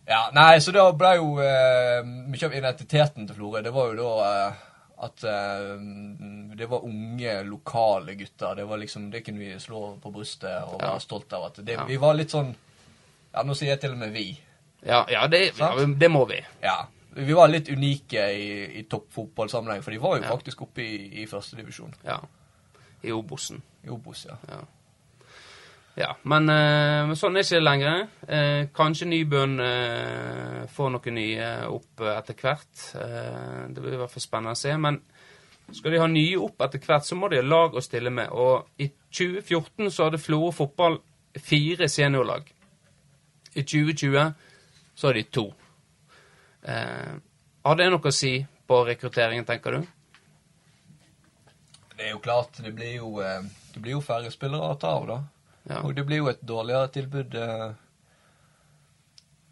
ja. 0.06 0.20
Nei, 0.32 0.58
så 0.60 0.72
da 0.72 0.84
ble 0.92 1.14
jo 1.16 1.34
eh, 1.44 2.04
mye 2.04 2.46
av 2.46 2.54
identiteten 2.56 3.26
til 3.28 3.36
Florø 3.36 3.60
Det 3.62 3.72
var 3.74 3.90
jo 3.92 3.96
da 3.98 4.28
eh, 4.28 4.62
at 5.04 5.24
eh, 5.24 5.74
det 6.56 6.68
var 6.70 6.84
unge, 6.86 7.34
lokale 7.44 8.14
gutter. 8.14 8.54
Det 8.54 8.64
var 8.64 8.80
liksom, 8.80 9.10
det 9.10 9.24
kunne 9.26 9.38
vi 9.42 9.58
slå 9.60 9.96
på 10.02 10.12
brystet 10.14 10.62
og 10.68 10.78
være 10.80 10.92
Ja. 10.94 10.98
stolt 11.00 11.32
av. 11.32 11.44
at 11.50 11.60
det. 11.66 11.78
Vi 11.88 11.96
var 11.96 12.14
litt 12.14 12.30
sånn 12.32 12.54
Ja, 13.34 13.42
nå 13.42 13.54
sier 13.58 13.70
jeg 13.74 13.80
til 13.80 13.90
og 13.92 13.98
med 13.98 14.12
vi. 14.12 14.28
Ja, 14.86 15.04
ja, 15.10 15.26
det, 15.26 15.52
ja 15.58 15.72
det 15.98 16.08
må 16.10 16.24
vi. 16.28 16.38
Ja. 16.62 16.84
Vi 17.16 17.32
var 17.32 17.48
litt 17.48 17.68
unike 17.70 18.22
i, 18.34 18.78
i 18.80 18.82
toppfotballsammenheng, 18.90 19.82
for 19.84 19.94
de 19.94 20.00
var 20.02 20.16
jo 20.18 20.22
Ja. 20.24 20.30
faktisk 20.34 20.62
oppe 20.66 20.82
i, 20.82 21.22
i 21.22 21.26
førstedivisjon. 21.30 21.94
Ja. 22.04 22.18
I 23.02 23.12
Obosen. 23.12 23.62
I 23.84 23.88
Obos, 23.92 24.24
ja. 24.26 24.36
Ja. 24.48 24.60
ja 25.96 26.10
men, 26.22 26.48
eh, 26.48 27.06
men 27.06 27.16
sånn 27.20 27.36
er 27.36 27.44
ikke 27.44 27.58
det 27.60 27.62
lenger. 27.68 28.06
Eh, 28.26 28.66
kanskje 28.74 29.06
Nybøen 29.10 29.58
eh, 29.60 30.62
får 30.74 30.90
noe 30.94 31.14
nye 31.14 31.50
opp 31.70 32.00
etter 32.16 32.34
hvert. 32.40 32.86
Eh, 32.98 33.68
det 33.70 33.82
blir 33.84 33.94
i 33.94 34.00
hvert 34.00 34.10
fall 34.14 34.24
spennende 34.26 34.56
å 34.56 34.62
se. 34.62 34.74
Men 34.76 35.00
skal 35.70 35.94
de 35.94 36.00
ha 36.02 36.08
nye 36.10 36.40
opp 36.40 36.60
etter 36.66 36.82
hvert, 36.82 37.06
så 37.06 37.16
må 37.16 37.28
de 37.30 37.38
ha 37.42 37.46
lag 37.46 37.76
å 37.76 37.84
stille 37.84 38.10
med. 38.10 38.32
Og 38.32 38.66
i 38.80 38.88
2014 39.14 39.90
så 39.92 40.08
hadde 40.08 40.18
Florø 40.22 40.50
fotball 40.52 40.98
fire 41.38 41.88
seniorlag. 41.88 42.48
I 43.54 43.62
2020 43.62 44.34
så 44.94 45.06
har 45.08 45.14
de 45.14 45.22
to. 45.30 45.52
Eh, 46.64 47.14
har 47.64 47.76
det 47.76 47.90
noe 47.92 48.10
å 48.10 48.12
si 48.14 48.38
på 48.66 48.80
rekrutteringen, 48.88 49.44
tenker 49.44 49.78
du? 49.78 49.86
Det 51.94 52.08
er 52.08 52.10
jo 52.14 52.18
klart, 52.24 52.58
det 52.64 52.72
blir 52.74 52.96
jo, 52.96 53.20
eh, 53.22 53.42
det 53.74 53.80
blir 53.82 53.98
jo 53.98 54.02
færre 54.04 54.30
spillere 54.32 54.72
å 54.72 54.78
ta 54.80 54.94
av, 54.98 55.06
da. 55.06 55.18
Ja. 55.68 55.80
Og 55.84 55.94
det 55.94 56.04
blir 56.08 56.22
jo 56.22 56.28
et 56.32 56.42
dårligere 56.42 56.88
tilbud. 56.92 57.34
eh. 57.34 57.72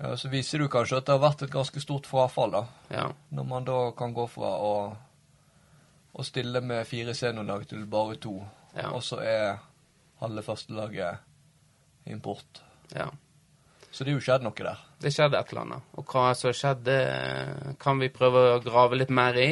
Ja, 0.03 0.17
så 0.17 0.29
viser 0.29 0.59
det 0.59 0.67
jo 0.67 0.73
kanskje 0.73 0.97
at 0.99 1.07
det 1.07 1.15
har 1.15 1.23
vært 1.23 1.43
et 1.43 1.53
ganske 1.53 1.81
stort 1.81 2.07
frafall, 2.11 2.51
da. 2.51 2.67
ja. 2.91 3.13
Når 3.31 3.45
man 3.47 3.65
da 3.65 3.91
kan 3.97 4.13
gå 4.13 4.27
fra 4.27 4.51
å, 4.59 4.73
å 6.13 6.25
stille 6.27 6.61
med 6.61 6.87
fire 6.87 7.15
seniorlag 7.15 7.69
til 7.69 7.87
bare 7.87 8.17
to. 8.17 8.41
Ja. 8.75 8.91
Og 8.91 9.03
så 9.07 9.21
er 9.23 9.61
halve 10.21 10.43
førstelaget 10.43 11.19
import. 12.07 12.63
ja. 12.95 13.11
Så 13.93 14.05
det 14.05 14.13
er 14.13 14.17
jo 14.17 14.25
skjedd 14.25 14.45
noe 14.47 14.57
der. 14.57 14.83
Det 15.03 15.13
skjedde 15.13 15.39
et 15.39 15.51
eller 15.53 15.67
annet. 15.67 15.89
Og 16.01 16.09
hva 16.09 16.31
som 16.39 16.55
skjedde, 16.57 16.99
kan 17.83 18.01
vi 18.01 18.09
prøve 18.13 18.45
å 18.55 18.61
grave 18.65 18.97
litt 18.97 19.13
mer 19.13 19.37
i. 19.37 19.51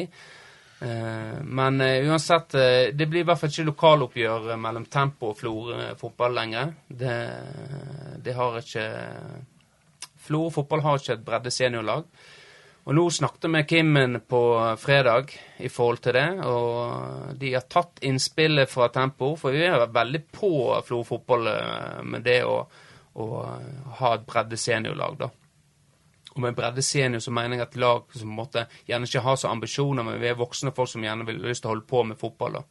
Eh, 0.81 1.37
men 1.45 1.81
eh, 1.85 2.07
uansett, 2.09 2.55
eh, 2.57 2.89
det 2.97 3.05
blir 3.05 3.21
i 3.21 3.27
hvert 3.29 3.37
fall 3.37 3.51
ikke 3.53 3.67
lokaloppgjør 3.69 4.49
eh, 4.49 4.61
mellom 4.63 4.87
Tempo 4.89 5.29
og 5.29 5.37
Florø 5.37 5.77
eh, 5.77 5.95
fotball 5.99 6.33
lenger. 6.39 6.73
Det, 6.89 7.17
det 8.25 8.33
har 8.33 8.57
ikke 8.63 8.87
Flor 10.21 10.51
fotball 10.53 10.81
har 10.85 10.97
ikke 10.97 11.15
et 11.19 11.25
bredde 11.25 11.53
seniorlag. 11.53 12.05
Og 12.81 12.95
nå 12.97 13.03
snakket 13.13 13.45
vi 13.45 13.49
med 13.53 13.67
Kimmen 13.69 14.19
på 14.25 14.41
fredag 14.81 15.33
i 15.61 15.69
forhold 15.69 16.01
til 16.01 16.15
det, 16.17 16.27
og 16.49 17.35
de 17.37 17.51
har 17.53 17.67
tatt 17.69 18.01
innspillet 18.09 18.69
fra 18.69 18.89
Tempo, 18.93 19.35
for 19.37 19.53
vi 19.53 19.67
er 19.67 19.85
veldig 19.85 20.21
på 20.33 20.53
Flor 20.87 21.05
fotball 21.05 21.49
eh, 21.51 21.99
med 22.09 22.25
det 22.25 22.39
å, 22.41 22.55
å 23.13 23.27
ha 23.99 24.15
et 24.15 24.25
bredde 24.27 24.57
seniorlag, 24.59 25.17
da. 25.19 25.29
Og 26.31 26.39
med 26.45 26.55
bredde 26.55 26.83
senior 26.85 27.19
så 27.19 27.31
mener 27.35 27.57
jeg 27.57 27.65
at 27.65 27.79
lag 27.81 28.05
som 28.15 28.29
på 28.29 28.31
en 28.31 28.37
måte 28.37 28.65
gjerne 28.87 29.07
ikke 29.09 29.23
har 29.25 29.39
så 29.39 29.49
ambisjoner, 29.51 30.05
men 30.07 30.19
vi 30.21 30.29
er 30.29 30.39
voksne 30.39 30.71
folk 30.75 30.89
som 30.93 31.03
gjerne 31.03 31.27
vil 31.27 31.41
lyst 31.43 31.65
til 31.65 31.71
å 31.71 31.73
holde 31.73 31.89
på 31.89 32.03
med 32.07 32.19
fotball. 32.19 32.61
da. 32.61 32.63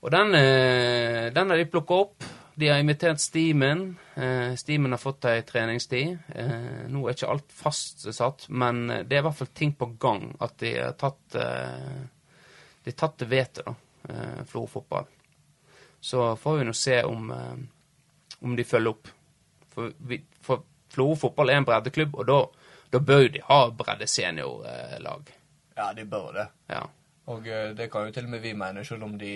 Og 0.00 0.10
den, 0.10 0.34
eh, 0.34 1.32
den 1.32 1.50
har 1.50 1.56
de 1.56 1.64
plukka 1.64 1.94
opp. 1.94 2.24
De 2.54 2.68
har 2.68 2.78
invitert 2.78 3.20
Steamen. 3.20 3.96
Eh, 4.14 4.54
Steamen 4.54 4.92
har 4.92 4.98
fått 4.98 5.24
ei 5.24 5.42
treningstid. 5.42 6.18
Eh, 6.34 6.86
nå 6.88 7.06
er 7.06 7.14
ikke 7.14 7.30
alt 7.30 7.52
fastsatt, 7.54 8.48
men 8.48 8.86
det 8.86 9.12
er 9.12 9.22
i 9.22 9.26
hvert 9.26 9.38
fall 9.38 9.52
ting 9.54 9.72
på 9.72 9.86
gang. 9.98 10.36
At 10.40 10.58
de 10.58 10.74
har 10.76 10.92
tatt 10.92 11.34
eh, 11.34 12.06
De 12.84 12.90
har 12.90 12.96
tatt 12.96 13.18
det 13.18 13.28
vettet, 13.28 13.64
da. 13.64 13.74
Eh, 14.08 14.44
Florø 14.44 14.66
fotball. 14.66 15.06
Så 16.00 16.36
får 16.36 16.58
vi 16.58 16.64
nå 16.64 16.72
se 16.72 17.02
om, 17.04 17.30
eh, 17.30 17.56
om 18.40 18.56
de 18.56 18.64
følger 18.64 18.90
opp. 18.90 19.08
For, 19.78 19.94
vi- 20.10 20.24
for 20.42 20.64
Florø 20.90 21.14
fotball 21.20 21.50
er 21.52 21.60
en 21.62 21.66
breddeklubb, 21.68 22.14
og 22.18 22.26
da, 22.26 22.38
da 22.92 22.98
bør 23.04 23.26
de 23.34 23.42
ha 23.46 23.58
breddeseniorlag. 23.76 25.28
Ja, 25.76 25.92
de 25.94 26.04
bør 26.10 26.32
det. 26.34 26.46
Ja. 26.72 26.82
Og 27.28 27.46
eh, 27.46 27.70
det 27.76 27.90
kan 27.92 28.06
jo 28.08 28.12
til 28.16 28.24
og 28.26 28.30
med 28.32 28.40
vi 28.42 28.52
mene, 28.56 28.84
selv 28.88 29.04
om 29.04 29.18
de 29.20 29.32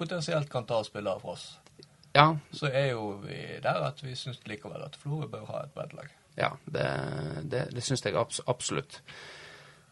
potensielt 0.00 0.50
kan 0.50 0.66
ta 0.66 0.82
spillere 0.84 1.20
fra 1.22 1.34
oss. 1.36 1.44
ja, 2.14 2.24
Så 2.52 2.66
er 2.72 2.90
jo 2.90 3.10
vi 3.22 3.36
der 3.62 3.84
at 3.86 4.02
vi 4.02 4.14
syns 4.18 4.40
likevel 4.50 4.82
at 4.82 4.96
Florø 4.98 5.28
bør 5.30 5.44
ha 5.52 5.62
et 5.64 5.70
breddelag. 5.74 6.08
Ja, 6.36 6.48
det, 6.66 6.86
det, 7.52 7.62
det 7.74 7.82
syns 7.86 8.04
jeg 8.04 8.16
abs 8.16 8.40
absolutt. 8.48 9.00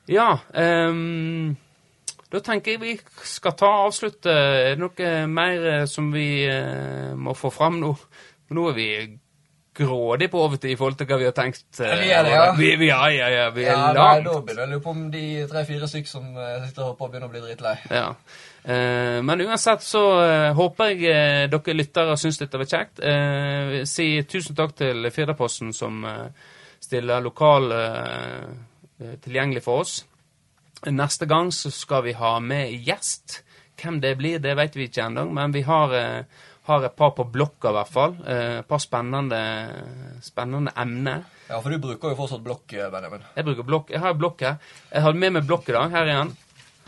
Ja 0.08 0.38
um, 0.88 1.56
Da 2.32 2.40
tenker 2.40 2.72
jeg 2.72 2.80
vi 2.80 2.92
skal 3.24 3.52
ta 3.58 3.66
og 3.68 3.86
avslutte. 3.90 4.32
Er 4.32 4.74
det 4.74 4.80
noe 4.82 5.26
mer 5.28 5.66
eh, 5.72 5.84
som 5.88 6.10
vi 6.12 6.26
uh, 6.48 7.14
må 7.16 7.34
få 7.36 7.50
fram 7.54 7.78
nå? 7.82 7.94
Nå 8.56 8.66
er 8.70 8.76
vi 8.76 8.88
grådig 9.78 10.28
på 10.32 10.40
overtid 10.42 10.72
i 10.72 10.76
forhold 10.78 10.98
til 10.98 11.08
hva 11.08 11.18
vi 11.20 11.26
har 11.28 11.34
tenkt. 11.36 11.64
Uh, 11.78 11.86
Ja, 11.86 12.18
er 12.18 12.26
det, 12.26 12.34
ja. 12.34 12.44
Vi, 12.58 12.68
vi, 12.80 12.88
ja, 12.90 13.00
ja, 13.14 13.28
ja, 13.32 13.46
vi 13.54 13.64
er 13.64 13.72
Ja, 13.72 13.86
nei. 13.96 14.20
Da 14.26 14.34
begynner 14.42 14.64
jeg 14.64 14.68
å 14.68 14.72
lure 14.74 14.84
på 14.84 14.92
om 14.94 15.06
de 15.14 15.24
tre-fire 15.50 15.88
stykker 15.90 16.10
som 16.10 16.28
uh, 16.36 16.66
sitter 16.66 16.92
på, 16.98 17.08
begynner 17.08 17.30
å 17.30 17.32
bli 17.32 17.42
dritlei. 17.46 17.74
Ja. 17.94 18.10
Uh, 18.66 19.18
men 19.24 19.46
uansett 19.46 19.86
så 19.86 20.02
håper 20.58 20.92
jeg 20.92 21.48
dere 21.54 21.78
lyttere 21.78 22.18
syns 22.20 22.40
dette 22.42 22.60
var 22.60 22.68
kjekt. 22.68 23.00
Si 23.88 24.08
tusen 24.28 24.58
takk 24.58 24.74
til 24.76 25.08
Firdaposten 25.14 25.72
som 25.76 26.02
stiller 26.82 27.22
lokal 27.24 27.72
tilgjengelig 29.22 29.62
for 29.64 29.84
oss. 29.84 30.00
Neste 30.90 31.26
gang 31.30 31.52
så 31.54 31.70
skal 31.74 32.04
vi 32.06 32.14
ha 32.18 32.36
med 32.42 32.74
gjest. 32.86 33.40
Hvem 33.78 34.00
det 34.02 34.16
blir, 34.18 34.38
det 34.42 34.56
vet 34.58 34.76
vi 34.76 34.88
ikke 34.88 35.06
ennå, 35.06 35.24
men 35.30 35.54
vi 35.54 35.62
har, 35.66 35.94
har 36.68 36.84
et 36.86 36.94
par 36.96 37.10
på 37.16 37.24
blokka 37.32 37.70
i 37.72 37.76
hvert 37.78 37.90
fall. 37.92 38.16
Eh, 38.26 38.58
et 38.60 38.68
par 38.68 38.78
spennende, 38.82 39.38
spennende 40.22 40.72
emner. 40.76 41.22
Ja, 41.48 41.60
for 41.64 41.72
du 41.72 41.78
bruker 41.82 42.12
jo 42.12 42.18
fortsatt 42.18 42.42
blokk, 42.44 42.72
eh, 42.76 42.90
Benjamin. 42.92 43.24
Jeg 43.36 43.44
bruker 43.44 43.64
blokk. 43.66 43.90
Jeg 43.94 44.00
har 44.04 44.14
blokk 44.14 44.40
her. 44.44 44.56
Jeg 44.92 45.02
hadde 45.02 45.18
med 45.18 45.32
meg 45.38 45.46
blokk 45.48 45.68
i 45.68 45.72
dag. 45.72 45.90
Her 45.90 46.02
er 46.06 46.12
den. 46.24 46.36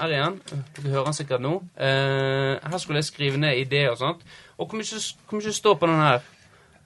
Her 0.00 0.08
igjen. 0.14 0.36
Dere 0.76 0.92
hører 0.94 1.04
den 1.10 1.16
sikkert 1.18 1.40
nå. 1.44 1.54
Eh, 1.76 2.58
her 2.70 2.78
skulle 2.78 2.98
jeg 3.02 3.04
skrive 3.10 3.36
ned 3.40 3.58
ideer 3.60 3.90
og 3.92 3.98
sånt. 4.00 4.22
Og 4.58 4.68
hvor 4.68 4.78
mye, 4.80 5.00
hvor 5.28 5.40
mye 5.40 5.52
står 5.52 5.74
på 5.80 5.86
den 5.90 6.00
her? 6.00 6.20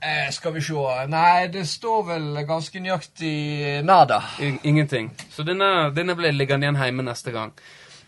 Eh, 0.04 0.30
skal 0.30 0.52
vi 0.52 0.60
se 0.60 1.06
Nei, 1.08 1.46
det 1.48 1.62
står 1.68 2.02
vel 2.06 2.44
ganske 2.46 2.80
nøyaktig 2.82 3.84
nada. 3.84 4.18
I- 4.40 4.58
Ingenting. 4.64 5.10
Så 5.30 5.42
denne, 5.46 5.90
denne 5.94 6.14
blir 6.16 6.32
liggende 6.32 6.66
igjen 6.66 6.76
hjemme 6.82 7.02
neste 7.06 7.32
gang. 7.32 7.52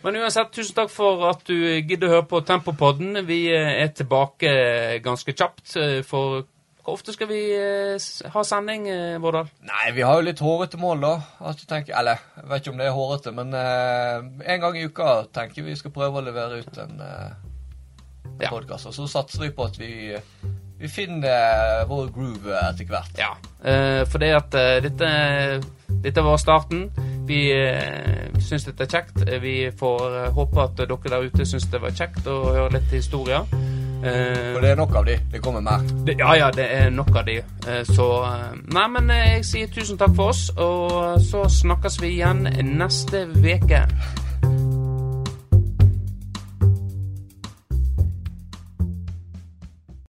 Men 0.04 0.16
uansett, 0.20 0.52
tusen 0.54 0.76
takk 0.76 0.90
for 0.92 1.24
at 1.30 1.40
du 1.48 1.54
gidder 1.56 2.08
å 2.08 2.12
høre 2.18 2.26
på 2.30 2.40
Tempopodden. 2.46 3.22
Vi 3.26 3.46
eh, 3.54 3.72
er 3.82 3.88
tilbake 3.96 4.52
ganske 5.02 5.32
kjapt. 5.34 5.72
eh, 5.80 6.02
For 6.06 6.44
hvor 6.86 6.94
ofte 7.00 7.10
skal 7.16 7.26
vi 7.26 7.40
eh, 7.56 7.96
ha 8.30 8.42
sending, 8.46 8.84
eh, 8.92 9.16
Vårdal? 9.18 9.48
Nei, 9.66 9.88
vi 9.96 10.04
har 10.06 10.20
jo 10.20 10.26
litt 10.28 10.38
hårete 10.44 10.78
mål, 10.78 11.00
da. 11.02 11.14
At 11.50 11.58
du 11.58 11.64
tenker, 11.66 11.96
eller, 11.98 12.20
jeg 12.36 12.46
vet 12.52 12.62
ikke 12.62 12.74
om 12.76 12.78
det 12.78 12.86
er 12.86 12.94
hårete, 12.94 13.32
men 13.34 13.56
eh, 13.58 14.52
en 14.54 14.62
gang 14.62 14.78
i 14.78 14.84
uka 14.86 15.08
tenker 15.34 15.66
vi 15.66 15.74
skal 15.80 15.94
prøve 15.96 16.20
å 16.22 16.26
levere 16.28 16.60
ut 16.62 16.78
en 16.84 17.00
uh, 17.02 17.34
Ja. 18.38 18.52
podkast. 18.52 18.86
Og 18.86 18.94
så 18.94 19.08
satser 19.10 19.42
vi 19.48 19.50
på 19.56 19.66
at 19.66 19.80
vi, 19.80 19.90
vi 20.78 20.92
finner 20.92 21.26
eh, 21.26 21.82
vår 21.90 22.12
groove 22.14 22.54
etter 22.68 22.86
hvert. 22.92 23.18
Ja, 23.18 23.32
eh, 23.66 24.04
for 24.06 24.22
det 24.22 24.30
at 24.38 24.54
eh, 24.60 24.78
dette, 24.86 25.10
dette 25.88 26.22
var 26.24 26.36
starten. 26.40 26.88
Vi 27.26 27.40
eh, 27.52 28.26
syns 28.38 28.64
dette 28.68 28.84
er 28.86 28.90
kjekt. 28.92 29.22
Eh, 29.28 29.40
Vi 29.42 29.54
får 29.78 30.04
eh, 30.24 30.28
håpe 30.36 30.62
at 30.62 30.76
dere 30.78 30.98
der 31.10 31.26
ute 31.26 31.46
syns 31.46 31.66
det 31.72 31.80
var 31.82 31.90
kjekt 31.96 32.26
å 32.30 32.36
høre 32.52 32.72
litt 32.76 32.92
historier. 32.94 33.46
Eh, 34.04 34.52
For 34.54 34.60
det 34.62 34.70
er 34.74 34.76
nok 34.78 34.94
av 35.00 35.06
de. 35.08 35.16
Det 35.32 35.40
kommer 35.42 35.60
mer. 35.64 35.82
det, 36.06 36.18
ja, 36.20 36.34
ja, 36.38 36.50
det 36.54 36.66
er 36.76 36.90
nok 36.90 37.10
av 37.16 37.24
de. 37.26 37.38
Eh, 37.66 37.82
så 37.88 38.06
Nei, 38.70 38.86
men 38.92 39.08
jeg 39.10 39.44
sier 39.48 39.72
tusen 39.72 39.98
takk 39.98 40.14
for 40.14 40.30
oss, 40.34 40.50
og 40.56 41.18
så 41.24 41.46
snakkes 41.48 41.98
vi 42.02 42.14
igjen 42.18 42.44
neste 42.76 43.26
uke. 43.34 43.82